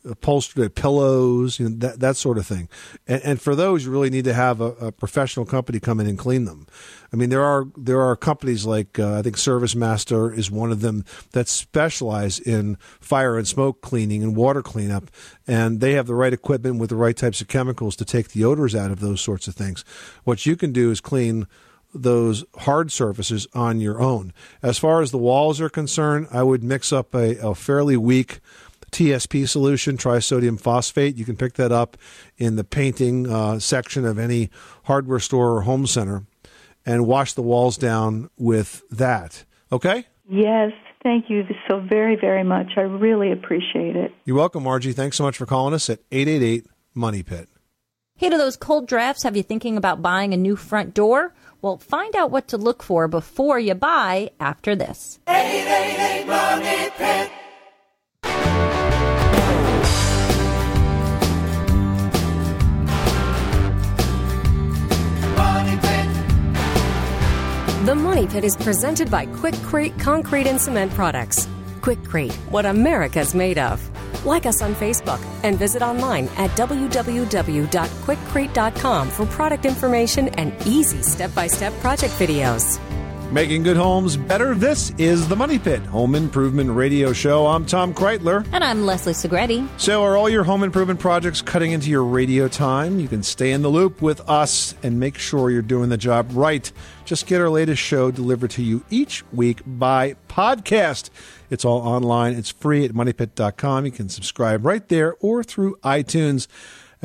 upholstered 0.06 0.76
pillows, 0.76 1.60
you 1.60 1.70
know, 1.70 1.76
that 1.78 2.00
that 2.00 2.18
sort 2.18 2.38
of 2.38 2.46
thing. 2.46 2.70
And, 3.08 3.22
and 3.24 3.42
for 3.42 3.56
those, 3.56 3.86
you 3.86 3.92
really 3.92 4.10
need 4.10 4.26
to 4.26 4.34
have 4.34 4.62
a, 4.62 4.72
a 4.76 4.92
professional 4.92 5.46
company 5.46 5.80
come 5.80 6.00
in 6.00 6.08
and 6.08 6.18
clean 6.18 6.46
them. 6.46 6.68
I 7.12 7.16
mean, 7.16 7.30
there 7.30 7.44
are 7.44 7.66
there 7.78 8.02
are 8.02 8.16
companies 8.16 8.66
like 8.66 9.00
uh, 9.00 9.20
I 9.20 9.22
think 9.22 9.38
Service 9.38 9.76
Master 9.76 10.34
is 10.34 10.52
one 10.52 10.72
of 10.72 10.82
them 10.82 11.06
that 11.32 11.48
specialize 11.48 12.40
in 12.40 12.78
fire 13.00 13.38
and 13.38 13.48
smoke 13.48 13.82
cleaning 13.82 14.24
and 14.24 14.36
water 14.36 14.62
cleanup, 14.62 15.10
and 15.48 15.80
they 15.80 15.94
have 15.94 16.08
the 16.08 16.16
right 16.16 16.34
equipment 16.34 16.80
with 16.80 16.90
the 16.90 16.96
right 16.96 17.16
types 17.16 17.42
of 17.42 17.48
chemicals 17.48 17.96
to 17.98 18.06
take 18.06 18.30
the 18.30 18.44
odors 18.44 18.76
out 18.76 18.92
of 18.92 19.00
those 19.00 19.22
sorts 19.22 19.48
of 19.48 19.56
things. 19.56 19.86
What 20.24 20.46
you 20.46 20.56
can 20.56 20.72
do 20.72 20.92
is 20.92 21.02
clean 21.02 21.48
those 21.96 22.44
hard 22.58 22.92
surfaces 22.92 23.48
on 23.54 23.80
your 23.80 24.02
own. 24.02 24.34
As 24.62 24.78
far 24.78 25.02
as 25.02 25.12
the 25.12 25.18
walls 25.18 25.62
are 25.62 25.70
concerned, 25.70 26.28
I 26.32 26.44
would 26.44 26.64
mix 26.64 26.92
up 26.92 27.16
a, 27.16 27.38
a 27.38 27.56
fairly 27.56 27.96
weak 27.96 28.42
TSP 28.92 29.48
solution, 29.48 29.98
trisodium 29.98 30.60
phosphate. 30.60 31.16
You 31.16 31.26
can 31.26 31.36
pick 31.36 31.54
that 31.54 31.72
up 31.72 31.98
in 32.38 32.56
the 32.56 32.64
painting 32.64 33.30
uh, 33.30 33.60
section 33.60 34.06
of 34.06 34.18
any 34.18 34.50
hardware 34.84 35.20
store 35.20 35.52
or 35.58 35.62
home 35.62 35.88
center 35.88 36.24
and 36.86 37.08
wash 37.08 37.34
the 37.34 37.42
walls 37.42 37.78
down 37.78 38.30
with 38.38 38.84
that. 38.90 39.44
Okay? 39.72 40.06
Yes, 40.30 40.72
thank 41.04 41.30
you 41.30 41.44
so 41.70 41.80
very, 41.80 42.16
very 42.16 42.44
much. 42.44 42.74
I 42.78 42.82
really 42.82 43.32
appreciate 43.32 43.96
it. 43.96 44.14
You're 44.26 44.38
welcome, 44.38 44.64
Margie. 44.64 44.94
Thanks 44.94 45.18
so 45.18 45.24
much 45.24 45.38
for 45.38 45.46
calling 45.46 45.74
us 45.74 45.90
at 45.90 46.00
888 46.12 46.68
Money 46.94 47.24
Pit. 47.24 47.50
Hey, 48.18 48.30
do 48.30 48.38
those 48.38 48.56
cold 48.56 48.88
drafts 48.88 49.24
have 49.24 49.36
you 49.36 49.44
thinking 49.44 49.76
about 49.76 50.02
buying 50.02 50.34
a 50.34 50.38
new 50.38 50.56
front 50.56 50.94
door? 50.94 51.34
Well, 51.62 51.78
find 51.78 52.16
out 52.16 52.32
what 52.32 52.48
to 52.50 52.58
look 52.58 52.82
for 52.82 53.10
before 53.10 53.60
you 53.60 53.76
buy 53.76 54.32
after 54.40 54.74
this. 54.74 55.20
888 55.28 56.28
Money 56.28 56.92
Pit. 56.96 57.32
The 67.86 67.94
Money 67.94 68.26
Pit 68.26 68.44
is 68.44 68.56
presented 68.56 69.12
by 69.12 69.28
Quikrete 69.28 70.00
Concrete 70.00 70.48
and 70.48 70.60
Cement 70.60 70.92
Products. 70.94 71.48
Quikrete, 71.82 72.34
what 72.50 72.66
America's 72.66 73.36
made 73.36 73.60
of. 73.60 73.80
Like 74.26 74.48
us 74.48 74.64
on 74.64 74.74
Facebook 74.74 75.24
and 75.44 75.60
visit 75.60 75.84
online 75.84 76.28
at 76.30 76.50
www.quikrete.com 76.58 79.10
for 79.12 79.26
product 79.28 79.66
information 79.66 80.30
and 80.30 80.52
easy 80.66 81.04
step 81.04 81.36
by 81.36 81.46
step 81.46 81.74
project 81.74 82.16
videos. 82.16 82.80
Making 83.32 83.64
good 83.64 83.76
homes 83.76 84.16
better. 84.16 84.56
This 84.56 84.92
is 84.98 85.28
the 85.28 85.36
Money 85.36 85.60
Pit 85.60 85.82
Home 85.88 86.16
Improvement 86.16 86.72
Radio 86.72 87.12
Show. 87.12 87.48
I'm 87.48 87.66
Tom 87.66 87.94
Kraeutler. 87.94 88.48
And 88.54 88.64
I'm 88.64 88.86
Leslie 88.86 89.12
Segrete. 89.14 89.68
So, 89.78 90.04
are 90.04 90.16
all 90.16 90.30
your 90.30 90.46
home 90.46 90.64
improvement 90.64 91.02
projects 91.02 91.42
cutting 91.42 91.74
into 91.74 91.90
your 91.90 92.06
radio 92.06 92.48
time? 92.48 92.98
You 92.98 93.10
can 93.10 93.24
stay 93.24 93.52
in 93.52 93.62
the 93.62 93.68
loop 93.68 94.02
with 94.02 94.22
us 94.30 94.74
and 94.84 95.02
make 95.02 95.18
sure 95.18 95.50
you're 95.50 95.62
doing 95.64 95.90
the 95.90 95.98
job 95.98 96.30
right. 96.32 96.72
Just 97.04 97.28
get 97.28 97.42
our 97.42 97.50
latest 97.50 97.82
show 97.82 98.10
delivered 98.10 98.52
to 98.52 98.64
you 98.64 98.86
each 98.90 99.24
week 99.34 99.62
by 99.66 100.16
podcast. 100.30 101.10
It's 101.50 101.66
all 101.66 101.80
online. 101.82 102.36
It's 102.36 102.52
free 102.52 102.86
at 102.86 102.92
moneypit.com. 102.92 103.86
You 103.86 103.92
can 103.92 104.08
subscribe 104.08 104.66
right 104.66 104.88
there 104.88 105.16
or 105.20 105.44
through 105.44 105.76
iTunes 105.84 106.48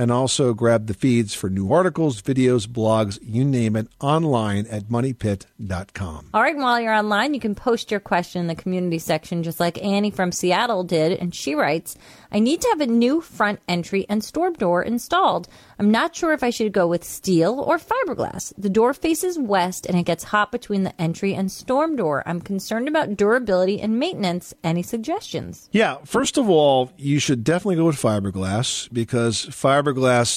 and 0.00 0.10
also 0.10 0.54
grab 0.54 0.86
the 0.86 0.94
feeds 0.94 1.34
for 1.34 1.50
new 1.50 1.70
articles, 1.70 2.22
videos, 2.22 2.66
blogs, 2.66 3.18
you 3.22 3.44
name 3.44 3.76
it, 3.76 3.86
online 4.00 4.66
at 4.68 4.84
moneypit.com. 4.84 6.30
All 6.32 6.40
right, 6.40 6.54
and 6.54 6.62
while 6.62 6.80
you're 6.80 6.94
online, 6.94 7.34
you 7.34 7.40
can 7.40 7.54
post 7.54 7.90
your 7.90 8.00
question 8.00 8.40
in 8.40 8.46
the 8.46 8.54
community 8.54 8.98
section, 8.98 9.42
just 9.42 9.60
like 9.60 9.76
Annie 9.84 10.10
from 10.10 10.32
Seattle 10.32 10.84
did. 10.84 11.18
And 11.18 11.34
she 11.34 11.54
writes, 11.54 11.98
I 12.32 12.38
need 12.38 12.62
to 12.62 12.68
have 12.68 12.80
a 12.80 12.86
new 12.86 13.20
front 13.20 13.60
entry 13.68 14.06
and 14.08 14.24
storm 14.24 14.54
door 14.54 14.82
installed. 14.82 15.48
I'm 15.78 15.90
not 15.90 16.16
sure 16.16 16.32
if 16.32 16.42
I 16.42 16.50
should 16.50 16.72
go 16.72 16.86
with 16.86 17.04
steel 17.04 17.60
or 17.60 17.78
fiberglass. 17.78 18.54
The 18.56 18.70
door 18.70 18.94
faces 18.94 19.38
west 19.38 19.84
and 19.84 19.98
it 19.98 20.04
gets 20.04 20.24
hot 20.24 20.50
between 20.50 20.84
the 20.84 20.98
entry 21.00 21.34
and 21.34 21.52
storm 21.52 21.96
door. 21.96 22.22
I'm 22.24 22.40
concerned 22.40 22.88
about 22.88 23.16
durability 23.16 23.82
and 23.82 23.98
maintenance. 23.98 24.54
Any 24.64 24.82
suggestions? 24.82 25.68
Yeah, 25.72 25.98
first 26.04 26.38
of 26.38 26.48
all, 26.48 26.90
you 26.96 27.18
should 27.18 27.44
definitely 27.44 27.76
go 27.76 27.86
with 27.86 27.96
fiberglass 27.96 28.90
because 28.92 29.44
fiberglass 29.46 29.89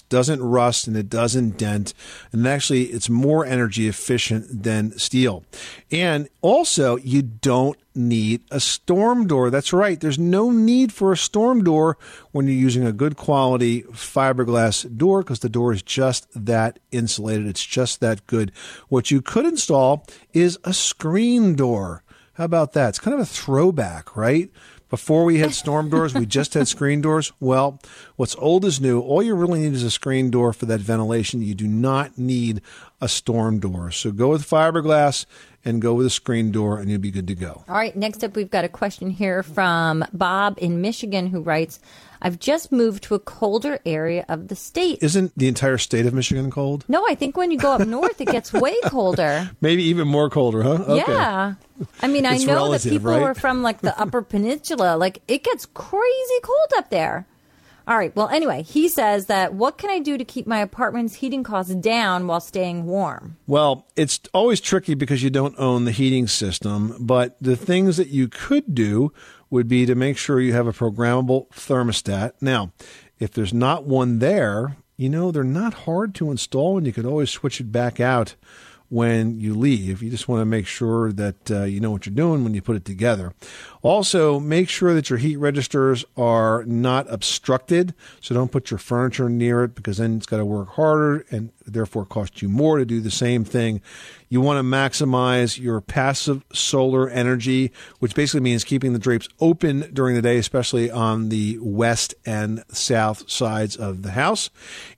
doesn't 0.10 0.42
rust 0.42 0.88
and 0.88 0.96
it 0.96 1.10
doesn't 1.10 1.58
dent, 1.58 1.94
and 2.32 2.48
actually 2.48 2.86
it's 2.86 3.10
more 3.10 3.46
energy 3.46 3.88
efficient 3.88 4.64
than 4.64 4.98
steel. 4.98 5.44
And 5.92 6.30
also, 6.42 6.98
you 6.98 7.22
don't 7.22 7.78
need 7.96 8.42
a 8.50 8.60
storm 8.60 9.28
door. 9.28 9.50
That's 9.50 9.74
right. 9.74 10.00
There's 10.00 10.20
no 10.20 10.52
need 10.52 10.92
for 10.92 11.12
a 11.12 11.18
storm 11.18 11.64
door 11.64 11.98
when 12.32 12.48
you're 12.48 12.56
using 12.56 12.86
a 12.86 12.92
good 12.92 13.18
quality 13.18 13.84
fiberglass 13.84 14.98
door 14.98 15.22
because 15.22 15.40
the 15.40 15.50
door 15.50 15.74
is 15.74 15.84
just 15.84 16.28
that 16.34 16.80
insulated. 16.92 17.48
It's 17.48 17.66
just 17.66 18.00
that 18.00 18.26
good. 18.28 18.52
What 18.90 19.12
you 19.12 19.22
could 19.22 19.46
install 19.46 20.06
is 20.34 20.58
a 20.64 20.74
screen 20.74 21.56
door. 21.56 22.04
How 22.34 22.46
about 22.46 22.74
that? 22.74 22.90
It's 22.90 23.00
kind 23.00 23.14
of 23.14 23.20
a 23.20 23.26
throwback, 23.26 24.16
right? 24.16 24.50
Before 24.94 25.26
we 25.26 25.40
had 25.40 25.56
storm 25.56 25.90
doors, 25.90 26.14
we 26.14 26.28
just 26.28 26.54
had 26.54 26.68
screen 26.68 27.02
doors. 27.02 27.32
Well, 27.40 27.80
what's 28.16 28.36
old 28.36 28.64
is 28.64 28.80
new. 28.80 29.00
All 29.00 29.24
you 29.24 29.34
really 29.34 29.62
need 29.62 29.74
is 29.74 29.82
a 29.82 29.90
screen 29.90 30.30
door 30.30 30.54
for 30.54 30.68
that 30.68 30.82
ventilation. 30.82 31.42
You 31.42 31.56
do 31.56 31.68
not 31.68 32.16
need 32.20 32.62
a 33.02 33.10
storm 33.10 33.58
door. 33.58 33.90
So 33.90 34.12
go 34.12 34.30
with 34.30 34.48
fiberglass 34.48 35.26
and 35.66 35.82
go 35.82 35.96
with 35.96 36.06
a 36.06 36.12
screen 36.12 36.52
door, 36.52 36.78
and 36.78 36.92
you'll 36.92 37.00
be 37.00 37.10
good 37.10 37.26
to 37.26 37.34
go. 37.34 37.64
All 37.68 37.76
right, 37.76 37.96
next 37.96 38.24
up, 38.24 38.36
we've 38.36 38.52
got 38.52 38.66
a 38.66 38.70
question 38.70 39.10
here 39.10 39.42
from 39.42 40.06
Bob 40.14 40.60
in 40.60 40.80
Michigan 40.80 41.26
who 41.26 41.42
writes 41.42 41.80
I've 42.24 42.40
just 42.40 42.72
moved 42.72 43.04
to 43.04 43.16
a 43.16 43.20
colder 43.20 43.80
area 43.86 44.26
of 44.30 44.48
the 44.48 44.56
state. 44.56 45.04
Isn't 45.04 45.38
the 45.38 45.50
entire 45.50 45.78
state 45.78 46.06
of 46.06 46.14
Michigan 46.14 46.50
cold? 46.50 46.86
No, 46.88 47.06
I 47.06 47.16
think 47.16 47.36
when 47.36 47.52
you 47.52 47.58
go 47.58 47.74
up 47.74 47.86
north, 47.86 48.22
it 48.22 48.30
gets 48.30 48.54
way 48.54 48.80
colder. 48.86 49.52
Maybe 49.60 49.84
even 49.84 50.08
more 50.08 50.30
colder, 50.30 50.64
huh? 50.64 50.86
Okay. 50.88 51.12
Yeah. 51.12 51.56
I 52.02 52.08
mean, 52.08 52.26
I 52.26 52.38
know 52.38 52.56
relative, 52.56 52.84
that 52.84 52.90
people 52.90 53.12
right? 53.12 53.20
who 53.20 53.26
are 53.26 53.36
from 53.36 53.62
like 53.62 53.82
the 53.82 54.00
upper 54.02 54.22
peninsula, 54.22 54.96
like 54.96 55.22
it 55.28 55.44
gets 55.44 55.66
crazy 55.66 56.40
cold 56.42 56.70
up 56.78 56.90
there. 56.90 57.28
All 57.86 57.98
right. 57.98 58.16
Well, 58.16 58.30
anyway, 58.30 58.64
he 58.64 58.88
says 58.88 59.26
that 59.26 59.54
what 59.54 59.78
can 59.78 59.90
I 59.90 60.00
do 60.00 60.18
to 60.18 60.24
keep 60.24 60.48
my 60.48 60.60
apartment's 60.60 61.16
heating 61.16 61.44
costs 61.44 61.76
down 61.76 62.28
while 62.28 62.40
staying 62.40 62.86
warm? 62.86 63.36
Well, 63.46 63.86
it's 63.98 64.22
always 64.34 64.62
tricky 64.62 64.94
because 64.94 65.22
you 65.22 65.30
don't 65.30 65.56
own 65.60 65.84
the 65.84 65.92
heating 65.92 66.28
system, 66.28 66.96
but 66.98 67.36
the 67.42 67.58
things 67.58 67.98
that 67.98 68.08
you 68.08 68.30
could 68.30 68.74
do 68.74 69.12
would 69.54 69.68
be 69.68 69.86
to 69.86 69.94
make 69.94 70.18
sure 70.18 70.42
you 70.42 70.52
have 70.54 70.66
a 70.66 70.74
programmable 70.74 71.48
thermostat. 71.50 72.34
Now, 72.42 72.72
if 73.20 73.32
there's 73.32 73.54
not 73.54 73.86
one 73.86 74.18
there, 74.18 74.78
you 74.98 75.10
know, 75.10 75.32
they're 75.32 75.44
not 75.44 75.86
hard 75.86 76.16
to 76.16 76.32
install 76.32 76.76
and 76.78 76.88
you 76.88 76.92
could 76.92 77.06
always 77.06 77.30
switch 77.30 77.62
it 77.62 77.72
back 77.72 78.00
out 78.00 78.34
when 78.90 79.40
you 79.40 79.54
leave. 79.54 80.02
You 80.02 80.10
just 80.10 80.28
want 80.28 80.42
to 80.42 80.46
make 80.46 80.66
sure 80.66 81.12
that 81.12 81.52
uh, 81.52 81.64
you 81.66 81.80
know 81.80 81.92
what 81.92 82.08
you're 82.08 82.16
doing 82.16 82.44
when 82.44 82.56
you 82.56 82.64
put 82.64 82.76
it 82.76 82.84
together. 82.84 83.34
Also, 83.84 84.40
make 84.40 84.70
sure 84.70 84.94
that 84.94 85.10
your 85.10 85.20
heat 85.20 85.36
registers 85.36 86.06
are 86.16 86.64
not 86.64 87.06
obstructed. 87.12 87.94
So 88.22 88.34
don't 88.34 88.52
put 88.52 88.72
your 88.72 88.78
furniture 88.78 89.28
near 89.28 89.66
it 89.66 89.76
because 89.76 89.98
then 89.98 90.16
it's 90.16 90.26
got 90.26 90.38
to 90.38 90.46
work 90.46 90.70
harder 90.70 91.26
and 91.30 91.52
therefore 91.66 92.06
cost 92.06 92.42
you 92.42 92.48
more 92.48 92.78
to 92.78 92.86
do 92.86 93.02
the 93.02 93.12
same 93.12 93.44
thing. 93.44 93.82
You 94.30 94.40
want 94.42 94.58
to 94.58 94.64
maximize 94.64 95.60
your 95.60 95.82
passive 95.82 96.44
solar 96.54 97.10
energy, 97.10 97.72
which 98.00 98.16
basically 98.16 98.40
means 98.40 98.64
keeping 98.64 98.94
the 98.94 99.00
drapes 99.00 99.28
open 99.40 99.92
during 99.94 100.16
the 100.16 100.22
day, 100.22 100.38
especially 100.38 100.90
on 100.90 101.30
the 101.30 101.60
west 101.62 102.16
and 102.26 102.64
south 102.70 103.30
sides 103.30 103.76
of 103.76 104.02
the 104.02 104.12
house. 104.12 104.50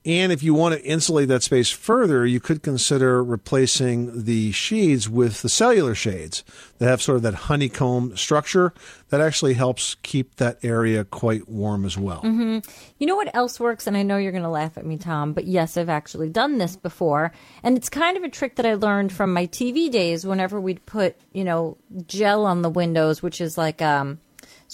And 0.05 0.31
if 0.31 0.43
you 0.43 0.53
want 0.53 0.75
to 0.75 0.85
insulate 0.85 1.27
that 1.29 1.43
space 1.43 1.71
further, 1.71 2.25
you 2.25 2.39
could 2.39 2.61
consider 2.63 3.23
replacing 3.23 4.25
the 4.25 4.51
shades 4.51 5.09
with 5.09 5.41
the 5.41 5.49
cellular 5.49 5.95
shades 5.95 6.43
that 6.77 6.87
have 6.87 7.01
sort 7.01 7.17
of 7.17 7.21
that 7.23 7.33
honeycomb 7.33 8.15
structure 8.17 8.73
that 9.09 9.21
actually 9.21 9.53
helps 9.53 9.95
keep 10.03 10.35
that 10.35 10.57
area 10.63 11.03
quite 11.05 11.47
warm 11.47 11.85
as 11.85 11.97
well. 11.97 12.19
hmm 12.19 12.59
You 12.97 13.07
know 13.07 13.15
what 13.15 13.33
else 13.35 13.59
works? 13.59 13.87
And 13.87 13.95
I 13.95 14.03
know 14.03 14.17
you're 14.17 14.31
going 14.31 14.43
to 14.43 14.49
laugh 14.49 14.77
at 14.77 14.85
me, 14.85 14.97
Tom, 14.97 15.33
but 15.33 15.45
yes, 15.45 15.77
I've 15.77 15.89
actually 15.89 16.29
done 16.29 16.57
this 16.57 16.75
before. 16.75 17.31
And 17.63 17.77
it's 17.77 17.89
kind 17.89 18.17
of 18.17 18.23
a 18.23 18.29
trick 18.29 18.55
that 18.55 18.65
I 18.65 18.73
learned 18.73 19.13
from 19.13 19.31
my 19.31 19.47
TV 19.47 19.89
days 19.89 20.25
whenever 20.25 20.59
we'd 20.59 20.85
put, 20.85 21.15
you 21.31 21.43
know, 21.43 21.77
gel 22.07 22.45
on 22.45 22.61
the 22.61 22.69
windows, 22.69 23.21
which 23.23 23.39
is 23.39 23.57
like, 23.57 23.81
um, 23.81 24.19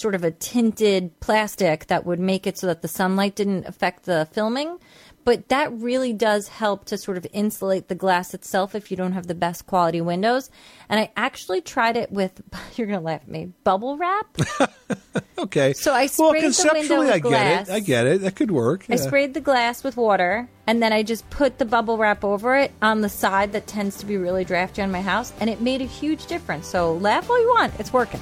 sort 0.02 0.16
of 0.16 0.24
a 0.24 0.32
tinted 0.32 1.20
plastic 1.20 1.88
that 1.88 2.06
would 2.06 2.20
make 2.20 2.48
it 2.48 2.58
so 2.58 2.68
that 2.68 2.82
the 2.82 2.88
sunlight 2.88 3.36
didn't 3.36 3.66
affect 3.68 4.04
the 4.04 4.28
filming. 4.32 4.80
But 5.24 5.50
that 5.50 5.72
really 5.72 6.14
does 6.14 6.48
help 6.48 6.86
to 6.86 6.98
sort 6.98 7.16
of 7.18 7.28
insulate 7.32 7.88
the 7.88 7.96
glass 7.96 8.34
itself 8.34 8.74
if 8.74 8.90
you 8.90 8.98
don't 8.98 9.12
have 9.12 9.28
the 9.28 9.36
best 9.36 9.68
quality 9.68 10.02
windows. 10.02 10.50
And 10.90 11.00
I 11.00 11.12
actually 11.16 11.62
tried 11.62 11.96
it 11.96 12.12
with, 12.12 12.42
you're 12.76 12.88
going 12.88 13.00
to 13.00 13.06
laugh 13.06 13.22
at 13.22 13.28
me, 13.28 13.54
bubble 13.64 13.98
wrap. 13.98 14.38
Okay. 15.38 15.74
So 15.74 15.92
I 15.92 16.08
well, 16.20 16.30
sprayed 16.30 16.44
the 16.44 16.48
window 16.48 16.48
conceptually, 16.48 17.06
with 17.06 17.10
I 17.10 17.20
get 17.20 17.22
glass. 17.22 17.70
it. 17.70 17.74
I 17.74 17.80
get 17.80 18.06
it. 18.06 18.22
That 18.22 18.36
could 18.36 18.52
work. 18.52 18.86
I 18.90 18.96
sprayed 18.96 19.34
the 19.34 19.42
glass 19.42 19.84
with 19.84 19.98
water 19.98 20.48
and 20.68 20.84
then 20.84 20.94
I 20.94 21.02
just 21.02 21.28
put 21.32 21.58
the 21.58 21.66
bubble 21.66 21.98
wrap 21.98 22.24
over 22.24 22.56
it 22.56 22.72
on 22.82 23.02
the 23.02 23.10
side 23.10 23.52
that 23.54 23.66
tends 23.66 23.98
to 23.98 24.06
be 24.06 24.18
really 24.18 24.46
drafty 24.46 24.82
on 24.84 24.92
my 24.92 25.02
house 25.02 25.34
and 25.40 25.50
it 25.50 25.60
made 25.60 25.82
a 25.82 25.86
huge 25.86 26.28
difference. 26.28 26.68
So 26.68 26.94
laugh 26.94 27.30
all 27.30 27.42
you 27.42 27.48
want, 27.50 27.74
it's 27.80 27.92
working. 27.92 28.22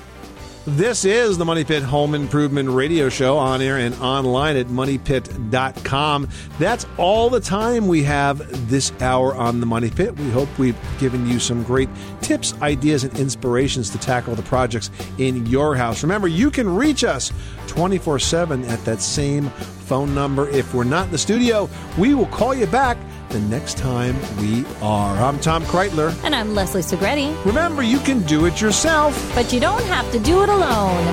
This 0.65 1.05
is 1.05 1.37
the 1.37 1.45
Money 1.45 1.63
Pit 1.63 1.83
Home 1.83 2.13
Improvement 2.13 2.69
Radio 2.69 3.07
Show 3.07 3.37
on 3.37 3.61
air 3.61 3.77
and 3.77 3.95
online 3.95 4.57
at 4.57 4.67
moneypit.com. 4.67 6.27
That's 6.59 6.85
all 6.97 7.29
the 7.29 7.39
time 7.39 7.87
we 7.87 8.03
have 8.03 8.69
this 8.69 8.91
hour 9.01 9.33
on 9.35 9.61
the 9.61 9.65
Money 9.65 9.89
Pit. 9.89 10.17
We 10.17 10.29
hope 10.29 10.49
we've 10.59 10.77
given 10.99 11.25
you 11.25 11.39
some 11.39 11.63
great 11.63 11.87
tips, 12.21 12.53
ideas, 12.61 13.05
and 13.05 13.17
inspirations 13.17 13.89
to 13.91 13.97
tackle 13.99 14.35
the 14.35 14.43
projects 14.43 14.91
in 15.17 15.45
your 15.45 15.77
house. 15.77 16.03
Remember, 16.03 16.27
you 16.27 16.51
can 16.51 16.75
reach 16.75 17.05
us 17.05 17.31
24 17.67 18.19
7 18.19 18.65
at 18.65 18.83
that 18.83 19.01
same 19.01 19.49
phone 19.49 20.13
number. 20.13 20.49
If 20.49 20.73
we're 20.73 20.83
not 20.83 21.05
in 21.05 21.11
the 21.11 21.17
studio, 21.17 21.69
we 21.97 22.13
will 22.13 22.27
call 22.27 22.53
you 22.53 22.67
back 22.67 22.97
the 23.29 23.39
next 23.41 23.77
time 23.77 24.15
we 24.39 24.65
are. 24.81 25.15
I'm 25.17 25.39
Tom 25.39 25.63
Kraeutler. 25.63 26.13
And 26.23 26.35
I'm 26.35 26.55
Leslie 26.55 26.81
Segrete. 26.81 27.33
Remember, 27.45 27.83
you 27.83 27.99
can 27.99 28.21
do 28.23 28.45
it 28.45 28.59
yourself. 28.59 29.31
But 29.35 29.53
you 29.53 29.59
don't 29.59 29.83
have 29.83 30.11
to 30.11 30.19
do 30.19 30.43
it 30.43 30.49
alone. 30.49 31.05